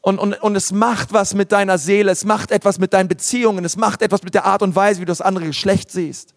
Und, 0.00 0.18
und, 0.18 0.34
und 0.42 0.56
es 0.56 0.72
macht 0.72 1.12
was 1.12 1.34
mit 1.34 1.52
deiner 1.52 1.78
Seele, 1.78 2.10
es 2.10 2.24
macht 2.24 2.50
etwas 2.50 2.78
mit 2.78 2.92
deinen 2.92 3.08
Beziehungen, 3.08 3.64
es 3.64 3.76
macht 3.76 4.02
etwas 4.02 4.24
mit 4.24 4.34
der 4.34 4.44
Art 4.44 4.62
und 4.62 4.74
Weise, 4.74 5.00
wie 5.00 5.04
du 5.04 5.10
das 5.10 5.20
andere 5.20 5.46
Geschlecht 5.46 5.92
siehst. 5.92 6.34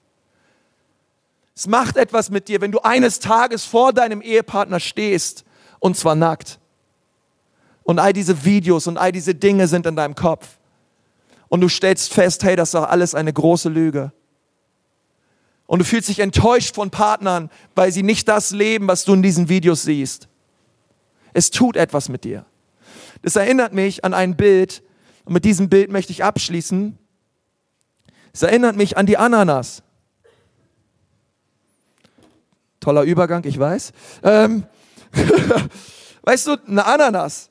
Es 1.55 1.67
macht 1.67 1.97
etwas 1.97 2.29
mit 2.29 2.47
dir, 2.47 2.61
wenn 2.61 2.71
du 2.71 2.79
eines 2.79 3.19
Tages 3.19 3.65
vor 3.65 3.93
deinem 3.93 4.21
Ehepartner 4.21 4.79
stehst 4.79 5.45
und 5.79 5.97
zwar 5.97 6.13
nackt. 6.13 6.59
Und 7.83 7.97
all 7.97 8.13
diese 8.13 8.45
Videos 8.45 8.85
und 8.87 8.97
all 8.97 9.11
diese 9.11 9.33
Dinge 9.33 9.67
sind 9.67 9.85
in 9.85 9.95
deinem 9.95 10.15
Kopf 10.15 10.59
und 11.49 11.61
du 11.61 11.69
stellst 11.69 12.13
fest, 12.13 12.43
hey, 12.43 12.55
das 12.55 12.69
ist 12.69 12.73
doch 12.73 12.89
alles 12.89 13.15
eine 13.15 13.31
große 13.31 13.69
Lüge. 13.69 14.11
Und 15.67 15.79
du 15.79 15.85
fühlst 15.85 16.09
dich 16.09 16.19
enttäuscht 16.19 16.75
von 16.75 16.91
Partnern, 16.91 17.49
weil 17.73 17.91
sie 17.91 18.03
nicht 18.03 18.27
das 18.27 18.51
leben, 18.51 18.87
was 18.87 19.03
du 19.03 19.13
in 19.13 19.23
diesen 19.23 19.49
Videos 19.49 19.83
siehst. 19.83 20.27
Es 21.33 21.49
tut 21.49 21.75
etwas 21.75 22.09
mit 22.09 22.23
dir. 22.23 22.45
Das 23.21 23.35
erinnert 23.35 23.73
mich 23.73 24.05
an 24.05 24.13
ein 24.13 24.35
Bild, 24.35 24.83
und 25.25 25.33
mit 25.33 25.43
diesem 25.43 25.69
Bild 25.69 25.91
möchte 25.91 26.11
ich 26.11 26.23
abschließen. 26.23 26.97
Es 28.31 28.43
erinnert 28.43 28.75
mich 28.75 28.97
an 28.97 29.05
die 29.07 29.17
Ananas. 29.17 29.81
Toller 32.79 33.01
Übergang, 33.01 33.43
ich 33.45 33.57
weiß. 33.57 33.91
Ähm, 34.23 34.65
weißt 36.21 36.47
du, 36.47 36.57
eine 36.67 36.85
Ananas 36.85 37.49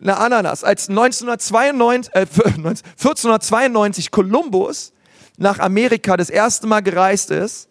eine 0.00 0.16
Ananas. 0.16 0.64
Als 0.64 0.88
1992, 0.88 2.14
äh, 2.14 2.20
1492 2.20 4.10
Kolumbus 4.10 4.92
nach 5.36 5.58
Amerika 5.58 6.16
das 6.16 6.30
erste 6.30 6.66
Mal 6.66 6.80
gereist 6.80 7.30
ist, 7.30 7.68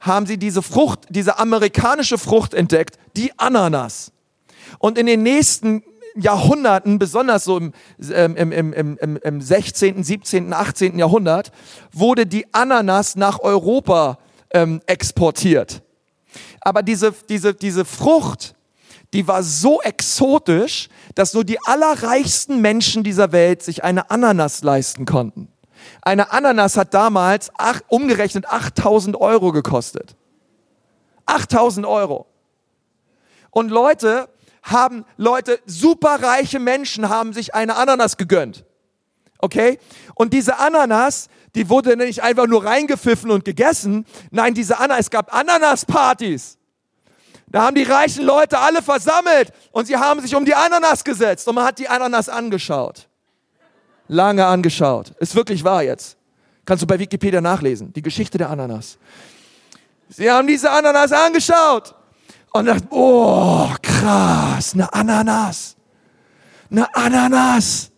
haben 0.00 0.26
sie 0.26 0.38
diese 0.38 0.62
Frucht, 0.62 1.00
diese 1.10 1.38
amerikanische 1.38 2.18
Frucht 2.18 2.54
entdeckt, 2.54 2.98
die 3.16 3.38
Ananas. 3.38 4.12
Und 4.78 4.98
in 4.98 5.06
den 5.06 5.22
nächsten 5.22 5.82
Jahrhunderten, 6.14 6.98
besonders 6.98 7.44
so 7.44 7.58
im, 7.58 7.72
ähm, 8.12 8.36
im, 8.36 8.72
im, 8.72 8.98
im, 8.98 9.16
im 9.16 9.40
16., 9.40 10.02
17., 10.02 10.52
18. 10.52 10.98
Jahrhundert, 10.98 11.52
wurde 11.92 12.26
die 12.26 12.52
Ananas 12.52 13.16
nach 13.16 13.40
Europa 13.40 14.18
ähm, 14.52 14.80
exportiert. 14.86 15.82
Aber 16.60 16.82
diese, 16.82 17.14
diese, 17.28 17.54
diese 17.54 17.84
Frucht, 17.84 18.54
die 19.12 19.26
war 19.26 19.42
so 19.42 19.80
exotisch, 19.82 20.88
dass 21.14 21.34
nur 21.34 21.44
die 21.44 21.58
allerreichsten 21.64 22.60
Menschen 22.60 23.02
dieser 23.02 23.32
Welt 23.32 23.62
sich 23.62 23.82
eine 23.82 24.10
Ananas 24.10 24.62
leisten 24.62 25.04
konnten. 25.04 25.48
Eine 26.02 26.30
Ananas 26.32 26.76
hat 26.76 26.94
damals 26.94 27.50
ach, 27.56 27.80
umgerechnet 27.88 28.46
8000 28.46 29.16
Euro 29.16 29.52
gekostet. 29.52 30.16
8000 31.26 31.86
Euro. 31.86 32.26
Und 33.50 33.70
Leute 33.70 34.28
haben, 34.62 35.04
Leute, 35.16 35.58
superreiche 35.66 36.60
Menschen 36.60 37.08
haben 37.08 37.32
sich 37.32 37.54
eine 37.54 37.76
Ananas 37.76 38.16
gegönnt. 38.16 38.64
Okay? 39.38 39.78
Und 40.14 40.32
diese 40.32 40.58
Ananas, 40.58 41.28
die 41.54 41.68
wurde 41.68 41.96
nicht 41.96 42.22
einfach 42.22 42.46
nur 42.46 42.64
reingepfiffen 42.64 43.30
und 43.30 43.44
gegessen. 43.44 44.06
Nein, 44.30 44.54
diese 44.54 44.78
Ananas, 44.78 45.06
es 45.06 45.10
gab 45.10 45.34
Ananas-Partys. 45.34 46.58
Da 47.50 47.62
haben 47.62 47.74
die 47.74 47.82
reichen 47.82 48.24
Leute 48.24 48.58
alle 48.58 48.80
versammelt 48.80 49.52
und 49.72 49.86
sie 49.86 49.96
haben 49.96 50.20
sich 50.20 50.34
um 50.34 50.44
die 50.44 50.54
Ananas 50.54 51.02
gesetzt 51.02 51.48
und 51.48 51.56
man 51.56 51.64
hat 51.64 51.78
die 51.78 51.88
Ananas 51.88 52.28
angeschaut. 52.28 53.08
Lange 54.06 54.46
angeschaut. 54.46 55.10
Ist 55.18 55.34
wirklich 55.34 55.64
wahr 55.64 55.82
jetzt. 55.82 56.16
Kannst 56.64 56.82
du 56.82 56.86
bei 56.86 56.98
Wikipedia 56.98 57.40
nachlesen. 57.40 57.92
Die 57.92 58.02
Geschichte 58.02 58.38
der 58.38 58.50
Ananas. 58.50 58.98
Sie 60.08 60.30
haben 60.30 60.46
diese 60.46 60.70
Ananas 60.70 61.12
angeschaut 61.12 61.94
und 62.52 62.66
dachten, 62.66 62.86
oh, 62.90 63.68
krass, 63.82 64.74
eine 64.74 64.92
Ananas. 64.92 65.76
Eine 66.70 66.94
Ananas. 66.94 67.90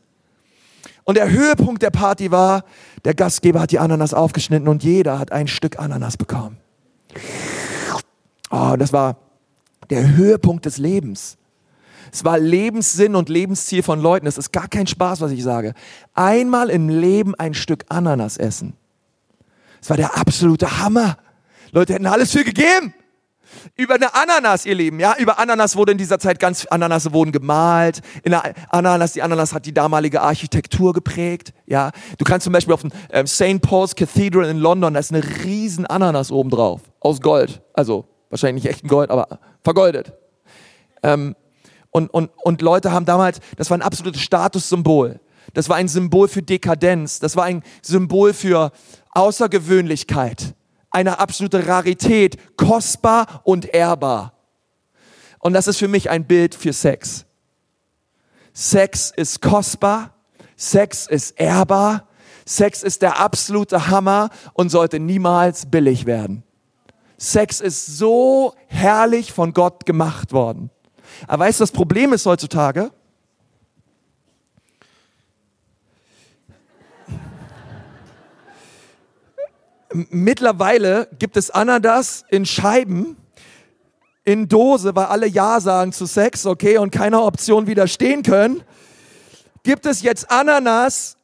Und 1.05 1.16
der 1.16 1.30
Höhepunkt 1.30 1.82
der 1.82 1.90
Party 1.90 2.30
war, 2.30 2.64
der 3.05 3.14
Gastgeber 3.14 3.61
hat 3.61 3.70
die 3.70 3.78
Ananas 3.78 4.14
aufgeschnitten 4.14 4.68
und 4.68 4.84
jeder 4.84 5.18
hat 5.18 5.32
ein 5.32 5.48
Stück 5.48 5.78
Ananas 5.78 6.16
bekommen. 6.16 6.59
Oh, 8.50 8.76
das 8.78 8.92
war 8.92 9.16
der 9.91 10.16
Höhepunkt 10.16 10.66
des 10.66 10.78
Lebens. 10.78 11.37
Es 12.12 12.24
war 12.24 12.39
Lebenssinn 12.39 13.14
und 13.14 13.30
Lebensziel 13.30 13.83
von 13.83 14.01
Leuten. 14.01 14.26
Es 14.26 14.37
ist 14.37 14.53
gar 14.53 14.68
kein 14.68 14.87
Spaß, 14.87 15.22
was 15.22 15.30
ich 15.30 15.43
sage. 15.43 15.72
Einmal 16.14 16.68
im 16.68 16.89
Leben 16.89 17.35
ein 17.35 17.55
Stück 17.55 17.85
Ananas 17.89 18.37
essen. 18.37 18.74
Es 19.80 19.89
war 19.89 19.97
der 19.97 20.16
absolute 20.16 20.78
Hammer. 20.78 21.16
Leute 21.72 21.95
hätten 21.95 22.07
alles 22.07 22.33
für 22.33 22.45
gegeben. 22.45 22.95
Über 23.76 23.95
eine 23.95 24.14
Ananas, 24.14 24.64
ihr 24.64 24.74
Lieben, 24.74 24.99
ja, 24.99 25.14
über 25.18 25.39
Ananas 25.39 25.76
wurde 25.76 25.93
in 25.93 25.99
dieser 25.99 26.18
Zeit 26.18 26.39
ganz, 26.39 26.66
Ananas 26.66 27.12
wurden 27.12 27.33
gemalt. 27.33 28.01
In 28.22 28.33
der 28.33 28.55
Ananas, 28.70 29.12
die 29.12 29.22
Ananas 29.22 29.53
hat 29.53 29.66
die 29.66 29.74
damalige 29.74 30.22
Architektur 30.22 30.93
geprägt, 30.93 31.53
ja. 31.66 31.91
Du 32.18 32.24
kannst 32.24 32.45
zum 32.45 32.53
Beispiel 32.53 32.72
auf 32.72 32.80
dem 32.80 32.93
ähm, 33.11 33.26
St. 33.26 33.61
Paul's 33.61 33.95
Cathedral 33.95 34.49
in 34.49 34.59
London, 34.59 34.95
da 34.95 35.01
ist 35.01 35.12
eine 35.12 35.22
riesen 35.45 35.87
Ananas 35.87 36.30
oben 36.30 36.51
drauf, 36.51 36.80
aus 37.01 37.20
Gold. 37.20 37.61
Also, 37.74 38.07
wahrscheinlich 38.30 38.64
nicht 38.64 38.72
echten 38.72 38.89
Gold, 38.89 39.11
aber 39.11 39.39
vergoldet. 39.62 40.12
Ähm, 41.02 41.36
und, 41.90 42.08
und, 42.08 42.30
und 42.42 42.62
Leute 42.62 42.92
haben 42.92 43.04
damals, 43.04 43.40
das 43.56 43.70
war 43.70 43.78
ein 43.78 43.82
absolutes 43.82 44.22
Statussymbol. 44.22 45.20
Das 45.54 45.68
war 45.68 45.76
ein 45.76 45.88
Symbol 45.88 46.28
für 46.28 46.42
Dekadenz. 46.42 47.18
Das 47.18 47.36
war 47.36 47.44
ein 47.44 47.62
Symbol 47.82 48.32
für 48.32 48.72
Außergewöhnlichkeit 49.10 50.54
eine 50.92 51.18
absolute 51.18 51.66
Rarität, 51.66 52.56
kostbar 52.56 53.40
und 53.44 53.74
ehrbar. 53.74 54.34
Und 55.38 55.54
das 55.54 55.66
ist 55.66 55.78
für 55.78 55.88
mich 55.88 56.10
ein 56.10 56.26
Bild 56.26 56.54
für 56.54 56.72
Sex. 56.72 57.24
Sex 58.52 59.12
ist 59.16 59.40
kostbar, 59.40 60.14
Sex 60.56 61.06
ist 61.06 61.32
ehrbar, 61.32 62.06
Sex 62.44 62.82
ist 62.82 63.02
der 63.02 63.18
absolute 63.18 63.88
Hammer 63.88 64.28
und 64.52 64.68
sollte 64.68 65.00
niemals 65.00 65.66
billig 65.66 66.06
werden. 66.06 66.44
Sex 67.22 67.60
ist 67.60 67.86
so 67.86 68.52
herrlich 68.66 69.32
von 69.32 69.52
Gott 69.52 69.86
gemacht 69.86 70.32
worden. 70.32 70.70
Aber 71.28 71.44
weißt 71.44 71.60
du, 71.60 71.62
das 71.62 71.70
Problem 71.70 72.12
ist 72.12 72.26
heutzutage? 72.26 72.90
Mittlerweile 79.92 81.08
gibt 81.16 81.36
es 81.36 81.50
Ananas 81.50 82.24
in 82.28 82.44
Scheiben, 82.44 83.16
in 84.24 84.48
Dose, 84.48 84.96
weil 84.96 85.06
alle 85.06 85.28
Ja 85.28 85.60
sagen 85.60 85.92
zu 85.92 86.06
Sex, 86.06 86.44
okay, 86.44 86.78
und 86.78 86.90
keiner 86.90 87.22
Option 87.22 87.68
widerstehen 87.68 88.24
können. 88.24 88.64
Gibt 89.62 89.86
es 89.86 90.02
jetzt 90.02 90.28
Ananas 90.28 91.16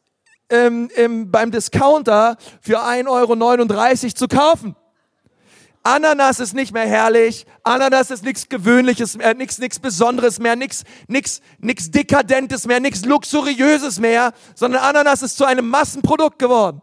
ähm, 0.48 0.90
im, 0.94 1.32
beim 1.32 1.50
Discounter 1.50 2.36
für 2.60 2.84
1,39 2.84 4.04
Euro 4.04 4.14
zu 4.14 4.28
kaufen? 4.28 4.76
Ananas 5.88 6.38
ist 6.38 6.52
nicht 6.52 6.74
mehr 6.74 6.86
herrlich, 6.86 7.46
Ananas 7.62 8.10
ist 8.10 8.22
nichts 8.22 8.48
Gewöhnliches 8.48 9.16
mehr, 9.16 9.32
nichts 9.34 9.58
nichts 9.58 9.78
Besonderes 9.78 10.38
mehr, 10.38 10.54
nichts 10.54 10.84
nichts 11.06 11.40
nichts 11.58 11.90
Dekadentes 11.90 12.66
mehr, 12.66 12.78
nichts 12.78 13.06
Luxuriöses 13.06 13.98
mehr, 13.98 14.34
sondern 14.54 14.82
Ananas 14.82 15.22
ist 15.22 15.38
zu 15.38 15.46
einem 15.46 15.66
Massenprodukt 15.68 16.38
geworden. 16.38 16.82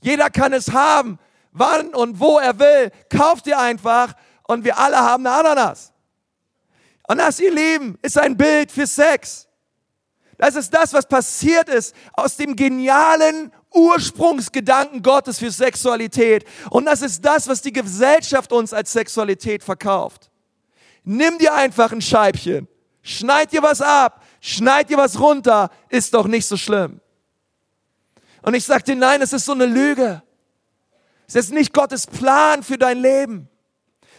Jeder 0.00 0.28
kann 0.28 0.52
es 0.52 0.72
haben, 0.72 1.20
wann 1.52 1.94
und 1.94 2.18
wo 2.18 2.38
er 2.38 2.58
will. 2.58 2.90
Kauft 3.16 3.46
ihr 3.46 3.60
einfach 3.60 4.14
und 4.48 4.64
wir 4.64 4.76
alle 4.76 4.96
haben 4.96 5.24
eine 5.24 5.36
Ananas. 5.36 5.92
Und 7.06 7.18
das, 7.18 7.38
ihr 7.38 7.54
Lieben, 7.54 7.96
ist 8.02 8.18
ein 8.18 8.36
Bild 8.36 8.72
für 8.72 8.88
Sex. 8.88 9.46
Das 10.36 10.56
ist 10.56 10.74
das, 10.74 10.92
was 10.92 11.06
passiert 11.06 11.68
ist 11.68 11.94
aus 12.12 12.36
dem 12.36 12.56
genialen 12.56 13.52
Ursprungsgedanken 13.76 15.02
Gottes 15.02 15.38
für 15.38 15.50
Sexualität. 15.50 16.44
Und 16.70 16.86
das 16.86 17.02
ist 17.02 17.24
das, 17.24 17.46
was 17.46 17.62
die 17.62 17.72
Gesellschaft 17.72 18.52
uns 18.52 18.72
als 18.72 18.92
Sexualität 18.92 19.62
verkauft. 19.62 20.30
Nimm 21.04 21.38
dir 21.38 21.54
einfach 21.54 21.92
ein 21.92 22.00
Scheibchen, 22.00 22.66
schneid 23.02 23.52
dir 23.52 23.62
was 23.62 23.80
ab, 23.80 24.24
schneid 24.40 24.90
dir 24.90 24.96
was 24.96 25.20
runter, 25.20 25.70
ist 25.88 26.14
doch 26.14 26.26
nicht 26.26 26.46
so 26.46 26.56
schlimm. 26.56 27.00
Und 28.42 28.54
ich 28.54 28.64
sagte, 28.64 28.96
nein, 28.96 29.22
es 29.22 29.32
ist 29.32 29.44
so 29.44 29.52
eine 29.52 29.66
Lüge. 29.66 30.22
Es 31.28 31.34
ist 31.34 31.52
nicht 31.52 31.72
Gottes 31.72 32.06
Plan 32.06 32.62
für 32.62 32.78
dein 32.78 32.98
Leben. 32.98 33.48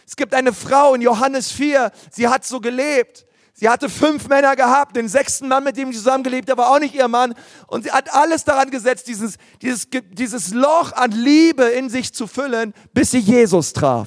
Es 0.06 0.16
gibt 0.16 0.34
eine 0.34 0.52
Frau 0.52 0.94
in 0.94 1.02
Johannes 1.02 1.52
4, 1.52 1.90
sie 2.10 2.28
hat 2.28 2.44
so 2.44 2.60
gelebt. 2.60 3.26
Sie 3.60 3.68
hatte 3.68 3.88
fünf 3.88 4.28
Männer 4.28 4.54
gehabt, 4.54 4.94
den 4.94 5.08
sechsten 5.08 5.48
Mann, 5.48 5.64
mit 5.64 5.76
dem 5.76 5.90
sie 5.90 5.98
zusammengelebt 5.98 6.48
hat, 6.48 6.56
war 6.58 6.70
auch 6.70 6.78
nicht 6.78 6.94
ihr 6.94 7.08
Mann. 7.08 7.34
Und 7.66 7.82
sie 7.82 7.90
hat 7.90 8.14
alles 8.14 8.44
daran 8.44 8.70
gesetzt, 8.70 9.08
dieses, 9.08 9.34
dieses, 9.60 9.88
dieses 10.12 10.54
Loch 10.54 10.92
an 10.92 11.10
Liebe 11.10 11.64
in 11.64 11.90
sich 11.90 12.14
zu 12.14 12.28
füllen, 12.28 12.72
bis 12.94 13.10
sie 13.10 13.18
Jesus 13.18 13.72
traf. 13.72 14.06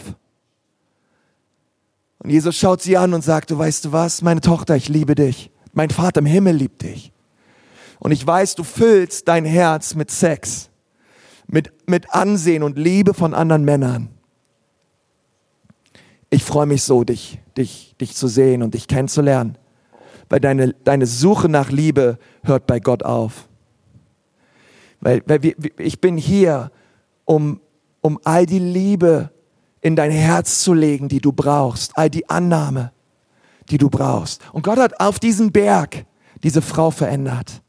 Und 2.19 2.29
Jesus 2.29 2.55
schaut 2.55 2.81
sie 2.81 2.95
an 2.95 3.13
und 3.13 3.25
sagt, 3.25 3.51
du 3.51 3.57
weißt 3.57 3.83
du 3.83 3.91
was, 3.91 4.21
meine 4.21 4.39
Tochter, 4.39 4.77
ich 4.77 4.87
liebe 4.87 5.15
dich. 5.15 5.51
Mein 5.73 5.89
Vater 5.89 6.19
im 6.21 6.27
Himmel 6.27 6.55
liebt 6.55 6.83
dich. 6.83 7.11
Und 7.99 8.13
ich 8.13 8.25
weiß, 8.25 8.55
du 8.55 8.63
füllst 8.63 9.27
dein 9.27 9.43
Herz 9.43 9.95
mit 9.95 10.11
Sex, 10.11 10.69
mit, 11.47 11.73
mit 11.89 12.13
Ansehen 12.13 12.63
und 12.63 12.77
Liebe 12.77 13.13
von 13.13 13.33
anderen 13.33 13.65
Männern. 13.65 14.11
Ich 16.29 16.45
freue 16.45 16.67
mich 16.67 16.83
so, 16.83 17.03
dich, 17.03 17.41
dich, 17.61 17.95
dich 17.99 18.15
zu 18.15 18.27
sehen 18.27 18.63
und 18.63 18.73
dich 18.73 18.87
kennenzulernen, 18.87 19.57
weil 20.29 20.39
deine, 20.39 20.73
deine 20.83 21.05
Suche 21.05 21.49
nach 21.49 21.71
Liebe 21.71 22.17
hört 22.43 22.67
bei 22.67 22.79
Gott 22.79 23.03
auf. 23.03 23.47
Weil, 24.99 25.23
weil 25.25 25.43
wir, 25.43 25.55
ich 25.77 25.99
bin 26.01 26.17
hier, 26.17 26.71
um, 27.25 27.59
um 28.01 28.19
all 28.23 28.45
die 28.45 28.59
Liebe 28.59 29.31
in 29.81 29.95
dein 29.95 30.11
Herz 30.11 30.61
zu 30.61 30.73
legen, 30.73 31.09
die 31.09 31.19
du 31.19 31.31
brauchst, 31.31 31.97
all 31.97 32.09
die 32.09 32.29
Annahme, 32.29 32.91
die 33.69 33.77
du 33.77 33.89
brauchst. 33.89 34.41
Und 34.53 34.63
Gott 34.63 34.77
hat 34.77 34.99
auf 34.99 35.19
diesem 35.19 35.51
Berg 35.51 36.05
diese 36.43 36.61
Frau 36.61 36.91
verändert. 36.91 37.61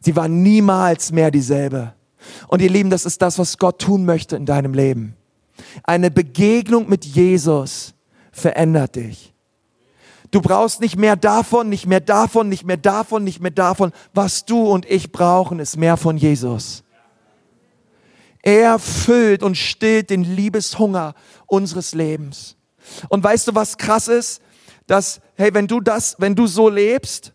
Sie 0.00 0.14
war 0.14 0.28
niemals 0.28 1.12
mehr 1.12 1.30
dieselbe. 1.30 1.94
Und 2.48 2.62
ihr 2.62 2.70
Lieben, 2.70 2.90
das 2.90 3.04
ist 3.04 3.20
das, 3.20 3.38
was 3.38 3.58
Gott 3.58 3.80
tun 3.80 4.04
möchte 4.04 4.36
in 4.36 4.46
deinem 4.46 4.74
Leben. 4.74 5.16
Eine 5.82 6.10
Begegnung 6.10 6.88
mit 6.88 7.04
Jesus 7.04 7.93
verändert 8.34 8.96
dich. 8.96 9.32
Du 10.30 10.42
brauchst 10.42 10.80
nicht 10.80 10.96
mehr 10.96 11.14
davon, 11.14 11.68
nicht 11.68 11.86
mehr 11.86 12.00
davon, 12.00 12.48
nicht 12.48 12.64
mehr 12.64 12.76
davon, 12.76 13.22
nicht 13.22 13.40
mehr 13.40 13.52
davon. 13.52 13.92
Was 14.12 14.44
du 14.44 14.66
und 14.68 14.84
ich 14.90 15.12
brauchen, 15.12 15.60
ist 15.60 15.76
mehr 15.76 15.96
von 15.96 16.16
Jesus. 16.16 16.82
Er 18.42 18.78
füllt 18.78 19.42
und 19.42 19.56
stillt 19.56 20.10
den 20.10 20.24
Liebeshunger 20.24 21.14
unseres 21.46 21.94
Lebens. 21.94 22.56
Und 23.08 23.22
weißt 23.22 23.48
du, 23.48 23.54
was 23.54 23.78
krass 23.78 24.08
ist? 24.08 24.42
Dass, 24.86 25.20
hey, 25.36 25.54
wenn 25.54 25.66
du 25.66 25.80
das, 25.80 26.16
wenn 26.18 26.34
du 26.34 26.46
so 26.46 26.68
lebst, 26.68 27.32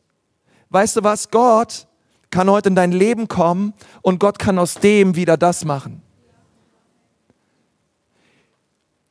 weißt 0.70 0.98
du 0.98 1.04
was? 1.04 1.32
Gott 1.32 1.88
kann 2.32 2.50
heute 2.50 2.70
in 2.70 2.76
dein 2.76 2.92
Leben 2.92 3.28
kommen 3.28 3.74
und 4.02 4.20
Gott 4.20 4.38
kann 4.38 4.60
aus 4.60 4.76
dem 4.76 5.16
wieder 5.16 5.38
das 5.38 5.66
machen. 5.66 6.02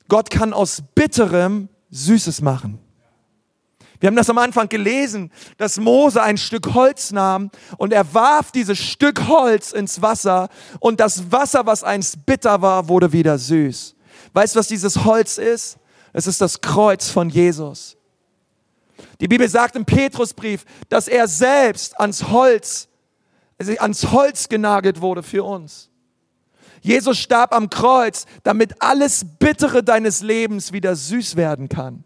Gott 0.09 0.31
kann 0.31 0.53
aus 0.53 0.83
bitterem 0.95 1.69
Süßes 1.91 2.41
machen. 2.41 2.79
Wir 4.01 4.07
haben 4.07 4.17
das 4.17 4.31
am 4.31 4.39
Anfang 4.39 4.69
gelesen, 4.69 5.33
dass 5.57 5.77
Mose 5.79 6.23
ein 6.23 6.39
Stück 6.39 6.73
Holz 6.75 7.11
nahm 7.11 7.51
und 7.79 7.93
er 7.93 8.15
warf 8.15 8.53
dieses 8.53 8.79
Stück 8.79 9.27
Holz 9.27 9.73
ins 9.73 10.01
Wasser 10.01 10.49
und 10.79 11.01
das 11.01 11.33
Wasser, 11.33 11.67
was 11.67 11.83
einst 11.83 12.25
bitter 12.25 12.63
war, 12.63 12.89
wurde 12.89 13.13
wieder 13.13 13.39
süß. 13.39 13.97
Weißt 14.33 14.55
du, 14.55 14.61
was 14.61 14.69
dieses 14.69 15.05
Holz 15.05 15.39
ist? 15.39 15.79
Es 16.13 16.27
ist 16.27 16.41
das 16.41 16.61
Kreuz 16.61 17.11
von 17.11 17.29
Jesus. 17.29 17.97
Die 19.21 19.29
Bibel 19.29 19.49
sagt 19.49 19.75
im 19.75 19.85
Petrusbrief, 19.85 20.65
dass 20.89 21.09
er 21.09 21.27
selbst 21.27 21.99
ans 21.99 22.29
Holz 22.29 22.89
als 23.59 23.69
er 23.69 23.83
ans 23.83 24.13
Holz 24.13 24.49
genagelt 24.49 25.01
wurde 25.01 25.23
für 25.23 25.45
uns. 25.45 25.88
Jesus 26.81 27.19
starb 27.19 27.53
am 27.53 27.71
Kreuz, 27.71 28.27
damit 28.43 28.81
alles 28.81 29.25
Bittere 29.39 29.83
deines 29.83 30.23
Lebens 30.23 30.73
wieder 30.73 30.97
süß 30.97 31.37
werden 31.37 31.69
kann. 31.69 32.05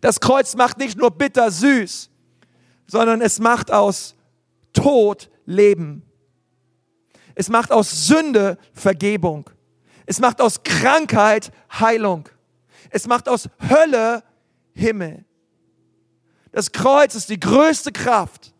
Das 0.00 0.20
Kreuz 0.20 0.54
macht 0.54 0.78
nicht 0.78 0.98
nur 0.98 1.10
bitter 1.10 1.50
süß, 1.50 2.10
sondern 2.86 3.20
es 3.20 3.38
macht 3.38 3.70
aus 3.70 4.14
Tod 4.72 5.30
Leben. 5.46 6.02
Es 7.34 7.48
macht 7.48 7.72
aus 7.72 8.06
Sünde 8.06 8.58
Vergebung. 8.72 9.50
Es 10.06 10.20
macht 10.20 10.40
aus 10.40 10.62
Krankheit 10.62 11.50
Heilung. 11.72 12.28
Es 12.90 13.06
macht 13.06 13.28
aus 13.28 13.48
Hölle 13.68 14.22
Himmel. 14.74 15.24
Das 16.52 16.70
Kreuz 16.70 17.14
ist 17.14 17.30
die 17.30 17.40
größte 17.40 17.90
Kraft 17.90 18.54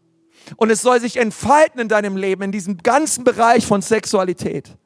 und 0.57 0.71
es 0.71 0.83
soll 0.83 1.01
sich 1.01 1.17
entfalten 1.17 1.81
in 1.81 1.89
deinem 1.89 2.17
Leben, 2.17 2.43
in 2.43 2.53
diesem 2.53 2.79
ganzen 2.79 3.23
Bereich 3.23 3.67
von 3.67 3.83
Sexualität. 3.83 4.77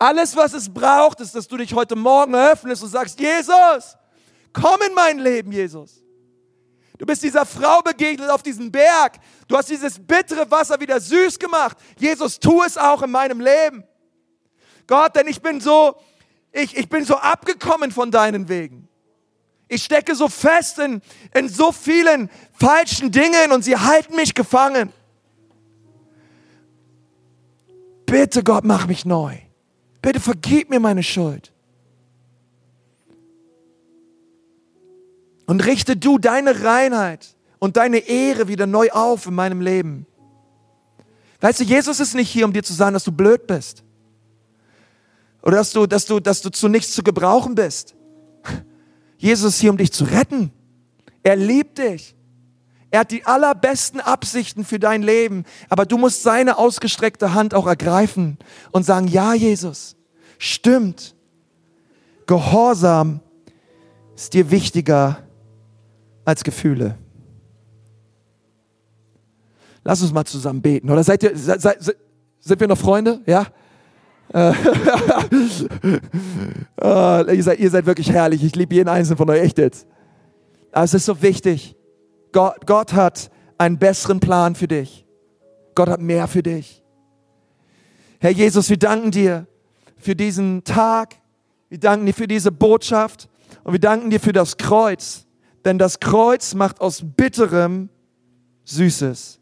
Alles, 0.00 0.34
was 0.34 0.54
es 0.54 0.72
braucht, 0.72 1.20
ist, 1.20 1.34
dass 1.34 1.46
du 1.46 1.58
dich 1.58 1.74
heute 1.74 1.94
Morgen 1.94 2.34
öffnest 2.34 2.82
und 2.82 2.88
sagst, 2.88 3.20
Jesus, 3.20 3.98
komm 4.50 4.80
in 4.88 4.94
mein 4.94 5.18
Leben, 5.18 5.52
Jesus. 5.52 6.02
Du 6.96 7.04
bist 7.04 7.22
dieser 7.22 7.44
Frau 7.44 7.82
begegnet 7.82 8.30
auf 8.30 8.42
diesem 8.42 8.72
Berg. 8.72 9.18
Du 9.46 9.58
hast 9.58 9.68
dieses 9.68 9.98
bittere 9.98 10.50
Wasser 10.50 10.80
wieder 10.80 10.98
süß 10.98 11.38
gemacht. 11.38 11.76
Jesus, 11.98 12.40
tu 12.40 12.62
es 12.62 12.78
auch 12.78 13.02
in 13.02 13.10
meinem 13.10 13.40
Leben. 13.40 13.84
Gott, 14.86 15.14
denn 15.16 15.28
ich 15.28 15.42
bin 15.42 15.60
so, 15.60 15.94
ich, 16.50 16.74
ich 16.78 16.88
bin 16.88 17.04
so 17.04 17.16
abgekommen 17.16 17.90
von 17.90 18.10
deinen 18.10 18.48
Wegen. 18.48 18.88
Ich 19.68 19.84
stecke 19.84 20.14
so 20.14 20.28
fest 20.28 20.78
in, 20.78 21.02
in 21.34 21.50
so 21.50 21.72
vielen 21.72 22.30
falschen 22.54 23.12
Dingen 23.12 23.52
und 23.52 23.64
sie 23.64 23.76
halten 23.76 24.16
mich 24.16 24.34
gefangen. 24.34 24.94
Bitte 28.06 28.42
Gott, 28.42 28.64
mach 28.64 28.86
mich 28.86 29.04
neu. 29.04 29.36
Bitte 30.02 30.20
vergib 30.20 30.70
mir 30.70 30.80
meine 30.80 31.02
Schuld. 31.02 31.52
Und 35.46 35.64
richte 35.66 35.96
du 35.96 36.18
deine 36.18 36.62
Reinheit 36.62 37.34
und 37.58 37.76
deine 37.76 37.98
Ehre 37.98 38.48
wieder 38.48 38.66
neu 38.66 38.90
auf 38.90 39.26
in 39.26 39.34
meinem 39.34 39.60
Leben. 39.60 40.06
Weißt 41.40 41.60
du, 41.60 41.64
Jesus 41.64 42.00
ist 42.00 42.14
nicht 42.14 42.30
hier, 42.30 42.44
um 42.44 42.52
dir 42.52 42.62
zu 42.62 42.72
sagen, 42.72 42.94
dass 42.94 43.04
du 43.04 43.12
blöd 43.12 43.46
bist. 43.46 43.82
Oder 45.42 45.56
dass 45.56 45.72
du, 45.72 45.86
dass 45.86 46.04
du, 46.04 46.20
dass 46.20 46.42
du 46.42 46.50
zu 46.50 46.68
nichts 46.68 46.92
zu 46.92 47.02
gebrauchen 47.02 47.54
bist. 47.54 47.94
Jesus 49.16 49.54
ist 49.54 49.60
hier, 49.60 49.70
um 49.70 49.76
dich 49.76 49.92
zu 49.92 50.04
retten. 50.04 50.52
Er 51.22 51.36
liebt 51.36 51.78
dich. 51.78 52.14
Er 52.90 53.00
hat 53.00 53.12
die 53.12 53.24
allerbesten 53.24 54.00
Absichten 54.00 54.64
für 54.64 54.78
dein 54.78 55.02
Leben, 55.02 55.44
aber 55.68 55.86
du 55.86 55.96
musst 55.96 56.22
seine 56.22 56.58
ausgestreckte 56.58 57.34
Hand 57.34 57.54
auch 57.54 57.66
ergreifen 57.66 58.38
und 58.72 58.84
sagen, 58.84 59.06
ja 59.06 59.32
Jesus, 59.34 59.96
stimmt. 60.38 61.14
Gehorsam 62.26 63.20
ist 64.16 64.34
dir 64.34 64.50
wichtiger 64.50 65.18
als 66.24 66.42
Gefühle. 66.44 66.96
Lass 69.84 70.02
uns 70.02 70.12
mal 70.12 70.24
zusammen 70.24 70.60
beten. 70.60 70.90
Oder 70.90 71.02
seid 71.04 71.22
ihr, 71.22 71.36
seid, 71.36 71.60
seid, 71.62 71.96
sind 72.40 72.60
wir 72.60 72.68
noch 72.68 72.78
Freunde? 72.78 73.20
Ja? 73.24 73.46
uh, 74.34 74.52
ihr, 77.32 77.42
seid, 77.42 77.58
ihr 77.58 77.70
seid 77.70 77.86
wirklich 77.86 78.10
herrlich. 78.10 78.44
Ich 78.44 78.54
liebe 78.54 78.74
jeden 78.74 78.88
einzelnen 78.88 79.16
von 79.16 79.30
euch, 79.30 79.40
echt 79.40 79.58
jetzt. 79.58 79.86
Aber 80.72 80.84
es 80.84 80.94
ist 80.94 81.06
so 81.06 81.22
wichtig. 81.22 81.76
Gott, 82.32 82.66
Gott 82.66 82.92
hat 82.92 83.30
einen 83.58 83.78
besseren 83.78 84.20
Plan 84.20 84.54
für 84.54 84.68
dich. 84.68 85.06
Gott 85.74 85.88
hat 85.88 86.00
mehr 86.00 86.28
für 86.28 86.42
dich. 86.42 86.82
Herr 88.18 88.30
Jesus, 88.30 88.68
wir 88.68 88.78
danken 88.78 89.10
dir 89.10 89.46
für 89.96 90.14
diesen 90.14 90.64
Tag. 90.64 91.16
Wir 91.68 91.78
danken 91.78 92.06
dir 92.06 92.14
für 92.14 92.26
diese 92.26 92.52
Botschaft. 92.52 93.28
Und 93.64 93.72
wir 93.72 93.80
danken 93.80 94.10
dir 94.10 94.20
für 94.20 94.32
das 94.32 94.56
Kreuz. 94.56 95.26
Denn 95.64 95.78
das 95.78 96.00
Kreuz 96.00 96.54
macht 96.54 96.80
aus 96.80 97.02
bitterem 97.04 97.88
Süßes. 98.64 99.40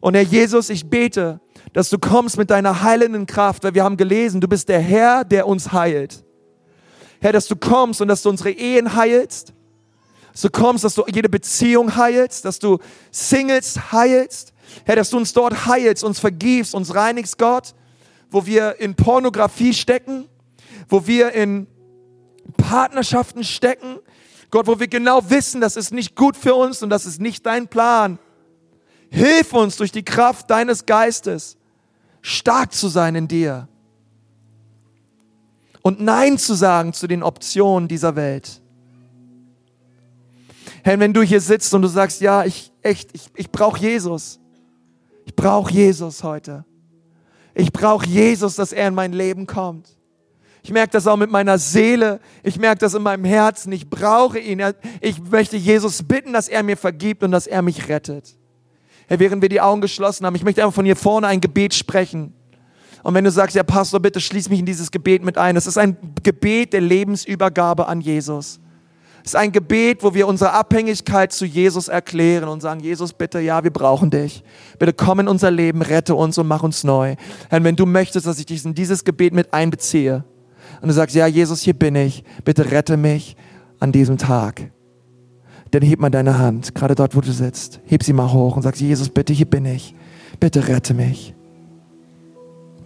Und 0.00 0.14
Herr 0.14 0.22
Jesus, 0.22 0.70
ich 0.70 0.88
bete, 0.88 1.40
dass 1.72 1.90
du 1.90 1.98
kommst 1.98 2.36
mit 2.38 2.50
deiner 2.50 2.82
heilenden 2.82 3.26
Kraft, 3.26 3.64
weil 3.64 3.74
wir 3.74 3.84
haben 3.84 3.96
gelesen, 3.96 4.40
du 4.40 4.48
bist 4.48 4.68
der 4.68 4.80
Herr, 4.80 5.24
der 5.24 5.46
uns 5.46 5.72
heilt. 5.72 6.24
Herr, 7.20 7.32
dass 7.32 7.48
du 7.48 7.56
kommst 7.56 8.00
und 8.00 8.08
dass 8.08 8.22
du 8.22 8.30
unsere 8.30 8.50
Ehen 8.50 8.94
heilst, 8.94 9.52
du 10.40 10.50
kommst, 10.50 10.84
dass 10.84 10.94
du 10.94 11.04
jede 11.12 11.28
Beziehung 11.28 11.96
heilst, 11.96 12.44
dass 12.44 12.58
du 12.58 12.78
Singles 13.10 13.92
heilst. 13.92 14.52
Herr, 14.84 14.96
dass 14.96 15.10
du 15.10 15.16
uns 15.16 15.32
dort 15.32 15.66
heilst, 15.66 16.04
uns 16.04 16.20
vergibst, 16.20 16.74
uns 16.74 16.94
reinigst, 16.94 17.38
Gott, 17.38 17.74
wo 18.30 18.46
wir 18.46 18.80
in 18.80 18.94
Pornografie 18.94 19.74
stecken, 19.74 20.28
wo 20.88 21.06
wir 21.06 21.32
in 21.32 21.66
Partnerschaften 22.56 23.42
stecken, 23.42 23.98
Gott, 24.50 24.66
wo 24.66 24.78
wir 24.78 24.88
genau 24.88 25.30
wissen, 25.30 25.60
das 25.60 25.76
ist 25.76 25.92
nicht 25.92 26.14
gut 26.16 26.36
für 26.36 26.54
uns 26.54 26.82
und 26.82 26.90
das 26.90 27.06
ist 27.06 27.20
nicht 27.20 27.46
dein 27.46 27.68
Plan. 27.68 28.18
Hilf 29.10 29.52
uns 29.52 29.76
durch 29.76 29.90
die 29.90 30.04
Kraft 30.04 30.50
deines 30.50 30.86
Geistes, 30.86 31.56
stark 32.22 32.72
zu 32.72 32.88
sein 32.88 33.14
in 33.14 33.28
dir 33.28 33.68
und 35.82 36.00
Nein 36.00 36.38
zu 36.38 36.54
sagen 36.54 36.92
zu 36.92 37.06
den 37.06 37.22
Optionen 37.22 37.88
dieser 37.88 38.16
Welt. 38.16 38.59
Herr, 40.82 40.98
wenn 40.98 41.12
du 41.12 41.22
hier 41.22 41.40
sitzt 41.40 41.72
und 41.74 41.82
du 41.82 41.88
sagst, 41.88 42.20
ja, 42.20 42.44
ich 42.44 42.72
echt, 42.82 43.10
ich, 43.14 43.30
ich 43.34 43.50
brauche 43.50 43.80
Jesus. 43.80 44.40
Ich 45.24 45.34
brauche 45.36 45.72
Jesus 45.72 46.22
heute. 46.22 46.64
Ich 47.54 47.72
brauche 47.72 48.06
Jesus, 48.06 48.56
dass 48.56 48.72
er 48.72 48.88
in 48.88 48.94
mein 48.94 49.12
Leben 49.12 49.46
kommt. 49.46 49.96
Ich 50.62 50.72
merke 50.72 50.92
das 50.92 51.06
auch 51.06 51.16
mit 51.16 51.30
meiner 51.30 51.58
Seele. 51.58 52.20
Ich 52.42 52.58
merke 52.58 52.80
das 52.80 52.94
in 52.94 53.02
meinem 53.02 53.24
Herzen. 53.24 53.72
Ich 53.72 53.88
brauche 53.88 54.38
ihn. 54.38 54.62
Ich 55.00 55.22
möchte 55.30 55.56
Jesus 55.56 56.02
bitten, 56.02 56.32
dass 56.32 56.48
er 56.48 56.62
mir 56.62 56.76
vergibt 56.76 57.22
und 57.22 57.30
dass 57.32 57.46
er 57.46 57.62
mich 57.62 57.88
rettet. 57.88 58.36
Herr, 59.08 59.18
während 59.18 59.42
wir 59.42 59.48
die 59.48 59.60
Augen 59.60 59.80
geschlossen 59.80 60.26
haben, 60.26 60.34
ich 60.34 60.44
möchte 60.44 60.62
einfach 60.62 60.74
von 60.74 60.84
hier 60.84 60.96
vorne 60.96 61.26
ein 61.26 61.40
Gebet 61.40 61.74
sprechen. 61.74 62.34
Und 63.02 63.14
wenn 63.14 63.24
du 63.24 63.30
sagst, 63.30 63.56
ja 63.56 63.62
Pastor, 63.62 64.00
bitte 64.00 64.20
schließ 64.20 64.50
mich 64.50 64.60
in 64.60 64.66
dieses 64.66 64.90
Gebet 64.90 65.24
mit 65.24 65.38
ein. 65.38 65.56
Es 65.56 65.66
ist 65.66 65.78
ein 65.78 65.96
Gebet 66.22 66.74
der 66.74 66.82
Lebensübergabe 66.82 67.86
an 67.86 68.00
Jesus. 68.00 68.60
Es 69.22 69.32
ist 69.32 69.36
ein 69.36 69.52
Gebet, 69.52 70.02
wo 70.02 70.14
wir 70.14 70.26
unsere 70.26 70.52
Abhängigkeit 70.52 71.32
zu 71.32 71.44
Jesus 71.44 71.88
erklären 71.88 72.48
und 72.48 72.62
sagen, 72.62 72.80
Jesus, 72.80 73.12
bitte, 73.12 73.40
ja, 73.40 73.62
wir 73.62 73.70
brauchen 73.70 74.10
dich. 74.10 74.42
Bitte 74.78 74.92
komm 74.92 75.20
in 75.20 75.28
unser 75.28 75.50
Leben, 75.50 75.82
rette 75.82 76.14
uns 76.14 76.38
und 76.38 76.48
mach 76.48 76.62
uns 76.62 76.84
neu. 76.84 77.16
Herr, 77.48 77.62
wenn 77.62 77.76
du 77.76 77.86
möchtest, 77.86 78.26
dass 78.26 78.38
ich 78.38 78.46
dich 78.46 78.64
in 78.64 78.74
dieses 78.74 79.04
Gebet 79.04 79.34
mit 79.34 79.52
einbeziehe 79.52 80.24
und 80.80 80.88
du 80.88 80.94
sagst, 80.94 81.14
ja, 81.14 81.26
Jesus, 81.26 81.60
hier 81.60 81.74
bin 81.74 81.94
ich, 81.96 82.24
bitte 82.44 82.70
rette 82.70 82.96
mich 82.96 83.36
an 83.78 83.92
diesem 83.92 84.16
Tag. 84.16 84.70
Dann 85.70 85.82
heb 85.82 86.00
mal 86.00 86.10
deine 86.10 86.38
Hand, 86.38 86.74
gerade 86.74 86.94
dort, 86.94 87.14
wo 87.14 87.20
du 87.20 87.32
sitzt. 87.32 87.80
Heb 87.84 88.02
sie 88.02 88.12
mal 88.12 88.32
hoch 88.32 88.56
und 88.56 88.62
sagst, 88.62 88.80
Jesus, 88.80 89.08
bitte, 89.08 89.32
hier 89.32 89.46
bin 89.46 89.66
ich. 89.66 89.94
Bitte 90.40 90.66
rette 90.66 90.94
mich. 90.94 91.34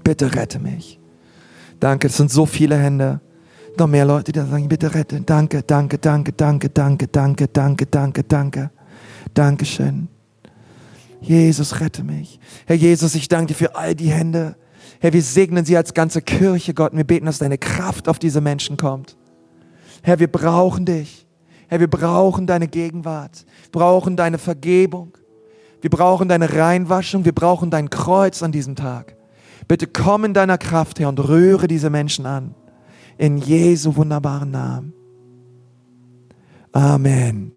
Bitte 0.02 0.34
rette 0.34 0.58
mich. 0.58 1.00
Danke, 1.80 2.08
es 2.08 2.16
sind 2.16 2.30
so 2.30 2.44
viele 2.44 2.76
Hände. 2.76 3.20
Noch 3.76 3.88
mehr 3.88 4.04
Leute, 4.04 4.30
die 4.30 4.38
sagen, 4.38 4.68
bitte 4.68 4.94
rette. 4.94 5.20
Danke, 5.20 5.62
danke, 5.62 5.98
danke, 5.98 6.32
danke, 6.32 6.68
danke, 6.68 7.08
danke, 7.08 7.48
danke, 7.48 7.86
danke, 7.86 8.22
danke. 8.22 8.70
Dankeschön. 9.34 10.08
Jesus, 11.20 11.80
rette 11.80 12.04
mich. 12.04 12.38
Herr 12.66 12.76
Jesus, 12.76 13.14
ich 13.14 13.28
danke 13.28 13.48
dir 13.48 13.54
für 13.54 13.74
all 13.74 13.94
die 13.94 14.10
Hände. 14.10 14.56
Herr, 15.00 15.12
wir 15.12 15.22
segnen 15.22 15.64
sie 15.64 15.76
als 15.76 15.92
ganze 15.92 16.22
Kirche, 16.22 16.72
Gott. 16.72 16.92
Und 16.92 16.98
wir 16.98 17.04
beten, 17.04 17.26
dass 17.26 17.38
deine 17.38 17.58
Kraft 17.58 18.08
auf 18.08 18.18
diese 18.18 18.40
Menschen 18.40 18.76
kommt. 18.76 19.16
Herr, 20.02 20.20
wir 20.20 20.30
brauchen 20.30 20.84
dich. 20.84 21.26
Herr, 21.66 21.80
wir 21.80 21.88
brauchen 21.88 22.46
deine 22.46 22.68
Gegenwart, 22.68 23.44
brauchen 23.72 24.16
deine 24.16 24.38
Vergebung. 24.38 25.16
Wir 25.80 25.90
brauchen 25.90 26.28
deine 26.28 26.52
Reinwaschung, 26.54 27.24
wir 27.24 27.34
brauchen 27.34 27.70
dein 27.70 27.90
Kreuz 27.90 28.42
an 28.42 28.52
diesem 28.52 28.76
Tag. 28.76 29.16
Bitte 29.66 29.86
komm 29.86 30.24
in 30.24 30.32
deiner 30.34 30.58
Kraft, 30.58 31.00
Herr, 31.00 31.08
und 31.08 31.18
rühre 31.18 31.66
diese 31.66 31.90
Menschen 31.90 32.24
an. 32.24 32.54
In 33.16 33.38
Jesu 33.38 33.94
wunderbaren 33.96 34.50
Namen. 34.50 34.92
Amen. 36.72 37.52